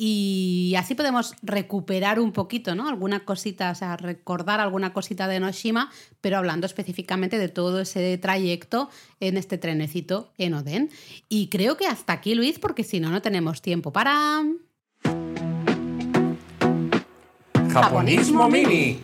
Y 0.03 0.73
así 0.79 0.95
podemos 0.95 1.35
recuperar 1.43 2.19
un 2.19 2.31
poquito, 2.31 2.73
¿no? 2.73 2.89
Alguna 2.89 3.23
cosita, 3.23 3.69
o 3.69 3.75
sea, 3.75 3.97
recordar 3.97 4.59
alguna 4.59 4.93
cosita 4.93 5.27
de 5.27 5.39
Noshima, 5.39 5.91
pero 6.21 6.39
hablando 6.39 6.65
específicamente 6.65 7.37
de 7.37 7.49
todo 7.49 7.81
ese 7.81 8.17
trayecto 8.17 8.89
en 9.19 9.37
este 9.37 9.59
trenecito 9.59 10.33
en 10.39 10.55
Oden. 10.55 10.89
Y 11.29 11.49
creo 11.49 11.77
que 11.77 11.85
hasta 11.85 12.13
aquí, 12.13 12.33
Luis, 12.33 12.57
porque 12.57 12.83
si 12.83 12.99
no, 12.99 13.11
no 13.11 13.21
tenemos 13.21 13.61
tiempo 13.61 13.93
para... 13.93 14.43
Japonismo 17.71 18.49
Mini. 18.49 19.01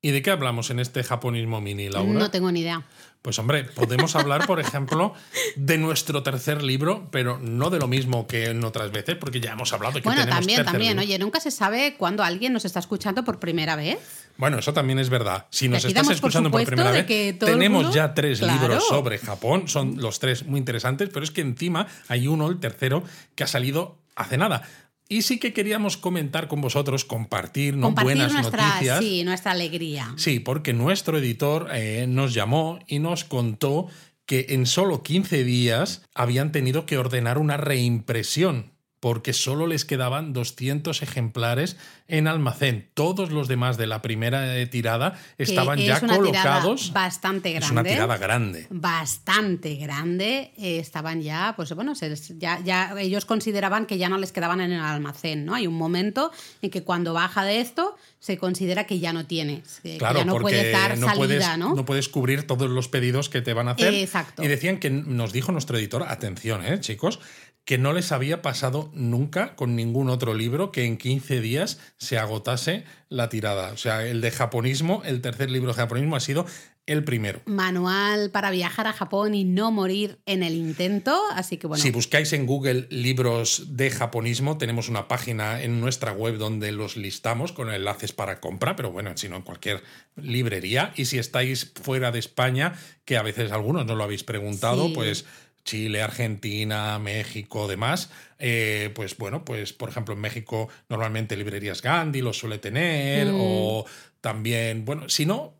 ¿Y 0.00 0.10
de 0.10 0.22
qué 0.22 0.30
hablamos 0.30 0.70
en 0.70 0.80
este 0.80 1.02
japonismo 1.02 1.60
mini, 1.60 1.88
Laura? 1.88 2.12
No 2.12 2.30
tengo 2.30 2.50
ni 2.50 2.60
idea. 2.60 2.82
Pues 3.24 3.38
hombre, 3.38 3.64
podemos 3.64 4.16
hablar, 4.16 4.46
por 4.46 4.60
ejemplo, 4.60 5.14
de 5.56 5.78
nuestro 5.78 6.22
tercer 6.22 6.62
libro, 6.62 7.08
pero 7.10 7.38
no 7.38 7.70
de 7.70 7.78
lo 7.78 7.88
mismo 7.88 8.26
que 8.26 8.50
en 8.50 8.62
otras 8.64 8.92
veces, 8.92 9.16
porque 9.16 9.40
ya 9.40 9.52
hemos 9.52 9.72
hablado 9.72 9.94
que 9.94 10.02
bueno, 10.02 10.26
también, 10.26 10.62
también. 10.62 10.98
Oye, 10.98 11.18
nunca 11.18 11.40
se 11.40 11.50
sabe 11.50 11.94
cuándo 11.96 12.22
alguien 12.22 12.52
nos 12.52 12.66
está 12.66 12.80
escuchando 12.80 13.24
por 13.24 13.38
primera 13.38 13.76
vez. 13.76 14.28
Bueno, 14.36 14.58
eso 14.58 14.74
también 14.74 14.98
es 14.98 15.08
verdad. 15.08 15.46
Si 15.48 15.70
nos 15.70 15.86
estás 15.86 16.10
escuchando 16.10 16.50
por, 16.50 16.62
primera 16.66 16.90
vez, 16.90 17.06
tenemos 17.38 17.94
ya 17.94 18.12
tres 18.12 18.42
libros 18.42 18.86
sobre 18.86 19.16
Japón. 19.16 19.68
Son 19.68 19.96
los 20.02 20.18
tres 20.18 20.44
muy 20.44 20.58
interesantes, 20.58 21.08
pero 21.10 21.24
es 21.24 21.30
que 21.30 21.40
encima 21.40 21.86
hay 22.08 22.28
uno, 22.28 22.50
el 22.50 22.60
tercero, 22.60 23.04
que 23.34 23.44
ha 23.44 23.46
salido 23.46 23.96
hace 24.16 24.36
nada. 24.36 24.68
Y 25.08 25.22
sí 25.22 25.38
que 25.38 25.52
queríamos 25.52 25.96
comentar 25.96 26.48
con 26.48 26.60
vosotros, 26.60 27.04
compartir, 27.04 27.76
¿no? 27.76 27.92
buenas 27.92 28.32
noticias. 28.32 29.00
Sí, 29.00 29.22
nuestra 29.24 29.52
alegría. 29.52 30.14
Sí, 30.16 30.40
porque 30.40 30.72
nuestro 30.72 31.18
editor 31.18 31.68
eh, 31.72 32.06
nos 32.08 32.32
llamó 32.32 32.78
y 32.86 32.98
nos 33.00 33.24
contó 33.24 33.88
que 34.26 34.46
en 34.50 34.66
solo 34.66 35.02
15 35.02 35.44
días 35.44 36.02
habían 36.14 36.52
tenido 36.52 36.86
que 36.86 36.96
ordenar 36.96 37.38
una 37.38 37.58
reimpresión 37.58 38.73
porque 39.04 39.34
solo 39.34 39.66
les 39.66 39.84
quedaban 39.84 40.32
200 40.32 41.02
ejemplares 41.02 41.76
en 42.08 42.26
almacén. 42.26 42.88
Todos 42.94 43.30
los 43.30 43.48
demás 43.48 43.76
de 43.76 43.86
la 43.86 44.00
primera 44.00 44.56
eh, 44.56 44.66
tirada 44.66 45.20
estaban 45.36 45.76
Que 45.78 45.84
ya 45.84 45.96
es 45.96 46.02
una 46.04 46.14
tirada 46.14 46.60
colocados. 46.60 46.90
bastante 46.94 47.50
grande. 47.50 47.66
Es 47.66 47.70
una 47.70 47.84
tirada 47.84 48.16
grande. 48.16 48.66
Bastante 48.70 49.74
grande. 49.74 50.52
eh, 50.56 50.78
estaban 50.78 51.20
ya, 51.20 51.52
pues 51.54 51.74
bueno, 51.74 51.94
se 51.94 52.16
ya, 52.38 52.60
ya 52.64 52.98
ellos 52.98 53.26
consideraban 53.26 53.84
que 53.84 53.98
ya 53.98 54.08
no 54.08 54.16
les 54.16 54.32
quedaban 54.32 54.62
en 54.62 54.72
el 54.72 54.80
almacén, 54.80 55.44
¿no? 55.44 55.54
Hay 55.54 55.66
un 55.66 55.74
momento 55.74 56.30
en 56.62 56.70
que 56.70 56.82
cuando 56.82 57.12
baja 57.12 57.44
de 57.44 57.60
esto 57.60 57.98
se 58.20 58.38
considera 58.38 58.84
que 58.84 59.00
ya 59.00 59.12
no 59.12 59.26
tienes, 59.26 59.80
que, 59.82 59.92
que 59.92 59.98
Claro, 59.98 60.20
ya 60.20 60.24
no 60.24 60.38
puedes 60.38 60.72
dar 60.72 60.96
no, 60.96 61.08
salida, 61.08 61.16
puedes, 61.18 61.58
¿no? 61.58 61.84
puedes 61.84 62.08
cubrir 62.08 62.46
todos 62.46 62.70
los 62.70 62.88
pedidos 62.88 63.28
que 63.28 63.42
te 63.42 63.52
van 63.52 63.68
a 63.68 63.72
hacer. 63.72 63.92
Exacto. 63.92 64.42
Y 64.42 64.48
decían 64.48 64.78
que 64.78 64.88
nos 64.88 65.34
dijo 65.34 65.52
nuestro 65.52 65.76
editor, 65.76 66.04
atención, 66.08 66.64
eh, 66.64 66.80
chicos, 66.80 67.20
que 67.64 67.78
no 67.78 67.92
les 67.92 68.12
había 68.12 68.42
pasado 68.42 68.90
nunca 68.94 69.56
con 69.56 69.74
ningún 69.74 70.10
otro 70.10 70.34
libro 70.34 70.70
que 70.70 70.84
en 70.84 70.98
15 70.98 71.40
días 71.40 71.78
se 71.96 72.18
agotase 72.18 72.84
la 73.08 73.28
tirada. 73.30 73.72
O 73.72 73.76
sea, 73.76 74.06
el 74.06 74.20
de 74.20 74.30
japonismo, 74.30 75.02
el 75.04 75.20
tercer 75.22 75.50
libro 75.50 75.68
de 75.72 75.76
japonismo 75.76 76.16
ha 76.16 76.20
sido 76.20 76.44
el 76.86 77.02
primero. 77.02 77.40
Manual 77.46 78.30
para 78.30 78.50
viajar 78.50 78.86
a 78.86 78.92
Japón 78.92 79.34
y 79.34 79.44
no 79.44 79.70
morir 79.70 80.18
en 80.26 80.42
el 80.42 80.52
intento, 80.54 81.18
así 81.32 81.56
que 81.56 81.66
bueno. 81.66 81.82
Si 81.82 81.90
buscáis 81.90 82.34
en 82.34 82.44
Google 82.44 82.86
libros 82.90 83.68
de 83.78 83.90
japonismo, 83.90 84.58
tenemos 84.58 84.90
una 84.90 85.08
página 85.08 85.62
en 85.62 85.80
nuestra 85.80 86.12
web 86.12 86.36
donde 86.36 86.72
los 86.72 86.98
listamos 86.98 87.52
con 87.52 87.72
enlaces 87.72 88.12
para 88.12 88.38
compra, 88.40 88.76
pero 88.76 88.92
bueno, 88.92 89.10
si 89.16 89.30
no 89.30 89.36
en 89.36 89.42
cualquier 89.42 89.82
librería. 90.16 90.92
Y 90.96 91.06
si 91.06 91.18
estáis 91.18 91.72
fuera 91.82 92.10
de 92.12 92.18
España, 92.18 92.74
que 93.06 93.16
a 93.16 93.22
veces 93.22 93.50
algunos 93.52 93.86
no 93.86 93.94
lo 93.94 94.04
habéis 94.04 94.24
preguntado, 94.24 94.88
Sí. 94.88 94.92
pues 94.94 95.24
Chile, 95.64 96.02
Argentina, 96.02 96.98
México, 96.98 97.66
demás, 97.66 98.10
eh, 98.38 98.90
pues 98.94 99.16
bueno, 99.16 99.44
pues 99.44 99.72
por 99.72 99.88
ejemplo 99.88 100.14
en 100.14 100.20
México 100.20 100.68
normalmente 100.88 101.36
librerías 101.36 101.80
Gandhi 101.82 102.20
los 102.20 102.38
suele 102.38 102.58
tener, 102.58 103.28
Mm. 103.28 103.38
o 103.40 103.86
también, 104.20 104.84
bueno, 104.84 105.08
si 105.08 105.26
no... 105.26 105.54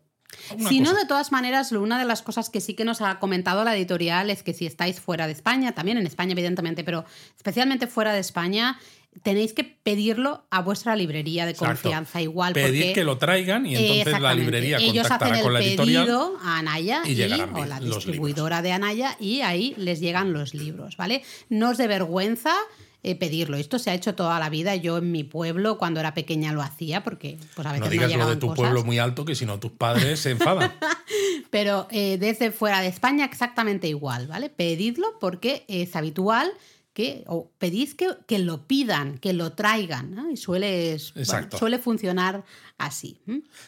Si 0.67 0.81
no, 0.81 0.93
de 0.93 1.05
todas 1.05 1.31
maneras, 1.31 1.71
una 1.71 1.97
de 1.97 2.03
las 2.03 2.21
cosas 2.21 2.49
que 2.49 2.59
sí 2.59 2.73
que 2.73 2.83
nos 2.83 3.01
ha 3.01 3.19
comentado 3.19 3.63
la 3.63 3.73
editorial 3.75 4.29
es 4.29 4.43
que 4.43 4.53
si 4.53 4.65
estáis 4.65 4.99
fuera 4.99 5.27
de 5.27 5.33
España, 5.33 5.71
también 5.71 5.97
en 5.97 6.05
España, 6.05 6.33
evidentemente, 6.33 6.83
pero 6.83 7.05
especialmente 7.37 7.87
fuera 7.87 8.11
de 8.11 8.19
España, 8.19 8.77
tenéis 9.23 9.53
que 9.53 9.63
pedirlo 9.63 10.45
a 10.49 10.61
vuestra 10.61 10.95
librería 10.95 11.45
de 11.45 11.51
Exacto. 11.51 11.81
confianza 11.83 12.21
igual. 12.21 12.53
Pedir 12.53 12.81
porque, 12.81 12.93
que 12.93 13.03
lo 13.03 13.17
traigan 13.17 13.65
y 13.65 13.75
entonces 13.75 14.21
la 14.21 14.33
librería 14.33 14.77
Ellos 14.77 15.03
contactará 15.03 15.31
hacen 15.31 15.43
con 15.43 15.53
la 15.53 15.59
el 15.59 15.67
editorial. 15.67 16.05
pedido 16.05 16.37
a 16.41 16.59
Anaya 16.59 17.01
y 17.05 17.11
y, 17.11 17.15
llegarán 17.15 17.55
o 17.55 17.65
la 17.65 17.79
distribuidora 17.79 18.61
de 18.61 18.71
Anaya 18.71 19.15
y 19.19 19.41
ahí 19.41 19.73
les 19.77 19.99
llegan 19.99 20.33
los 20.33 20.53
libros, 20.53 20.97
¿vale? 20.97 21.23
No 21.49 21.71
os 21.71 21.77
de 21.77 21.87
vergüenza 21.87 22.53
eh, 23.07 23.15
pedirlo. 23.15 23.55
Esto 23.57 23.77
se 23.77 23.91
ha 23.91 23.93
hecho 23.93 24.15
toda 24.15 24.39
la 24.39 24.49
vida. 24.49 24.75
Yo 24.75 24.97
en 24.97 25.11
mi 25.11 25.23
pueblo, 25.23 25.77
cuando 25.77 25.99
era 25.99 26.15
pequeña, 26.15 26.53
lo 26.53 26.63
hacía 26.63 27.03
porque 27.03 27.37
pues, 27.53 27.67
a 27.67 27.71
veces 27.71 27.81
No 27.81 27.85
no, 27.85 27.91
digas 27.91 28.15
lo 28.17 28.27
de 28.27 28.35
tu 28.35 28.47
cosas. 28.47 28.61
pueblo 28.63 28.83
muy 28.83 28.97
alto, 28.97 29.25
que 29.25 29.35
si 29.35 29.45
no 29.45 29.59
tus 29.59 29.71
padres 29.73 30.19
se 30.21 30.31
enfadan. 30.31 30.73
Pero 31.51 31.87
eh, 31.91 32.17
desde 32.19 32.51
fuera 32.51 32.81
de 32.81 32.87
España 32.87 33.23
exactamente 33.25 33.87
igual, 33.87 34.25
¿vale? 34.25 34.49
Pedidlo 34.49 35.19
porque 35.19 35.65
es 35.67 35.95
habitual 35.95 36.51
que, 36.95 37.25
o 37.27 37.51
pedís 37.59 37.93
que, 37.93 38.07
que 38.25 38.39
lo 38.39 38.67
pidan, 38.67 39.17
que 39.17 39.33
lo 39.33 39.51
traigan, 39.51 40.15
¿no? 40.15 40.31
Y 40.31 40.37
suele, 40.37 40.97
bueno, 41.27 41.49
suele 41.51 41.77
funcionar 41.77 42.45
así. 42.77 43.21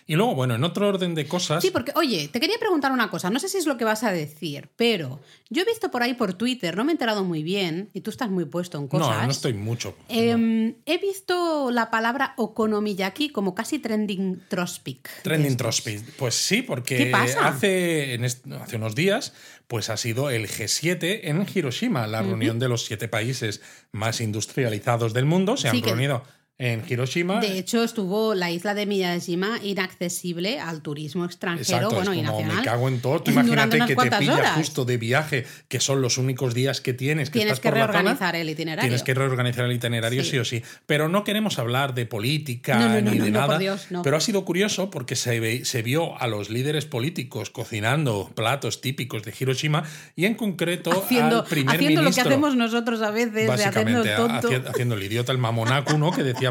Y 0.05 0.16
luego, 0.16 0.36
bueno, 0.36 0.55
en 0.55 0.64
otro 0.64 0.88
orden 0.88 1.16
de 1.16 1.28
cosas. 1.28 1.64
Sí, 1.64 1.72
porque, 1.72 1.91
oye, 1.95 2.28
te 2.28 2.39
quería 2.39 2.58
preguntar 2.60 2.91
una 2.91 3.10
cosa, 3.10 3.30
no 3.30 3.39
sé 3.39 3.47
si 3.49 3.58
es 3.58 3.66
lo 3.66 3.78
que 3.78 3.86
vas 3.86 4.03
a 4.03 4.12
decir, 4.12 4.70
pero 4.76 5.22
yo 5.49 5.62
he 5.62 5.66
visto 5.66 5.89
por 5.91 6.03
ahí 6.03 6.14
por 6.14 6.34
Twitter, 6.34 6.76
no 6.76 6.84
me 6.84 6.91
he 6.91 6.95
enterado 6.95 7.24
muy 7.24 7.41
bien, 7.41 7.89
y 7.93 8.01
tú 8.01 8.10
estás 8.10 8.30
muy 8.30 8.45
puesto 8.45 8.78
en 8.78 8.88
cosas. 8.88 9.16
no, 9.18 9.24
no 9.26 9.32
estoy 9.32 9.53
mucho. 9.53 9.95
Em, 10.10 10.76
He 10.86 10.97
visto 10.97 11.72
la 11.72 11.89
palabra 11.89 12.34
okonomiyaki 12.38 13.30
como 13.30 13.55
casi 13.55 13.80
trending 13.80 14.41
trospic. 14.49 15.10
Trending 15.24 15.55
Trotsky. 15.58 15.99
Pues 16.18 16.36
sí, 16.36 16.62
porque 16.62 16.97
¿Qué 16.97 17.05
pasa? 17.08 17.47
Hace, 17.47 18.14
en 18.16 18.26
hace 18.26 18.76
unos 18.76 18.93
días 18.95 19.34
pues 19.68 19.89
ha 19.89 19.97
sido 19.97 20.30
el 20.30 20.47
G7 20.47 21.20
en 21.24 21.45
Hiroshima, 21.53 22.08
la 22.08 22.22
reunión 22.22 22.58
de 22.58 22.70
los 22.70 22.86
siete 22.86 23.10
países 23.10 23.62
más 23.91 24.22
industrializados 24.22 25.14
del 25.14 25.26
mundo. 25.26 25.58
Se 25.58 25.70
Sí, 25.70 25.78
han 25.78 25.84
que- 25.84 25.89
reunido 25.89 26.24
en 26.60 26.84
Hiroshima. 26.88 27.39
De 27.39 27.60
hecho, 27.60 27.84
estuvo 27.84 28.34
la 28.34 28.49
isla 28.49 28.74
de 28.74 28.86
Miyajima 28.88 29.60
inaccesible 29.64 30.60
al 30.60 30.82
turismo 30.82 31.24
extranjero, 31.26 31.62
Exacto, 31.89 31.95
bueno, 31.95 32.12
es 32.14 32.18
y 32.18 32.22
como 32.24 32.32
nacional. 32.39 32.58
me 32.58 32.64
cago 32.64 32.88
en 32.88 32.99
todo. 33.01 33.22
Tú 33.24 33.32
imagínate 33.32 33.80
que 33.86 33.95
te 33.95 34.12
pilla 34.18 34.34
horas. 34.36 34.55
justo 34.58 34.84
de 34.86 34.97
viaje, 34.97 35.45
que 35.68 35.80
son 35.80 36.01
los 36.01 36.18
únicos 36.18 36.53
días 36.53 36.82
que 36.82 36.93
tienes 36.93 37.30
que 37.30 37.39
Tienes 37.39 37.53
estás 37.53 37.60
que 37.62 37.70
por 37.70 37.78
la 37.78 37.86
zona. 37.88 37.93
reorganizar 37.99 38.36
el 38.36 38.49
itinerario. 38.49 38.82
Tienes 38.88 39.03
que 39.03 39.14
reorganizar 39.14 39.66
el 39.66 39.72
itinerario 39.74 40.24
sí. 40.24 40.32
Sí. 40.32 40.38
o 40.39 40.45
sí. 40.45 40.64
Pero 40.86 41.10
no 41.10 41.24
queremos 41.24 41.60
hablar 41.60 41.93
de 41.93 42.05
política 42.05 42.78
No, 42.80 42.89
no, 42.89 43.01
no, 43.01 43.12
ni 43.12 43.20
de 43.20 43.32
no, 43.32 43.39
por 43.41 43.47
nada. 43.49 43.60
Dios, 43.60 43.88
no. 43.91 44.01
Pero 44.01 44.18
ha 44.18 44.22
sido 44.22 44.43
curioso 44.45 44.89
porque 44.89 45.16
se, 45.16 45.39
ve- 45.39 45.64
se 45.66 45.82
vio 45.84 46.20
a 46.20 46.28
los 46.28 46.49
líderes 46.49 46.86
políticos 46.86 47.49
cocinando 47.49 48.32
platos 48.36 48.82
típicos 48.82 49.24
de 49.24 49.34
Hiroshima 49.39 49.84
y 50.16 50.26
en 50.26 50.36
concreto 50.36 50.91
haciendo, 50.91 51.41
al 51.41 51.45
primer 51.45 51.76
haciendo 51.76 52.01
lo 52.01 52.10
que 52.10 52.12
ministro. 52.16 52.30
hacemos 52.32 52.55
nosotros 52.55 53.01
a 53.01 53.12
veces, 53.12 53.34
de 53.34 53.45
tonto. 54.16 54.49
haci- 54.49 54.68
haciendo 54.68 54.95
el 54.95 55.03
idiota, 55.03 55.32
el 55.32 55.38
mamonaku, 55.38 55.97
¿no? 55.97 56.12
Que 56.12 56.24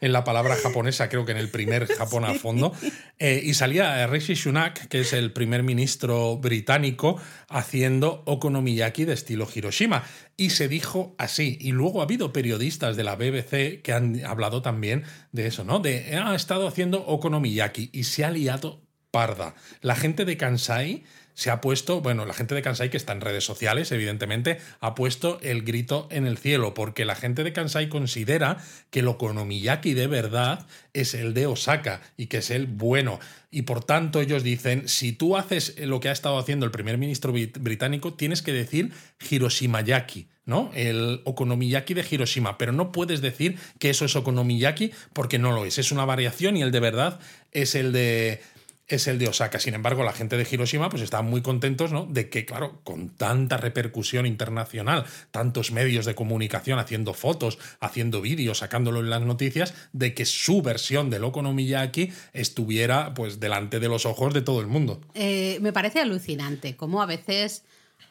en 0.00 0.12
la 0.12 0.24
palabra 0.24 0.56
japonesa, 0.56 1.08
creo 1.08 1.24
que 1.24 1.32
en 1.32 1.38
el 1.38 1.48
primer 1.48 1.86
Japón 1.98 2.24
a 2.24 2.34
fondo. 2.34 2.72
Eh, 3.18 3.40
y 3.44 3.54
salía 3.54 4.06
Rishi 4.06 4.36
Sunak, 4.36 4.88
que 4.88 5.00
es 5.00 5.12
el 5.12 5.32
primer 5.32 5.62
ministro 5.62 6.36
británico, 6.36 7.20
haciendo 7.48 8.22
okonomiyaki 8.26 9.04
de 9.04 9.14
estilo 9.14 9.48
Hiroshima. 9.52 10.04
Y 10.36 10.50
se 10.50 10.68
dijo 10.68 11.14
así. 11.18 11.58
Y 11.60 11.72
luego 11.72 12.00
ha 12.00 12.04
habido 12.04 12.32
periodistas 12.32 12.96
de 12.96 13.04
la 13.04 13.16
BBC 13.16 13.82
que 13.82 13.92
han 13.92 14.24
hablado 14.24 14.62
también 14.62 15.04
de 15.32 15.46
eso, 15.46 15.64
¿no? 15.64 15.78
De, 15.80 16.16
"Ah, 16.16 16.32
ha 16.32 16.34
estado 16.36 16.66
haciendo 16.66 17.04
okonomiyaki 17.06 17.90
y 17.92 18.04
se 18.04 18.24
ha 18.24 18.30
liado 18.30 18.84
parda. 19.14 19.54
La 19.80 19.94
gente 19.94 20.24
de 20.24 20.36
Kansai 20.36 21.04
se 21.34 21.50
ha 21.50 21.60
puesto, 21.60 22.00
bueno, 22.00 22.24
la 22.26 22.34
gente 22.34 22.54
de 22.54 22.62
Kansai 22.62 22.90
que 22.90 22.96
está 22.96 23.12
en 23.12 23.20
redes 23.20 23.44
sociales, 23.44 23.90
evidentemente, 23.92 24.58
ha 24.80 24.94
puesto 24.94 25.38
el 25.42 25.62
grito 25.62 26.08
en 26.10 26.26
el 26.26 26.38
cielo, 26.38 26.74
porque 26.74 27.04
la 27.04 27.14
gente 27.16 27.44
de 27.44 27.52
Kansai 27.52 27.88
considera 27.88 28.58
que 28.90 29.00
el 29.00 29.08
okonomiyaki 29.08 29.94
de 29.94 30.06
verdad 30.06 30.66
es 30.92 31.14
el 31.14 31.34
de 31.34 31.46
Osaka 31.46 32.00
y 32.16 32.26
que 32.26 32.38
es 32.38 32.50
el 32.50 32.66
bueno. 32.66 33.18
Y 33.50 33.62
por 33.62 33.84
tanto 33.84 34.20
ellos 34.20 34.42
dicen, 34.42 34.88
si 34.88 35.12
tú 35.12 35.36
haces 35.36 35.74
lo 35.78 36.00
que 36.00 36.08
ha 36.08 36.12
estado 36.12 36.38
haciendo 36.38 36.66
el 36.66 36.72
primer 36.72 36.98
ministro 36.98 37.32
brit- 37.32 37.58
británico, 37.58 38.14
tienes 38.14 38.42
que 38.42 38.52
decir 38.52 38.92
Hiroshimayaki. 39.28 40.28
¿no? 40.46 40.70
El 40.74 41.22
okonomiyaki 41.24 41.94
de 41.94 42.04
Hiroshima, 42.08 42.58
pero 42.58 42.70
no 42.72 42.92
puedes 42.92 43.22
decir 43.22 43.56
que 43.78 43.88
eso 43.88 44.04
es 44.04 44.14
okonomiyaki 44.14 44.92
porque 45.14 45.38
no 45.38 45.52
lo 45.52 45.64
es, 45.64 45.78
es 45.78 45.90
una 45.90 46.04
variación 46.04 46.58
y 46.58 46.62
el 46.62 46.70
de 46.70 46.80
verdad 46.80 47.18
es 47.52 47.74
el 47.74 47.92
de 47.92 48.42
es 48.86 49.06
el 49.08 49.18
de 49.18 49.28
Osaka. 49.28 49.58
Sin 49.58 49.74
embargo, 49.74 50.04
la 50.04 50.12
gente 50.12 50.36
de 50.36 50.46
Hiroshima 50.50 50.90
pues 50.90 51.02
estaban 51.02 51.26
muy 51.26 51.42
contentos 51.42 51.92
¿no? 51.92 52.06
de 52.06 52.28
que, 52.28 52.44
claro, 52.44 52.80
con 52.84 53.10
tanta 53.10 53.56
repercusión 53.56 54.26
internacional, 54.26 55.04
tantos 55.30 55.72
medios 55.72 56.04
de 56.06 56.14
comunicación 56.14 56.78
haciendo 56.78 57.14
fotos, 57.14 57.58
haciendo 57.80 58.20
vídeos, 58.20 58.58
sacándolo 58.58 59.00
en 59.00 59.10
las 59.10 59.22
noticias, 59.22 59.74
de 59.92 60.14
que 60.14 60.24
su 60.24 60.62
versión 60.62 61.10
del 61.10 61.24
Okonomiyaki 61.24 62.12
estuviera 62.32 63.14
pues 63.14 63.40
delante 63.40 63.80
de 63.80 63.88
los 63.88 64.06
ojos 64.06 64.34
de 64.34 64.42
todo 64.42 64.60
el 64.60 64.66
mundo. 64.66 65.00
Eh, 65.14 65.58
me 65.60 65.72
parece 65.72 66.00
alucinante 66.00 66.76
cómo 66.76 67.02
a 67.02 67.06
veces. 67.06 67.62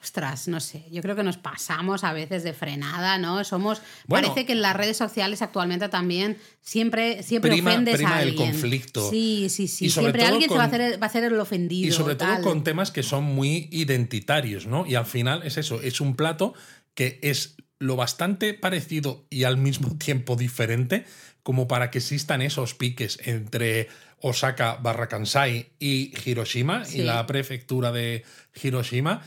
Ostras, 0.03 0.49
no 0.49 0.59
sé, 0.59 0.83
yo 0.91 1.01
creo 1.01 1.15
que 1.15 1.23
nos 1.23 1.37
pasamos 1.37 2.03
a 2.03 2.11
veces 2.11 2.43
de 2.43 2.51
frenada, 2.51 3.17
¿no? 3.17 3.41
Somos. 3.45 3.81
Bueno. 4.05 4.27
parece 4.27 4.45
que 4.45 4.51
en 4.51 4.61
las 4.61 4.75
redes 4.75 4.97
sociales 4.97 5.41
actualmente 5.41 5.87
también 5.87 6.37
siempre, 6.61 7.23
siempre 7.23 7.51
Prima- 7.51 7.71
ofendes 7.71 7.95
prima 7.95 8.17
a 8.17 8.21
el 8.21 8.27
alguien. 8.29 8.51
conflicto. 8.51 9.09
Sí, 9.09 9.47
sí, 9.49 9.69
sí. 9.69 9.85
Y 9.85 9.89
Siempre 9.89 10.23
alguien 10.25 10.41
se 10.43 10.47
con- 10.49 10.57
va 10.59 10.63
a, 10.63 10.67
hacer, 10.67 11.01
va 11.01 11.07
a 11.07 11.09
ser 11.09 11.23
el 11.23 11.39
ofendido. 11.39 11.87
Y 11.87 11.93
sobre 11.93 12.15
todo 12.15 12.27
tal. 12.27 12.41
con 12.43 12.65
temas 12.65 12.91
que 12.91 13.01
son 13.01 13.23
muy 13.23 13.69
identitarios, 13.71 14.67
¿no? 14.67 14.85
Y 14.85 14.95
al 14.95 15.05
final 15.05 15.41
es 15.43 15.55
eso, 15.57 15.81
es 15.81 16.01
un 16.01 16.17
plato 16.17 16.53
que 16.95 17.19
es 17.23 17.55
lo 17.79 17.95
bastante 17.95 18.53
parecido 18.53 19.25
y 19.29 19.45
al 19.45 19.55
mismo 19.55 19.95
tiempo 19.97 20.35
diferente 20.35 21.05
como 21.43 21.65
para 21.67 21.91
que 21.91 21.99
existan 21.99 22.41
esos 22.41 22.73
piques 22.73 23.19
entre 23.23 23.87
Osaka 24.19 24.75
barra 24.81 25.07
Kansai 25.07 25.71
y 25.79 26.11
Hiroshima 26.25 26.83
Sí. 26.85 26.99
y 26.99 27.03
la 27.03 27.25
prefectura 27.25 27.91
de 27.93 28.23
Hiroshima 28.61 29.21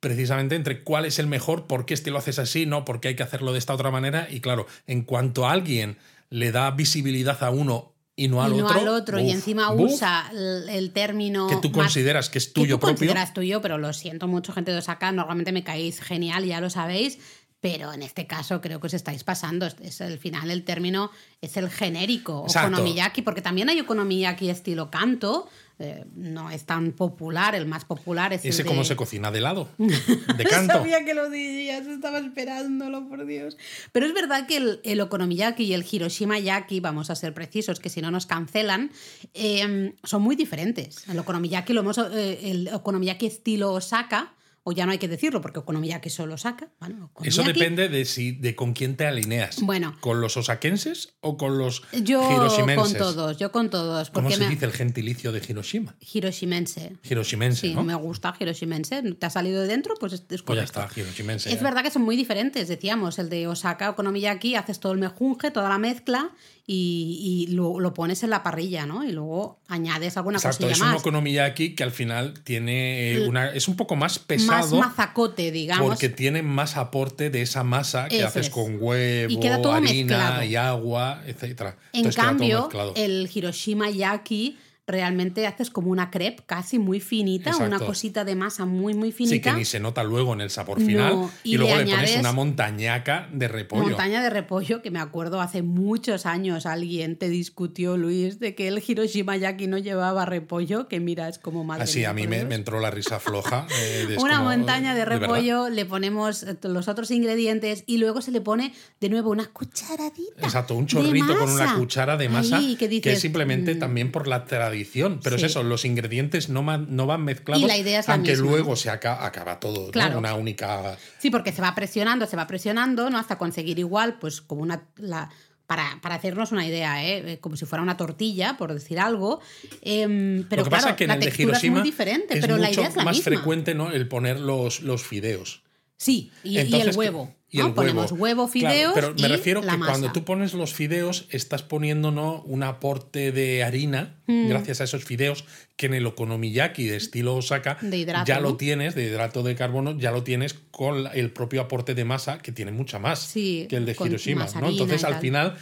precisamente 0.00 0.54
entre 0.54 0.82
cuál 0.82 1.04
es 1.04 1.18
el 1.18 1.26
mejor, 1.26 1.66
por 1.66 1.86
qué 1.86 1.94
este 1.94 2.10
lo 2.10 2.18
haces 2.18 2.38
así, 2.38 2.66
no, 2.66 2.84
porque 2.84 3.08
hay 3.08 3.16
que 3.16 3.22
hacerlo 3.22 3.52
de 3.52 3.58
esta 3.58 3.74
otra 3.74 3.90
manera. 3.90 4.28
Y 4.30 4.40
claro, 4.40 4.66
en 4.86 5.02
cuanto 5.02 5.46
a 5.46 5.52
alguien 5.52 5.98
le 6.30 6.52
da 6.52 6.70
visibilidad 6.70 7.42
a 7.42 7.50
uno 7.50 7.94
y 8.14 8.28
no 8.28 8.42
al 8.42 8.52
y 8.52 8.58
no 8.58 8.66
otro. 8.66 8.80
al 8.80 8.88
otro, 8.88 9.20
y 9.20 9.30
encima 9.30 9.72
usa 9.72 10.30
el, 10.32 10.90
término. 10.92 11.46
que 11.46 11.56
tú 11.56 11.70
consideras 11.70 12.28
que 12.28 12.38
es 12.38 12.48
que 12.48 12.52
tuyo 12.52 12.76
tú 12.76 12.80
propio. 12.80 12.96
consideras 12.96 13.32
tuyo, 13.32 13.62
pero 13.62 13.78
lo 13.78 13.92
siento 13.92 14.26
mucho, 14.26 14.52
gente 14.52 14.72
de 14.72 14.78
Osaka. 14.78 15.12
Normalmente 15.12 15.52
me 15.52 15.62
caéis 15.62 16.00
genial, 16.00 16.44
ya 16.44 16.60
lo 16.60 16.68
sabéis. 16.68 17.18
pero 17.60 17.92
en 17.92 18.02
este 18.02 18.28
caso 18.28 18.60
creo 18.60 18.80
que 18.80 18.86
os 18.86 18.94
estáis 18.94 19.24
pasando. 19.24 19.66
Es 19.66 20.00
el 20.00 20.18
final, 20.18 20.50
el 20.50 20.64
término 20.64 21.10
es 21.40 21.56
el 21.56 21.70
genérico, 21.70 22.44
Exacto. 22.46 22.68
okonomiyaki, 22.68 23.22
porque 23.22 23.42
también 23.42 23.68
hay 23.68 23.80
okonomiyaki 23.80 24.48
estilo 24.50 24.90
canto, 24.90 25.48
eh, 25.78 26.04
no 26.16 26.50
es 26.50 26.64
tan 26.64 26.92
popular, 26.92 27.54
el 27.54 27.66
más 27.66 27.84
popular 27.84 28.32
es 28.32 28.44
Ese 28.44 28.62
el 28.62 28.64
de... 28.64 28.64
cómo 28.64 28.84
se 28.84 28.96
cocina 28.96 29.30
de 29.30 29.40
lado, 29.40 29.68
de 29.78 30.44
canto. 30.44 30.74
Sabía 30.74 31.04
que 31.04 31.14
lo 31.14 31.30
dirías, 31.30 31.86
estaba 31.86 32.18
esperándolo, 32.18 33.08
por 33.08 33.24
Dios. 33.26 33.56
Pero 33.92 34.06
es 34.06 34.12
verdad 34.12 34.46
que 34.46 34.56
el, 34.56 34.80
el 34.82 35.00
okonomiyaki 35.00 35.64
y 35.64 35.74
el 35.74 35.86
hiroshima 35.88 36.38
yaki, 36.38 36.80
vamos 36.80 37.10
a 37.10 37.14
ser 37.14 37.32
precisos, 37.32 37.78
que 37.78 37.90
si 37.90 38.00
no 38.00 38.10
nos 38.10 38.26
cancelan, 38.26 38.90
eh, 39.34 39.94
son 40.02 40.22
muy 40.22 40.34
diferentes. 40.34 41.08
El 41.08 41.18
okonomiyaki 41.18 41.72
lo 41.72 41.80
hemos, 41.80 41.98
eh, 41.98 42.50
el 42.50 42.68
okonomiyaki 42.72 43.26
estilo 43.26 43.72
Osaka, 43.72 44.34
o 44.64 44.72
ya 44.72 44.84
no 44.86 44.92
hay 44.92 44.98
que 44.98 45.08
decirlo, 45.08 45.40
porque 45.40 45.60
okonomiyaki 45.60 46.10
solo 46.10 46.34
Osaka. 46.34 46.68
Bueno, 46.80 47.10
Eso 47.22 47.42
depende 47.42 47.88
de 47.88 48.04
si 48.04 48.32
de 48.32 48.54
con 48.54 48.72
quién 48.74 48.96
te 48.96 49.06
alineas. 49.06 49.60
Bueno. 49.62 49.96
¿Con 50.00 50.20
los 50.20 50.36
osakenses 50.36 51.14
o 51.20 51.36
con 51.36 51.56
los 51.58 51.82
Yo 52.02 52.20
hiroshimenses? 52.30 52.76
con 52.76 52.98
todos, 52.98 53.36
yo 53.38 53.50
con 53.52 53.70
todos. 53.70 54.10
¿Cómo 54.10 54.30
se 54.30 54.38
me... 54.38 54.48
dice 54.48 54.64
el 54.66 54.72
gentilicio 54.72 55.32
de 55.32 55.42
Hiroshima? 55.48 55.96
Hiroshimense. 56.12 56.92
Hiroshimense, 57.08 57.68
Sí, 57.68 57.74
¿no? 57.74 57.82
me 57.84 57.94
gusta 57.94 58.34
Hiroshimense. 58.38 59.02
¿Te 59.14 59.26
ha 59.26 59.30
salido 59.30 59.62
de 59.62 59.68
dentro? 59.68 59.94
Pues 59.98 60.12
es, 60.12 60.24
es 60.28 60.42
Pues 60.42 60.58
ya 60.58 60.64
está, 60.64 60.88
Hiroshimense. 60.94 61.48
Es 61.50 61.56
ya. 61.56 61.62
verdad 61.62 61.82
que 61.82 61.90
son 61.90 62.02
muy 62.02 62.16
diferentes, 62.16 62.68
decíamos, 62.68 63.18
el 63.18 63.30
de 63.30 63.46
Osaka 63.46 63.90
Okonomiyaki, 63.90 64.54
haces 64.54 64.80
todo 64.80 64.92
el 64.92 64.98
mejunje, 64.98 65.50
toda 65.50 65.68
la 65.68 65.78
mezcla 65.78 66.30
y, 66.70 67.46
y 67.48 67.52
lo, 67.54 67.80
lo 67.80 67.94
pones 67.94 68.22
en 68.22 68.28
la 68.28 68.42
parrilla, 68.42 68.84
¿no? 68.84 69.02
Y 69.02 69.10
luego 69.12 69.58
añades 69.68 70.18
alguna 70.18 70.36
Exacto, 70.36 70.58
cosilla 70.66 70.72
es 70.74 70.80
un 70.82 70.88
más. 70.88 71.00
okonomiyaki 71.00 71.74
que 71.74 71.82
al 71.82 71.92
final 71.92 72.34
tiene 72.44 73.12
eh, 73.14 73.26
una. 73.26 73.50
Es 73.54 73.68
un 73.68 73.76
poco 73.76 73.96
más 73.96 74.18
Más 74.18 74.26
pesado. 74.26 74.78
mazacote, 74.78 75.50
digamos. 75.50 75.86
Porque 75.88 76.10
tiene 76.10 76.42
más 76.42 76.76
aporte 76.76 77.30
de 77.30 77.40
esa 77.40 77.64
masa 77.64 78.08
que 78.08 78.22
haces 78.22 78.48
es. 78.48 78.52
con 78.52 78.76
huevo, 78.82 79.32
Y 79.32 79.38
harina 79.72 79.80
mezclado. 79.80 80.42
y 80.44 80.56
agua, 80.56 81.22
etc. 81.26 81.42
en 81.42 81.74
Entonces 81.94 82.16
cambio, 82.16 82.68
el 82.96 83.30
Hiroshima 83.32 83.88
Yaki 83.88 84.58
realmente 84.88 85.46
haces 85.46 85.70
como 85.70 85.90
una 85.90 86.10
crepe 86.10 86.42
casi 86.46 86.78
muy 86.78 86.98
finita, 86.98 87.56
una 87.58 87.78
cosita 87.78 88.24
de 88.24 88.34
masa 88.34 88.64
muy, 88.64 88.94
muy 88.94 89.12
Sí, 89.12 89.26
finita. 89.26 89.52
que 89.52 89.58
ni 89.58 89.64
se 89.64 89.80
nota 89.80 90.02
luego 90.02 90.32
en 90.32 90.40
el 90.40 90.50
sabor 90.50 90.80
No, 90.80 90.86
final. 90.86 91.30
y 91.44 91.54
y, 91.54 91.58
luego 91.58 91.76
le 91.76 91.84
le, 91.84 91.94
pones 91.94 92.16
una 92.16 92.32
montañaca 92.32 93.28
de 93.32 93.48
repollo. 93.48 93.82
Montaña 93.84 94.22
de 94.22 94.30
repollo, 94.30 94.82
que 94.82 94.90
me 94.90 94.98
acuerdo 94.98 95.40
hace 95.40 95.62
muchos 95.62 96.26
años 96.26 96.66
alguien 96.66 97.16
te 97.16 97.28
discutió, 97.28 97.96
Luis, 97.96 98.40
de 98.40 98.54
que 98.54 98.68
el 98.68 98.82
Hiroshima 98.86 99.36
Yaki 99.36 99.66
no 99.66 99.78
llevaba 99.78 100.24
repollo, 100.24 100.88
que 100.88 101.00
mira, 101.00 101.28
es 101.28 101.38
como 101.38 101.64
madre 101.64 101.84
Así 101.84 102.04
a 102.04 102.12
mí 102.12 102.26
me, 102.26 102.40
entró 102.54 102.80
la 102.80 102.90
risa 102.90 103.20
floja. 103.20 103.66
eh, 103.80 104.16
Una 104.18 104.38
como, 104.38 104.50
montaña 104.50 104.94
de 104.94 105.04
repollo, 105.04 105.68
le 105.68 105.84
ponemos 105.84 106.46
los 106.62 106.88
otros 106.88 107.10
ingredientes 107.10 107.84
y 107.86 107.98
luego 107.98 108.22
se 108.22 108.30
le 108.30 108.40
pone 108.40 108.72
de 109.00 109.08
nuevo 109.10 109.30
una 109.30 109.46
cucharadita. 109.46 110.42
Exacto, 110.42 110.74
un 110.74 110.86
chorrito 110.86 111.36
con 111.38 111.50
una 111.50 111.74
cuchara 111.74 112.16
de 112.16 112.28
masa 112.28 112.56
Ahí, 112.58 112.76
que, 112.76 112.86
que 112.86 112.88
dices, 112.88 113.12
es 113.14 113.20
simplemente 113.20 113.74
mm, 113.74 113.78
también 113.78 114.10
por 114.10 114.26
la 114.26 114.44
tradición. 114.44 114.77
Pero 114.84 115.38
Sí. 115.38 115.44
es 115.44 115.50
eso, 115.50 115.62
los 115.62 115.84
ingredientes 115.84 116.48
no, 116.48 116.62
no 116.62 117.06
van 117.06 117.24
mezclados, 117.24 117.62
Y 117.62 117.66
la 117.66 117.76
idea 117.76 118.00
es 118.00 118.08
la 118.08 118.14
aunque 118.14 118.30
misma. 118.32 118.50
luego 118.50 118.76
se 118.76 118.90
aca- 118.90 119.24
acaba 119.24 119.60
todo, 119.60 119.90
¿no? 119.94 120.18
Una 120.18 120.34
única... 120.34 120.96
Sí, 121.18 121.30
porque 121.30 121.52
se 121.52 121.62
va 121.62 121.74
presionando, 121.74 122.26
se 122.26 122.36
va 122.36 122.46
presionando, 122.46 123.10
¿no? 123.10 123.18
Hasta 123.18 123.38
conseguir 123.38 123.78
igual, 123.78 124.18
pues 124.18 124.40
como 124.40 124.62
una. 124.62 124.82
La, 124.96 125.30
para, 125.66 125.98
para 126.00 126.14
hacernos 126.14 126.50
una 126.52 126.66
idea, 126.66 127.04
¿eh? 127.04 127.32
Eh, 127.32 127.38
como 127.40 127.56
si 127.56 127.66
fuera 127.66 127.82
una 127.82 127.96
tortilla, 127.98 128.56
por 128.56 128.72
decir 128.72 128.98
algo. 128.98 129.40
Em, 129.82 130.44
pero 130.48 130.60
Lo 130.60 130.64
que 130.64 130.70
claro, 130.70 130.70
pasa 130.70 130.90
es 130.90 130.96
que 130.96 131.04
en 131.04 131.08
la 131.08 131.14
el 131.14 131.20
de 131.20 131.26
Hiroshima 131.26 131.56
es 131.56 131.70
muy 131.70 131.82
diferente, 131.82 132.34
es 132.34 132.40
pero 132.40 132.56
la 132.56 132.68
mucho 132.68 132.80
idea 132.80 132.88
es 132.90 132.96
la 132.96 133.04
más 133.04 133.16
misma. 133.16 133.30
frecuente 133.32 133.74
¿no? 133.74 133.90
el 133.92 134.08
poner 134.08 134.40
los, 134.40 134.80
los 134.80 135.02
fideos. 135.02 135.62
Sí, 135.98 136.30
y, 136.44 136.56
el 136.58 136.96
huevo. 136.96 137.34
y 137.50 137.58
¿no? 137.58 137.64
el 137.64 137.66
huevo. 137.66 137.74
Ponemos 137.74 138.12
huevo, 138.12 138.46
fideos. 138.48 138.92
pero 138.94 139.14
me 139.14 139.20
y 139.26 139.28
refiero 139.28 139.60
la 139.62 139.72
que 139.72 139.78
masa. 139.78 139.90
cuando 139.92 140.12
tú 140.12 140.24
pones 140.24 140.54
los 140.54 140.72
fideos, 140.72 141.26
estás 141.30 141.62
poniendo 141.62 142.10
¿no? 142.12 142.42
un 142.42 142.62
aporte 142.62 143.32
de 143.32 143.64
harina, 143.64 144.14
Mm. 144.30 144.48
gracias 144.50 144.80
a 144.82 144.84
esos 144.84 145.04
fideos, 145.04 145.44
que 145.76 145.86
en 145.86 145.94
el 145.94 146.04
okonomiyaki 146.06 146.84
de 146.86 146.96
estilo 146.96 147.34
Osaka 147.34 147.78
De 147.80 147.96
hidrato, 147.96 148.26
ya 148.26 148.36
¿no? 148.36 148.42
lo 148.50 148.56
tienes, 148.58 148.94
de 148.94 149.04
hidrato 149.04 149.42
de 149.42 149.54
carbono, 149.54 149.98
ya 149.98 150.10
lo 150.12 150.22
tienes 150.22 150.54
con 150.70 151.06
el 151.14 151.30
propio 151.32 151.62
aporte 151.62 151.94
de 151.94 152.04
masa, 152.04 152.38
que 152.38 152.52
tiene 152.52 152.70
mucha 152.70 152.98
más 152.98 153.20
Sí, 153.20 153.66
que 153.70 153.76
el 153.76 153.86
de 153.86 153.96
Hiroshima. 153.98 154.46
¿no? 154.60 154.68
Entonces, 154.68 155.02
al 155.04 155.18
final, 155.18 155.56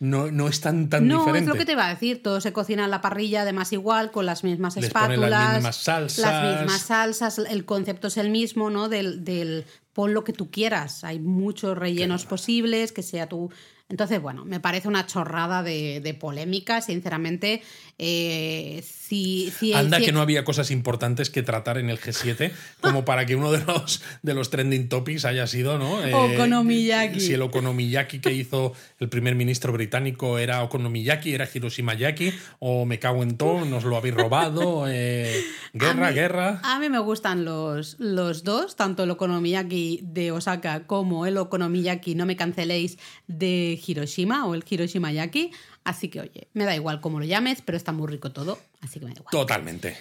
no, 0.00 0.30
no 0.30 0.46
es 0.48 0.60
tan, 0.60 0.88
tan 0.88 1.08
no, 1.08 1.18
diferente. 1.18 1.50
es 1.50 1.54
lo 1.54 1.58
que 1.58 1.64
te 1.66 1.72
iba 1.72 1.86
a 1.86 1.90
decir. 1.90 2.22
Todo 2.22 2.40
se 2.40 2.52
cocina 2.52 2.84
en 2.84 2.90
la 2.90 3.00
parrilla, 3.00 3.42
además 3.42 3.72
igual, 3.72 4.10
con 4.12 4.26
las 4.26 4.44
mismas 4.44 4.76
Les 4.76 4.86
espátulas. 4.86 5.30
las 5.30 5.54
mismas 5.54 5.76
salsas. 5.76 6.18
Las 6.24 6.60
mismas 6.60 6.82
salsas. 6.82 7.38
El 7.38 7.64
concepto 7.64 8.06
es 8.06 8.16
el 8.16 8.30
mismo, 8.30 8.70
¿no? 8.70 8.88
Del, 8.88 9.24
del 9.24 9.64
pon 9.92 10.14
lo 10.14 10.22
que 10.22 10.32
tú 10.32 10.50
quieras. 10.50 11.02
Hay 11.02 11.18
muchos 11.18 11.76
rellenos 11.76 12.26
posibles, 12.26 12.92
que 12.92 13.02
sea 13.02 13.28
tú. 13.28 13.50
Entonces, 13.88 14.20
bueno, 14.20 14.44
me 14.44 14.60
parece 14.60 14.86
una 14.86 15.06
chorrada 15.06 15.62
de, 15.62 16.00
de 16.00 16.14
polémica, 16.14 16.80
sinceramente. 16.80 17.62
Eh, 18.00 18.84
si, 18.86 19.52
si- 19.58 19.72
Anda 19.74 19.98
si 19.98 20.04
que 20.04 20.12
no 20.12 20.20
había 20.20 20.44
cosas 20.44 20.70
importantes 20.70 21.30
que 21.30 21.42
tratar 21.42 21.78
en 21.78 21.90
el 21.90 21.98
G7 21.98 22.52
como 22.80 23.04
para 23.04 23.26
que 23.26 23.34
uno 23.34 23.50
de 23.50 23.64
los, 23.64 24.02
de 24.22 24.34
los 24.34 24.50
trending 24.50 24.88
topics 24.88 25.24
haya 25.24 25.46
sido, 25.48 25.78
¿no? 25.78 26.04
Eh, 26.06 26.12
Okonomiyaki. 26.36 27.18
Si 27.20 27.32
el 27.34 27.42
okonomiyaki 27.42 28.20
que 28.20 28.32
hizo 28.32 28.72
el 29.00 29.08
primer 29.08 29.34
ministro 29.34 29.72
británico 29.72 30.38
era 30.38 30.62
okonomiyaki, 30.62 31.34
era 31.34 31.48
Hiroshima 31.52 31.94
yaki, 31.94 32.32
o 32.60 32.84
me 32.86 32.98
cago 33.00 33.22
en 33.24 33.36
todo, 33.36 33.64
nos 33.64 33.82
lo 33.84 33.96
habéis 33.96 34.14
robado, 34.14 34.84
eh, 34.88 35.42
guerra, 35.72 36.06
A 36.06 36.10
mí- 36.10 36.14
guerra. 36.14 36.60
A 36.62 36.78
mí 36.78 36.88
me 36.88 37.00
gustan 37.00 37.44
los, 37.44 37.96
los 37.98 38.44
dos, 38.44 38.76
tanto 38.76 39.02
el 39.02 39.10
okonomiyaki 39.10 40.00
de 40.04 40.30
Osaka 40.32 40.86
como 40.86 41.26
el 41.26 41.36
okonomiyaki, 41.36 42.14
no 42.14 42.26
me 42.26 42.36
canceléis, 42.36 42.98
de 43.26 43.80
Hiroshima 43.84 44.46
o 44.46 44.54
el 44.54 44.64
Hiroshima 44.68 45.10
yaki. 45.12 45.50
Así 45.88 46.10
que, 46.10 46.20
oye, 46.20 46.48
me 46.52 46.66
da 46.66 46.76
igual 46.76 47.00
cómo 47.00 47.18
lo 47.18 47.24
llames, 47.24 47.62
pero 47.64 47.78
está 47.78 47.92
muy 47.92 48.08
rico 48.08 48.30
todo, 48.30 48.58
así 48.82 49.00
que 49.00 49.06
me 49.06 49.14
da 49.14 49.20
igual. 49.20 49.30
Totalmente. 49.30 49.96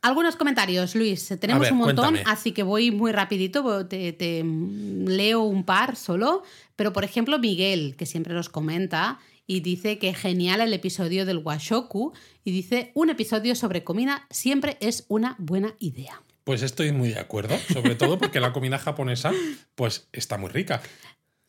Algunos 0.00 0.36
comentarios, 0.36 0.94
Luis. 0.94 1.34
Tenemos 1.40 1.62
ver, 1.62 1.72
un 1.72 1.78
montón, 1.78 2.12
cuéntame. 2.12 2.32
así 2.32 2.52
que 2.52 2.62
voy 2.62 2.92
muy 2.92 3.10
rapidito, 3.10 3.84
te, 3.86 4.12
te, 4.12 4.44
mm, 4.44 5.08
leo 5.08 5.42
un 5.42 5.64
par 5.64 5.96
solo. 5.96 6.44
Pero, 6.76 6.92
por 6.92 7.02
ejemplo, 7.02 7.40
Miguel, 7.40 7.96
que 7.96 8.06
siempre 8.06 8.34
nos 8.34 8.48
comenta 8.48 9.18
y 9.48 9.60
dice 9.60 9.98
que 9.98 10.14
genial 10.14 10.60
el 10.60 10.72
episodio 10.74 11.26
del 11.26 11.38
Washoku 11.38 12.12
y 12.44 12.52
dice, 12.52 12.92
un 12.94 13.10
episodio 13.10 13.56
sobre 13.56 13.82
comida 13.82 14.28
siempre 14.30 14.76
es 14.80 15.06
una 15.08 15.34
buena 15.38 15.74
idea. 15.80 16.22
Pues 16.44 16.62
estoy 16.62 16.90
muy 16.90 17.10
de 17.10 17.20
acuerdo, 17.20 17.56
sobre 17.72 17.94
todo 17.94 18.18
porque 18.18 18.40
la 18.40 18.52
comida 18.52 18.78
japonesa 18.78 19.32
pues 19.74 20.08
está 20.12 20.38
muy 20.38 20.50
rica. 20.50 20.82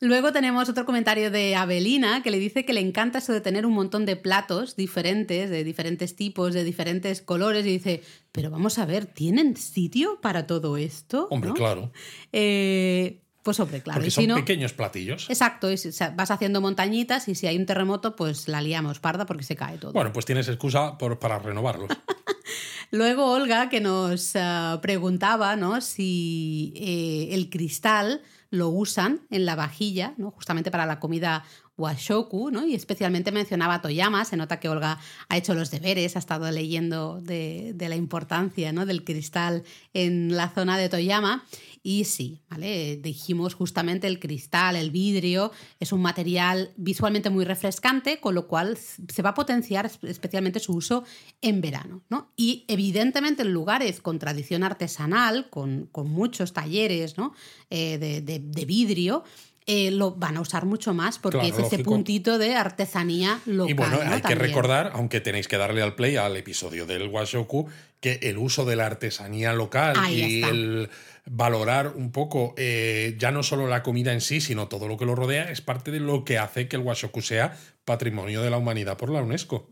Luego 0.04 0.32
tenemos 0.32 0.68
otro 0.68 0.84
comentario 0.84 1.30
de 1.30 1.56
Abelina 1.56 2.22
que 2.22 2.30
le 2.30 2.38
dice 2.38 2.66
que 2.66 2.74
le 2.74 2.80
encanta 2.80 3.20
eso 3.20 3.32
de 3.32 3.40
tener 3.40 3.64
un 3.64 3.72
montón 3.72 4.04
de 4.04 4.16
platos 4.16 4.76
diferentes, 4.76 5.48
de 5.48 5.64
diferentes 5.64 6.14
tipos, 6.14 6.52
de 6.52 6.62
diferentes 6.62 7.22
colores, 7.22 7.64
y 7.64 7.70
dice, 7.70 8.02
pero 8.30 8.50
vamos 8.50 8.78
a 8.78 8.84
ver, 8.84 9.06
¿tienen 9.06 9.56
sitio 9.56 10.20
para 10.20 10.46
todo 10.46 10.76
esto? 10.76 11.26
Hombre, 11.30 11.48
¿No? 11.48 11.54
claro. 11.54 11.90
Eh, 12.32 13.22
pues 13.42 13.58
hombre, 13.60 13.80
claro. 13.80 13.96
Porque 13.98 14.08
y 14.08 14.10
son 14.10 14.24
si 14.24 14.28
no, 14.28 14.34
pequeños 14.36 14.74
platillos. 14.74 15.30
Exacto, 15.30 15.72
y 15.72 15.78
si- 15.78 15.88
o 15.88 15.92
sea, 15.92 16.10
vas 16.10 16.30
haciendo 16.30 16.60
montañitas 16.60 17.26
y 17.28 17.34
si 17.34 17.46
hay 17.46 17.56
un 17.56 17.64
terremoto, 17.64 18.14
pues 18.14 18.46
la 18.46 18.60
liamos 18.60 19.00
parda 19.00 19.24
porque 19.24 19.44
se 19.44 19.56
cae 19.56 19.78
todo. 19.78 19.92
Bueno, 19.94 20.12
pues 20.12 20.26
tienes 20.26 20.48
excusa 20.48 20.98
por- 20.98 21.18
para 21.18 21.38
renovarlos. 21.38 21.88
Luego 22.90 23.30
Olga 23.32 23.70
que 23.70 23.80
nos 23.80 24.32
ah, 24.36 24.78
preguntaba 24.82 25.56
¿no? 25.56 25.80
si 25.80 26.74
eh, 26.76 27.34
el 27.34 27.48
cristal 27.48 28.20
lo 28.54 28.68
usan 28.68 29.20
en 29.30 29.46
la 29.46 29.56
vajilla, 29.56 30.14
¿no? 30.16 30.30
justamente 30.30 30.70
para 30.70 30.86
la 30.86 31.00
comida 31.00 31.44
washoku, 31.76 32.50
¿no? 32.50 32.66
y 32.66 32.74
especialmente 32.74 33.32
mencionaba 33.32 33.82
Toyama, 33.82 34.24
se 34.24 34.36
nota 34.36 34.60
que 34.60 34.68
Olga 34.68 34.98
ha 35.28 35.36
hecho 35.36 35.54
los 35.54 35.70
deberes, 35.70 36.16
ha 36.16 36.20
estado 36.20 36.50
leyendo 36.50 37.20
de, 37.20 37.74
la 37.78 37.96
importancia 37.96 38.72
¿no? 38.72 38.86
del 38.86 39.04
cristal 39.04 39.64
en 39.92 40.36
la 40.36 40.48
zona 40.50 40.78
de 40.78 40.88
Toyama, 40.88 41.44
y 41.86 42.04
sí, 42.04 42.40
¿vale? 42.48 42.96
dijimos 42.96 43.52
justamente 43.54 44.06
el 44.06 44.18
cristal, 44.18 44.74
el 44.76 44.90
vidrio, 44.90 45.52
es 45.80 45.92
un 45.92 46.00
material 46.00 46.72
visualmente 46.76 47.28
muy 47.28 47.44
refrescante, 47.44 48.20
con 48.20 48.34
lo 48.34 48.46
cual 48.46 48.78
se 48.78 49.20
va 49.22 49.30
a 49.30 49.34
potenciar 49.34 49.90
especialmente 50.02 50.60
su 50.60 50.72
uso 50.74 51.04
en 51.42 51.60
verano. 51.60 52.02
¿no? 52.08 52.32
Y 52.36 52.64
evidentemente 52.68 53.42
en 53.42 53.52
lugares 53.52 54.00
con 54.00 54.18
tradición 54.18 54.62
artesanal, 54.62 55.50
con, 55.50 55.86
con 55.92 56.08
muchos 56.08 56.54
talleres 56.54 57.18
¿no? 57.18 57.34
Eh, 57.68 57.98
de- 57.98 58.22
de 58.22 58.64
vidrio, 58.64 59.24
eh, 59.66 59.90
lo 59.90 60.12
van 60.12 60.36
a 60.36 60.40
usar 60.42 60.66
mucho 60.66 60.92
más 60.92 61.18
porque 61.18 61.38
Claro, 61.38 61.56
es 61.66 61.72
ese 61.72 61.82
puntito 61.82 62.36
de 62.38 62.54
artesanía 62.54 63.40
local. 63.46 63.70
Y 63.70 63.74
bueno, 63.74 63.96
¿no? 63.96 64.02
hay 64.02 64.16
que 64.16 64.20
También. 64.28 64.40
recordar, 64.40 64.90
aunque 64.94 65.20
tenéis 65.20 65.48
que 65.48 65.56
darle 65.56 65.80
al 65.82 65.94
play 65.94 66.16
al 66.16 66.36
episodio 66.36 66.84
del 66.86 67.08
Washoku, 67.08 67.68
que 68.00 68.18
el 68.22 68.36
uso 68.36 68.64
de 68.66 68.76
la 68.76 68.86
artesanía 68.86 69.54
local 69.54 69.96
Ahí 69.98 70.20
y 70.20 70.34
está. 70.42 70.48
el 70.50 70.90
valorar 71.26 71.94
un 71.96 72.12
poco 72.12 72.52
eh, 72.58 73.16
ya 73.18 73.30
no 73.30 73.42
solo 73.42 73.66
la 73.66 73.82
comida 73.82 74.12
en 74.12 74.20
sí, 74.20 74.42
sino 74.42 74.68
todo 74.68 74.86
lo 74.88 74.98
que 74.98 75.06
lo 75.06 75.14
rodea, 75.14 75.50
es 75.50 75.62
parte 75.62 75.90
de 75.90 76.00
lo 76.00 76.24
que 76.24 76.36
hace 76.38 76.68
que 76.68 76.76
el 76.76 76.82
Washoku 76.82 77.22
sea 77.22 77.56
patrimonio 77.86 78.42
de 78.42 78.50
la 78.50 78.58
humanidad 78.58 78.98
por 78.98 79.08
la 79.10 79.22
UNESCO. 79.22 79.70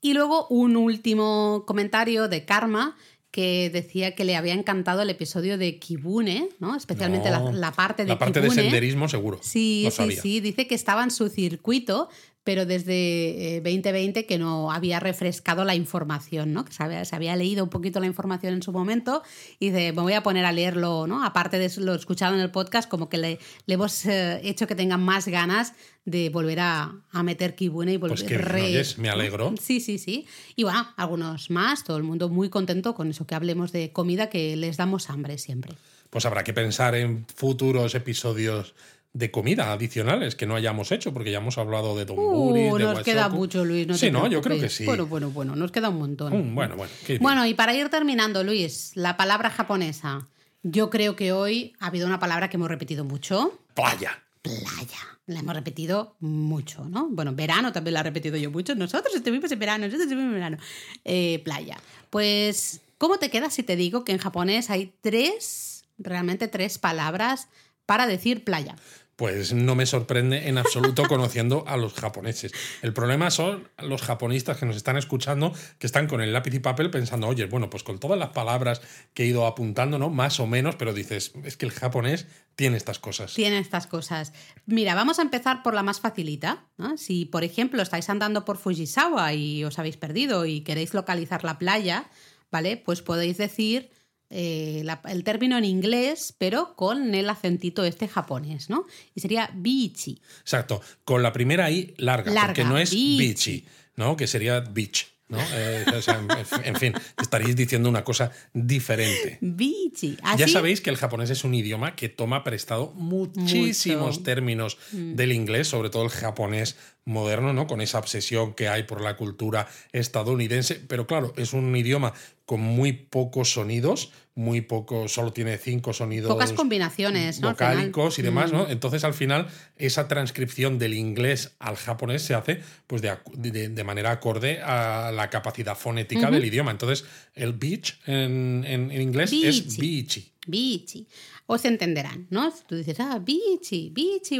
Y 0.00 0.14
luego 0.14 0.46
un 0.48 0.76
último 0.76 1.64
comentario 1.66 2.28
de 2.28 2.44
Karma 2.44 2.96
que 3.34 3.68
decía 3.68 4.14
que 4.14 4.22
le 4.22 4.36
había 4.36 4.52
encantado 4.54 5.02
el 5.02 5.10
episodio 5.10 5.58
de 5.58 5.80
Kibune, 5.80 6.50
¿no? 6.60 6.76
Especialmente 6.76 7.30
la, 7.32 7.40
No. 7.40 7.50
la 7.50 7.72
parte 7.72 8.04
de 8.04 8.08
La 8.08 8.16
parte 8.16 8.40
de 8.40 8.48
senderismo, 8.48 9.08
seguro. 9.08 9.40
Sí, 9.42 9.88
sí, 9.90 9.96
sabía. 9.96 10.22
sí. 10.22 10.38
Dice 10.38 10.68
que 10.68 10.76
estaba 10.76 11.02
en 11.02 11.10
su 11.10 11.28
circuito, 11.28 12.08
pero 12.44 12.66
desde 12.66 13.56
eh, 13.56 13.60
2020 13.62 14.26
que 14.26 14.38
no 14.38 14.70
había 14.70 15.00
refrescado 15.00 15.64
la 15.64 15.74
información, 15.74 16.52
¿no? 16.52 16.64
Que 16.64 16.72
se 16.72 16.82
había, 16.82 17.04
se 17.04 17.16
había 17.16 17.34
leído 17.36 17.64
un 17.64 17.70
poquito 17.70 18.00
la 18.00 18.06
información 18.06 18.54
en 18.54 18.62
su 18.62 18.70
momento 18.70 19.22
y 19.58 19.70
dice, 19.70 19.92
me 19.92 20.02
voy 20.02 20.12
a 20.12 20.22
poner 20.22 20.44
a 20.44 20.52
leerlo, 20.52 21.06
¿no? 21.06 21.24
Aparte 21.24 21.58
de 21.58 21.70
lo 21.80 21.94
escuchado 21.94 22.34
en 22.34 22.40
el 22.40 22.50
podcast, 22.50 22.88
como 22.88 23.08
que 23.08 23.16
le, 23.18 23.38
le 23.66 23.74
hemos 23.74 24.04
eh, 24.06 24.40
hecho 24.44 24.66
que 24.66 24.74
tengan 24.74 25.02
más 25.02 25.26
ganas 25.26 25.72
de 26.04 26.28
volver 26.28 26.60
a, 26.60 26.92
a 27.12 27.22
meter 27.22 27.54
Kibune 27.54 27.94
y 27.94 27.96
volver 27.96 28.18
Pues 28.18 28.28
que 28.28 28.36
re- 28.36 28.62
oyes, 28.62 28.98
me 28.98 29.08
alegro. 29.08 29.54
Sí, 29.58 29.80
sí, 29.80 29.96
sí. 29.98 30.26
Y 30.54 30.64
bueno, 30.64 30.86
algunos 30.96 31.50
más, 31.50 31.82
todo 31.82 31.96
el 31.96 32.02
mundo 32.02 32.28
muy 32.28 32.50
contento 32.50 32.94
con 32.94 33.08
eso 33.08 33.26
que 33.26 33.34
hablemos 33.34 33.72
de 33.72 33.90
comida, 33.90 34.28
que 34.28 34.54
les 34.56 34.76
damos 34.76 35.08
hambre 35.08 35.38
siempre. 35.38 35.74
Pues 36.10 36.26
habrá 36.26 36.44
que 36.44 36.52
pensar 36.52 36.94
en 36.94 37.24
futuros 37.34 37.94
episodios 37.94 38.74
de 39.14 39.30
comida 39.30 39.72
adicionales 39.72 40.34
que 40.34 40.44
no 40.44 40.56
hayamos 40.56 40.90
hecho, 40.90 41.14
porque 41.14 41.30
ya 41.30 41.38
hemos 41.38 41.56
hablado 41.56 41.96
de 41.96 42.04
donguris, 42.04 42.72
Uh, 42.72 42.76
de 42.78 42.84
nos 42.84 43.02
queda 43.02 43.28
mucho, 43.28 43.64
Luis. 43.64 43.86
No 43.86 43.94
sí, 43.94 44.06
te 44.06 44.12
no, 44.12 44.26
yo 44.26 44.42
creo 44.42 44.60
que 44.60 44.68
sí. 44.68 44.84
Bueno, 44.84 45.06
bueno, 45.06 45.30
bueno, 45.30 45.54
nos 45.54 45.70
queda 45.70 45.88
un 45.88 45.98
montón. 45.98 46.54
Bueno, 46.54 46.76
bueno. 46.76 46.92
Bueno, 47.20 47.46
y 47.46 47.54
para 47.54 47.72
ir 47.72 47.88
terminando, 47.88 48.42
Luis, 48.42 48.90
la 48.96 49.16
palabra 49.16 49.50
japonesa. 49.50 50.26
Yo 50.64 50.90
creo 50.90 51.14
que 51.14 51.32
hoy 51.32 51.74
ha 51.78 51.86
habido 51.86 52.06
una 52.06 52.18
palabra 52.18 52.50
que 52.50 52.56
hemos 52.56 52.68
repetido 52.68 53.04
mucho. 53.04 53.60
Playa. 53.74 54.20
Playa. 54.42 54.98
La 55.26 55.40
hemos 55.40 55.54
repetido 55.54 56.16
mucho, 56.20 56.84
¿no? 56.84 57.08
Bueno, 57.10 57.32
verano 57.34 57.72
también 57.72 57.94
la 57.94 58.00
he 58.00 58.04
repetido 58.04 58.36
yo 58.36 58.50
mucho. 58.50 58.74
Nosotros 58.74 59.14
estuvimos 59.14 59.50
en 59.52 59.58
verano, 59.58 59.86
nosotros 59.86 60.02
estuvimos 60.02 60.28
en 60.28 60.34
verano. 60.34 60.58
Eh, 61.04 61.40
playa. 61.44 61.78
Pues, 62.10 62.80
¿cómo 62.98 63.18
te 63.18 63.30
quedas 63.30 63.54
si 63.54 63.62
te 63.62 63.76
digo 63.76 64.04
que 64.04 64.12
en 64.12 64.18
japonés 64.18 64.70
hay 64.70 64.92
tres, 65.02 65.84
realmente 65.98 66.48
tres 66.48 66.78
palabras 66.78 67.48
para 67.86 68.06
decir 68.06 68.42
playa? 68.42 68.74
Pues 69.16 69.52
no 69.52 69.74
me 69.74 69.86
sorprende 69.86 70.48
en 70.48 70.58
absoluto 70.58 71.04
conociendo 71.08 71.64
a 71.66 71.76
los 71.76 71.94
japoneses. 71.94 72.52
El 72.82 72.92
problema 72.92 73.30
son 73.30 73.68
los 73.78 74.02
japonistas 74.02 74.56
que 74.56 74.66
nos 74.66 74.76
están 74.76 74.96
escuchando, 74.96 75.52
que 75.78 75.86
están 75.86 76.06
con 76.06 76.20
el 76.20 76.32
lápiz 76.32 76.54
y 76.54 76.58
papel 76.58 76.90
pensando, 76.90 77.28
oye, 77.28 77.46
bueno, 77.46 77.70
pues 77.70 77.82
con 77.82 77.98
todas 77.98 78.18
las 78.18 78.30
palabras 78.30 78.80
que 79.14 79.24
he 79.24 79.26
ido 79.26 79.46
apuntando, 79.46 79.98
¿no? 79.98 80.10
Más 80.10 80.40
o 80.40 80.46
menos, 80.46 80.76
pero 80.76 80.92
dices, 80.92 81.32
es 81.44 81.56
que 81.56 81.66
el 81.66 81.72
japonés 81.72 82.26
tiene 82.56 82.76
estas 82.76 82.98
cosas. 82.98 83.34
Tiene 83.34 83.58
estas 83.58 83.86
cosas. 83.86 84.32
Mira, 84.66 84.94
vamos 84.94 85.18
a 85.18 85.22
empezar 85.22 85.62
por 85.62 85.74
la 85.74 85.82
más 85.82 86.00
facilita. 86.00 86.66
¿no? 86.76 86.96
Si, 86.96 87.24
por 87.24 87.44
ejemplo, 87.44 87.82
estáis 87.82 88.08
andando 88.08 88.44
por 88.44 88.58
Fujisawa 88.58 89.32
y 89.34 89.64
os 89.64 89.78
habéis 89.78 89.96
perdido 89.96 90.46
y 90.46 90.60
queréis 90.60 90.94
localizar 90.94 91.44
la 91.44 91.58
playa, 91.58 92.08
¿vale? 92.50 92.76
Pues 92.76 93.02
podéis 93.02 93.36
decir 93.36 93.90
eh, 94.36 94.82
la- 94.84 95.00
el 95.08 95.22
término 95.22 95.56
en 95.56 95.64
inglés, 95.64 96.34
pero 96.36 96.74
con 96.74 97.14
el 97.14 97.30
acentito 97.30 97.84
este 97.84 98.08
japonés, 98.08 98.68
¿no? 98.68 98.84
Y 99.14 99.20
sería 99.20 99.48
bichi. 99.54 100.20
Exacto. 100.40 100.80
Con 101.04 101.22
la 101.22 101.32
primera 101.32 101.70
I 101.70 101.94
larga, 101.98 102.32
Larga, 102.32 102.48
porque 102.48 102.64
no 102.64 102.76
es 102.76 102.90
bichi. 102.90 103.18
bichi, 103.18 103.64
¿no? 103.96 104.16
Que 104.16 104.26
sería 104.26 104.58
beach, 104.60 105.06
¿no? 105.28 105.38
Eh, 105.52 105.84
o 105.96 106.02
sea, 106.02 106.20
en- 106.64 106.76
fin, 106.76 106.92
estaréis 107.22 107.54
diciendo 107.54 107.88
una 107.88 108.02
cosa 108.02 108.32
diferente. 108.52 109.38
Bichi. 109.40 110.16
Ya 110.36 110.48
sabéis 110.48 110.80
que 110.80 110.90
el 110.90 110.96
japonés 110.96 111.30
es 111.30 111.44
un 111.44 111.54
idioma 111.54 111.94
que 111.94 112.08
toma 112.08 112.42
prestado 112.44 112.92
muchísimos 112.96 114.16
Mucho. 114.16 114.22
términos 114.24 114.78
del 114.92 115.32
inglés, 115.32 115.68
sobre 115.68 115.90
todo 115.90 116.02
el 116.04 116.10
japonés 116.10 116.76
moderno, 117.06 117.52
¿no? 117.52 117.66
Con 117.66 117.80
esa 117.80 117.98
obsesión 117.98 118.54
que 118.54 118.68
hay 118.68 118.84
por 118.84 119.00
la 119.00 119.16
cultura 119.16 119.66
estadounidense. 119.92 120.76
Pero 120.86 121.06
claro, 121.06 121.32
es 121.36 121.52
un 121.52 121.74
idioma 121.76 122.12
con 122.46 122.60
muy 122.60 122.92
pocos 122.92 123.52
sonidos, 123.52 124.12
muy 124.34 124.60
poco, 124.60 125.08
solo 125.08 125.32
tiene 125.32 125.56
cinco 125.56 125.94
sonidos 125.94 126.28
Pocas 126.30 126.52
combinaciones, 126.52 127.40
¿no? 127.40 127.48
Vocálicos 127.52 128.18
y 128.18 128.22
demás, 128.22 128.52
¿no? 128.52 128.68
Entonces, 128.68 129.02
al 129.04 129.14
final, 129.14 129.46
esa 129.76 130.08
transcripción 130.08 130.78
del 130.78 130.92
inglés 130.92 131.54
al 131.58 131.76
japonés 131.76 132.22
se 132.22 132.34
hace 132.34 132.60
pues 132.86 133.00
de, 133.00 133.16
de- 133.34 133.70
de 133.70 133.84
manera 133.84 134.10
acorde 134.10 134.60
a 134.60 135.10
la 135.14 135.30
capacidad 135.30 135.74
fonética 135.76 136.30
del 136.30 136.44
idioma. 136.44 136.70
Entonces, 136.70 137.06
el 137.34 137.54
beach 137.54 137.98
en, 138.06 138.64
en- 138.66 138.90
en 138.90 139.00
inglés 139.00 139.30
es 139.32 139.78
Bichi. 139.78 140.32
Bichi. 140.46 140.74
Bichi. 140.74 141.08
Os 141.46 141.64
entenderán, 141.64 142.26
¿no? 142.30 142.50
Si 142.50 142.64
Tú 142.64 142.74
dices, 142.74 142.98
ah, 143.00 143.18
bichi, 143.18 143.90
bichi 143.90 144.38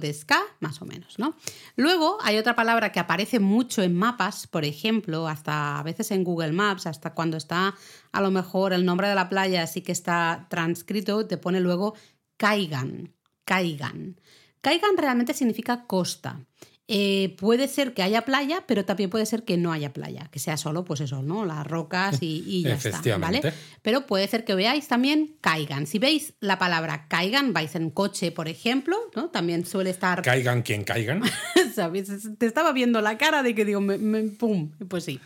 desu 0.00 0.26
ka? 0.26 0.40
Más 0.60 0.80
o 0.80 0.86
menos, 0.86 1.18
¿no? 1.18 1.36
Luego 1.76 2.18
hay 2.22 2.38
otra 2.38 2.56
palabra 2.56 2.90
que 2.90 3.00
aparece 3.00 3.38
mucho 3.38 3.82
en 3.82 3.94
mapas, 3.94 4.46
por 4.46 4.64
ejemplo, 4.64 5.28
hasta 5.28 5.78
a 5.78 5.82
veces 5.82 6.10
en 6.10 6.24
Google 6.24 6.52
Maps, 6.52 6.86
hasta 6.86 7.12
cuando 7.12 7.36
está 7.36 7.74
a 8.12 8.20
lo 8.20 8.30
mejor 8.30 8.72
el 8.72 8.84
nombre 8.84 9.08
de 9.08 9.14
la 9.14 9.28
playa 9.28 9.66
sí 9.66 9.82
que 9.82 9.92
está 9.92 10.46
transcrito, 10.48 11.26
te 11.26 11.36
pone 11.36 11.60
luego 11.60 11.94
Kaigan, 12.38 13.14
Kaigan. 13.44 14.20
Kaigan 14.60 14.96
realmente 14.96 15.34
significa 15.34 15.86
costa. 15.86 16.46
Eh, 16.90 17.36
puede 17.38 17.68
ser 17.68 17.92
que 17.92 18.02
haya 18.02 18.22
playa, 18.22 18.64
pero 18.66 18.86
también 18.86 19.10
puede 19.10 19.26
ser 19.26 19.44
que 19.44 19.58
no 19.58 19.72
haya 19.72 19.92
playa, 19.92 20.28
que 20.32 20.38
sea 20.38 20.56
solo, 20.56 20.84
pues 20.84 21.02
eso, 21.02 21.22
¿no? 21.22 21.44
Las 21.44 21.66
rocas 21.66 22.22
y, 22.22 22.42
y 22.46 22.62
ya 22.62 22.74
está, 22.76 23.18
¿vale? 23.18 23.40
Pero 23.82 24.06
puede 24.06 24.26
ser 24.26 24.46
que 24.46 24.54
veáis 24.54 24.88
también 24.88 25.36
caigan. 25.42 25.86
Si 25.86 25.98
veis 25.98 26.32
la 26.40 26.58
palabra 26.58 27.06
caigan, 27.08 27.52
vais 27.52 27.74
en 27.74 27.90
coche, 27.90 28.32
por 28.32 28.48
ejemplo, 28.48 28.96
¿no? 29.14 29.28
También 29.28 29.66
suele 29.66 29.90
estar. 29.90 30.22
Caigan 30.22 30.62
quien 30.62 30.82
caigan. 30.84 31.22
¿sabes? 31.74 32.10
Te 32.38 32.46
estaba 32.46 32.72
viendo 32.72 33.02
la 33.02 33.18
cara 33.18 33.42
de 33.42 33.54
que 33.54 33.64
digo, 33.66 33.80
me- 33.82 33.98
me- 33.98 34.22
pum, 34.22 34.70
pues 34.88 35.04
sí. 35.04 35.20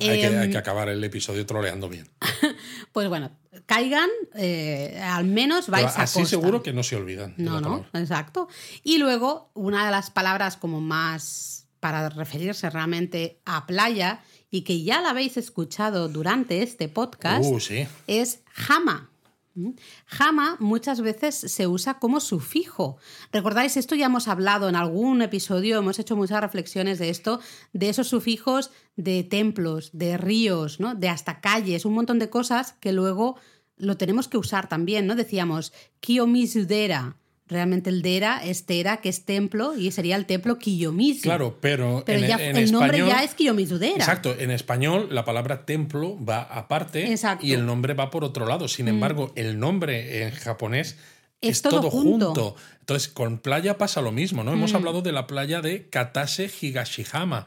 Hay, 0.00 0.20
que, 0.20 0.26
Em, 0.26 0.38
hay 0.40 0.50
que 0.50 0.58
acabar 0.58 0.88
el 0.88 1.02
episodio 1.04 1.44
troleando 1.46 1.88
bien. 1.88 2.08
Pues 2.92 3.08
bueno, 3.08 3.32
caigan, 3.66 4.08
eh, 4.36 5.00
al 5.02 5.24
menos 5.24 5.68
vais 5.68 5.86
Pero 5.86 5.98
a 6.00 6.02
así 6.04 6.20
costa. 6.20 6.30
seguro 6.30 6.62
que 6.62 6.72
no 6.72 6.82
se 6.84 6.94
olvidan. 6.94 7.34
No, 7.36 7.60
no, 7.60 7.82
palabra. 7.82 8.00
exacto. 8.00 8.48
Y 8.84 8.98
luego, 8.98 9.50
una 9.54 9.84
de 9.84 9.90
las 9.90 10.10
palabras 10.10 10.56
como 10.56 10.80
más 10.80 11.66
para 11.80 12.08
referirse 12.08 12.70
realmente 12.70 13.40
a 13.44 13.66
playa 13.66 14.22
y 14.50 14.62
que 14.62 14.84
ya 14.84 15.00
la 15.00 15.10
habéis 15.10 15.36
escuchado 15.36 16.08
durante 16.08 16.62
este 16.62 16.88
podcast 16.88 17.44
Uh, 17.52 17.58
sí. 17.58 17.86
es 18.06 18.40
jama. 18.52 19.10
¿Mm? 19.54 19.70
Jama 20.06 20.56
muchas 20.58 21.00
veces 21.00 21.34
se 21.36 21.66
usa 21.66 21.98
como 22.00 22.20
sufijo. 22.20 22.98
¿Recordáis? 23.32 23.76
Esto 23.76 23.94
ya 23.94 24.06
hemos 24.06 24.26
hablado 24.26 24.68
en 24.68 24.76
algún 24.76 25.22
episodio, 25.22 25.78
hemos 25.78 25.98
hecho 25.98 26.16
muchas 26.16 26.40
reflexiones 26.40 26.98
de 26.98 27.10
esto, 27.10 27.40
de 27.72 27.88
esos 27.88 28.08
sufijos 28.08 28.72
de 28.96 29.22
templos, 29.22 29.90
de 29.92 30.16
ríos, 30.16 30.78
de 30.96 31.08
hasta 31.08 31.40
calles, 31.40 31.84
un 31.84 31.94
montón 31.94 32.18
de 32.18 32.30
cosas 32.30 32.74
que 32.80 32.92
luego 32.92 33.36
lo 33.76 33.96
tenemos 33.96 34.28
que 34.28 34.38
usar 34.38 34.68
también, 34.68 35.06
¿no? 35.06 35.14
Decíamos, 35.14 35.72
Kiyomizudera. 36.00 37.16
Realmente 37.46 37.90
el 37.90 38.00
dera 38.00 38.42
es 38.42 38.64
tera, 38.64 38.98
que 38.98 39.10
es 39.10 39.26
templo, 39.26 39.76
y 39.76 39.90
sería 39.90 40.16
el 40.16 40.24
templo 40.24 40.56
Kiyomizu. 40.56 41.22
Claro, 41.22 41.58
pero, 41.60 42.02
Pero 42.06 42.20
en, 42.20 42.26
ya, 42.26 42.36
en 42.42 42.56
el 42.56 42.72
nombre 42.72 42.98
ya 42.98 43.22
es 43.22 43.34
Kiyomizudera. 43.34 43.96
Exacto, 43.96 44.34
en 44.38 44.50
español 44.50 45.08
la 45.10 45.26
palabra 45.26 45.66
templo 45.66 46.18
va 46.24 46.40
aparte 46.40 47.10
Exacto. 47.12 47.44
Mm. 47.44 47.48
y 47.48 47.52
el 47.52 47.66
nombre 47.66 47.92
va 47.92 48.10
por 48.10 48.24
otro 48.24 48.46
lado. 48.46 48.66
Sin 48.66 48.88
embargo, 48.88 49.30
el 49.36 49.58
nombre 49.58 50.22
en 50.22 50.30
japonés 50.30 50.96
Es 51.42 51.56
es, 51.56 51.62
todo 51.62 51.82
todo, 51.82 51.90
junto. 51.90 52.30
Mm. 52.30 52.34
junto. 52.34 52.56
Entonces, 52.80 53.08
con 53.08 53.38
playa 53.38 53.76
pasa 53.76 54.00
lo 54.00 54.10
mismo, 54.10 54.42
¿no? 54.42 54.52
Hemos 54.54 54.72
hablado 54.72 55.02
de 55.02 55.12
la 55.12 55.26
playa 55.26 55.60
de 55.60 55.90
Katase 55.90 56.48
Higashihama. 56.48 57.46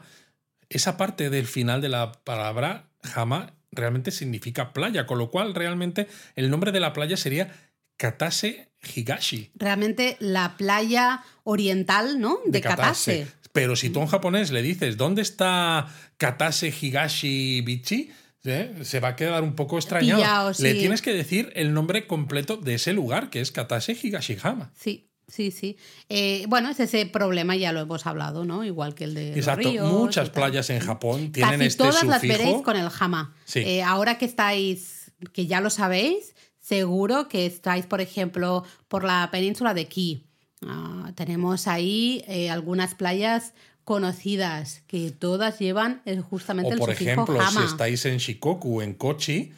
Esa 0.68 0.96
parte 0.96 1.28
del 1.28 1.46
final 1.46 1.80
de 1.80 1.88
la 1.88 2.12
palabra 2.12 2.88
hama 3.14 3.54
realmente 3.72 4.12
significa 4.12 4.72
playa, 4.72 5.06
con 5.06 5.18
lo 5.18 5.30
cual 5.30 5.54
realmente 5.54 6.06
el 6.36 6.50
nombre 6.50 6.70
de 6.70 6.78
la 6.78 6.92
playa 6.92 7.16
sería 7.16 7.52
Katase 7.96 8.67
Higashi. 8.82 9.50
Realmente 9.54 10.16
la 10.20 10.56
playa 10.56 11.24
oriental, 11.44 12.20
¿no? 12.20 12.38
De, 12.46 12.60
Katase. 12.60 13.26
Pero 13.52 13.76
si 13.76 13.90
tú 13.90 14.00
en 14.00 14.06
japonés 14.06 14.50
le 14.50 14.62
dices, 14.62 14.96
¿dónde 14.96 15.22
está 15.22 15.88
Katase 16.16 16.72
Higashi 16.80 17.60
Bichi? 17.62 18.10
¿Eh? 18.44 18.74
Se 18.82 19.00
va 19.00 19.08
a 19.08 19.16
quedar 19.16 19.42
un 19.42 19.54
poco 19.54 19.76
extrañado. 19.76 20.20
Pillao, 20.20 20.52
Le 20.58 20.74
tienes 20.74 21.02
que 21.02 21.12
decir 21.12 21.52
el 21.54 21.74
nombre 21.74 22.06
completo 22.06 22.56
de 22.56 22.74
ese 22.74 22.92
lugar, 22.92 23.30
que 23.30 23.40
es 23.40 23.52
Katase 23.52 23.96
Higashihama. 24.00 24.70
Sí, 24.74 25.10
sí, 25.26 25.50
sí. 25.50 25.76
Eh, 26.08 26.44
bueno, 26.48 26.70
es 26.70 26.80
ese 26.80 27.04
problema, 27.06 27.56
ya 27.56 27.72
lo 27.72 27.80
hemos 27.80 28.06
hablado, 28.06 28.44
¿no? 28.44 28.64
Igual 28.64 28.94
que 28.94 29.04
el 29.04 29.14
de. 29.14 29.28
los 29.30 29.38
Exacto. 29.38 29.68
ríos 29.68 29.92
Muchas 29.92 30.30
playas 30.30 30.70
en 30.70 30.80
Japón 30.80 31.32
tienen 31.32 31.58
Casi 31.58 31.66
este 31.66 31.84
todas 31.84 32.04
las 32.04 32.22
veréis 32.22 32.62
con 32.62 32.76
el 32.76 32.88
jama. 32.88 33.34
Sí. 33.44 33.60
Eh, 33.60 33.82
ahora 33.82 34.18
que 34.18 34.24
estáis, 34.24 35.12
que 35.32 35.46
ya 35.46 35.60
lo 35.60 35.68
sabéis, 35.68 36.34
seguro 36.68 37.28
que 37.28 37.46
estáis, 37.46 37.86
por 37.86 38.00
ejemplo, 38.00 38.64
por 38.88 39.04
la 39.04 39.28
península 39.30 39.72
de 39.72 39.86
Ki. 39.88 40.24
Ah, 40.66 41.12
tenemos 41.14 41.66
ahí 41.66 42.22
eh, 42.28 42.50
algunas 42.50 42.94
playas 42.94 43.54
conocidas 43.84 44.82
que 44.86 45.10
todas 45.10 45.58
llevan 45.58 46.02
eh, 46.04 46.20
justamente 46.20 46.70
O 46.70 46.74
el 46.74 46.78
por 46.78 46.90
ejemplo, 46.90 47.38
jama. 47.38 47.60
si 47.62 47.66
estáis 47.66 48.04
en 48.04 48.18
Shikoku, 48.18 48.82
en 48.82 48.92
Kochi, 48.92 49.52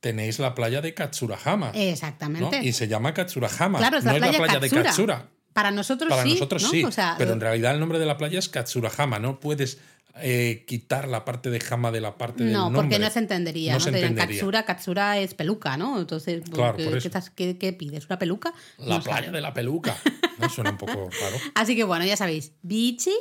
tenéis 0.00 0.38
la 0.38 0.54
playa 0.54 0.80
de 0.80 0.94
Katsurahama. 0.94 1.72
¿no? 1.72 1.78
Exactamente. 1.78 2.60
Y 2.62 2.72
se 2.72 2.86
llama 2.86 3.12
Katsurahama. 3.12 3.78
Claro, 3.78 3.98
es 3.98 4.04
la 4.04 4.12
no 4.12 4.18
playa 4.18 4.32
es 4.32 4.38
la 4.38 4.44
playa 4.44 4.60
Katsura. 4.60 4.82
de 4.82 4.88
Katsura. 4.88 5.28
Para 5.52 5.70
nosotros 5.70 6.08
Para 6.10 6.22
sí. 6.24 6.32
nosotros 6.32 6.62
¿no? 6.62 6.70
sí, 6.70 6.84
O 6.84 6.90
sea, 6.92 7.14
pero 7.18 7.32
en 7.32 7.40
realidad 7.40 7.72
el 7.74 7.80
nombre 7.80 7.98
de 7.98 8.06
la 8.06 8.16
playa 8.16 8.38
es 8.38 8.48
Katsurahama, 8.48 9.18
no 9.18 9.38
puedes 9.40 9.78
eh, 10.20 10.64
quitar 10.66 11.08
la 11.08 11.24
parte 11.24 11.48
de 11.48 11.62
Hama 11.70 11.90
de 11.90 12.00
la 12.02 12.16
parte 12.18 12.44
del 12.44 12.52
No, 12.52 12.64
nombre. 12.64 12.82
porque 12.82 12.98
no 12.98 13.08
se 13.10 13.18
entendería. 13.18 13.72
No 13.72 13.78
No, 13.78 13.84
se 13.84 13.88
entendería. 13.90 14.26
Katsura, 14.26 14.64
Katsura 14.64 15.18
es 15.18 15.32
peluca, 15.34 15.76
¿no? 15.78 15.98
Entonces, 15.98 16.40
pues, 16.42 16.52
Claro, 16.54 16.76
¿qué, 16.76 16.84
qué 17.00 17.10
qué- 17.34 17.58
qué 17.58 17.72
pides? 17.72 18.04
¿Una 18.06 18.18
peluca? 18.18 18.52
La 18.78 18.96
No 18.96 19.02
sé. 19.02 19.08
playa 19.08 19.30
de 19.30 19.40
la 19.40 19.54
peluca. 19.54 19.96
¿no? 20.38 20.48
Suena 20.50 20.70
un 20.70 20.76
poco 20.76 20.92
raro. 21.20 21.36
Así 21.54 21.74
que 21.76 21.84
bueno, 21.84 22.04
ya 22.04 22.16
sabéis, 22.16 22.52
bichi, 22.62 23.14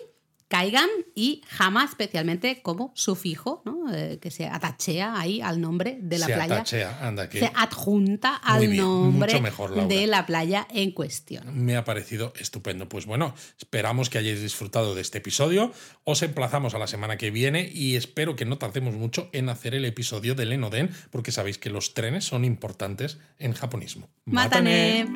caigan 0.52 0.90
y 1.16 1.42
Hama 1.58 1.86
especialmente 1.86 2.62
como 2.62 2.92
sufijo, 2.94 3.62
¿no? 3.64 3.92
Eh, 3.94 4.20
que 4.22 4.30
se 4.32 4.46
atachea 4.48 5.18
ahí 5.18 5.40
al 5.40 5.62
nombre 5.62 5.98
de 6.02 6.20
la 6.20 6.26
Se 6.26 6.34
playa. 6.34 6.56
atachea, 6.56 7.08
anda, 7.08 7.30
que 7.30 7.40
Se 7.40 7.52
adjunta 7.56 8.36
al 8.36 8.68
bien, 8.68 8.76
nombre 8.84 9.40
mejor, 9.40 9.88
de 9.88 10.08
la 10.08 10.26
playa 10.26 10.68
en 10.70 10.92
cuestión. 10.92 11.44
me 11.66 11.78
ha 11.78 11.86
parecido 11.86 12.34
estupendo. 12.38 12.90
Pues 12.90 13.06
bueno, 13.06 13.34
esperamos 13.58 14.10
que 14.10 14.18
hayáis 14.18 14.42
disfrutado 14.42 14.94
de 14.94 15.02
este 15.02 15.20
episodio. 15.20 15.72
Os 16.04 16.22
emplazamos 16.22 16.74
a 16.76 16.80
la 16.80 16.88
semana 16.88 17.16
que 17.16 17.32
viene 17.32 17.70
y 17.74 17.96
espero 17.96 18.36
que 18.36 18.44
no 18.44 18.58
tardemos 18.58 18.94
mucho 18.96 19.30
en 19.32 19.48
hacer 19.48 19.74
el 19.74 19.86
episodio 19.86 20.36
del 20.36 20.52
Enoden, 20.52 20.90
porque 21.12 21.32
sabéis 21.32 21.58
que 21.58 21.70
los 21.70 21.94
trenes 21.94 22.26
son 22.26 22.44
importantes 22.44 23.20
en 23.40 23.54
japonismo. 23.54 24.10
¡Mátane! 24.26 25.08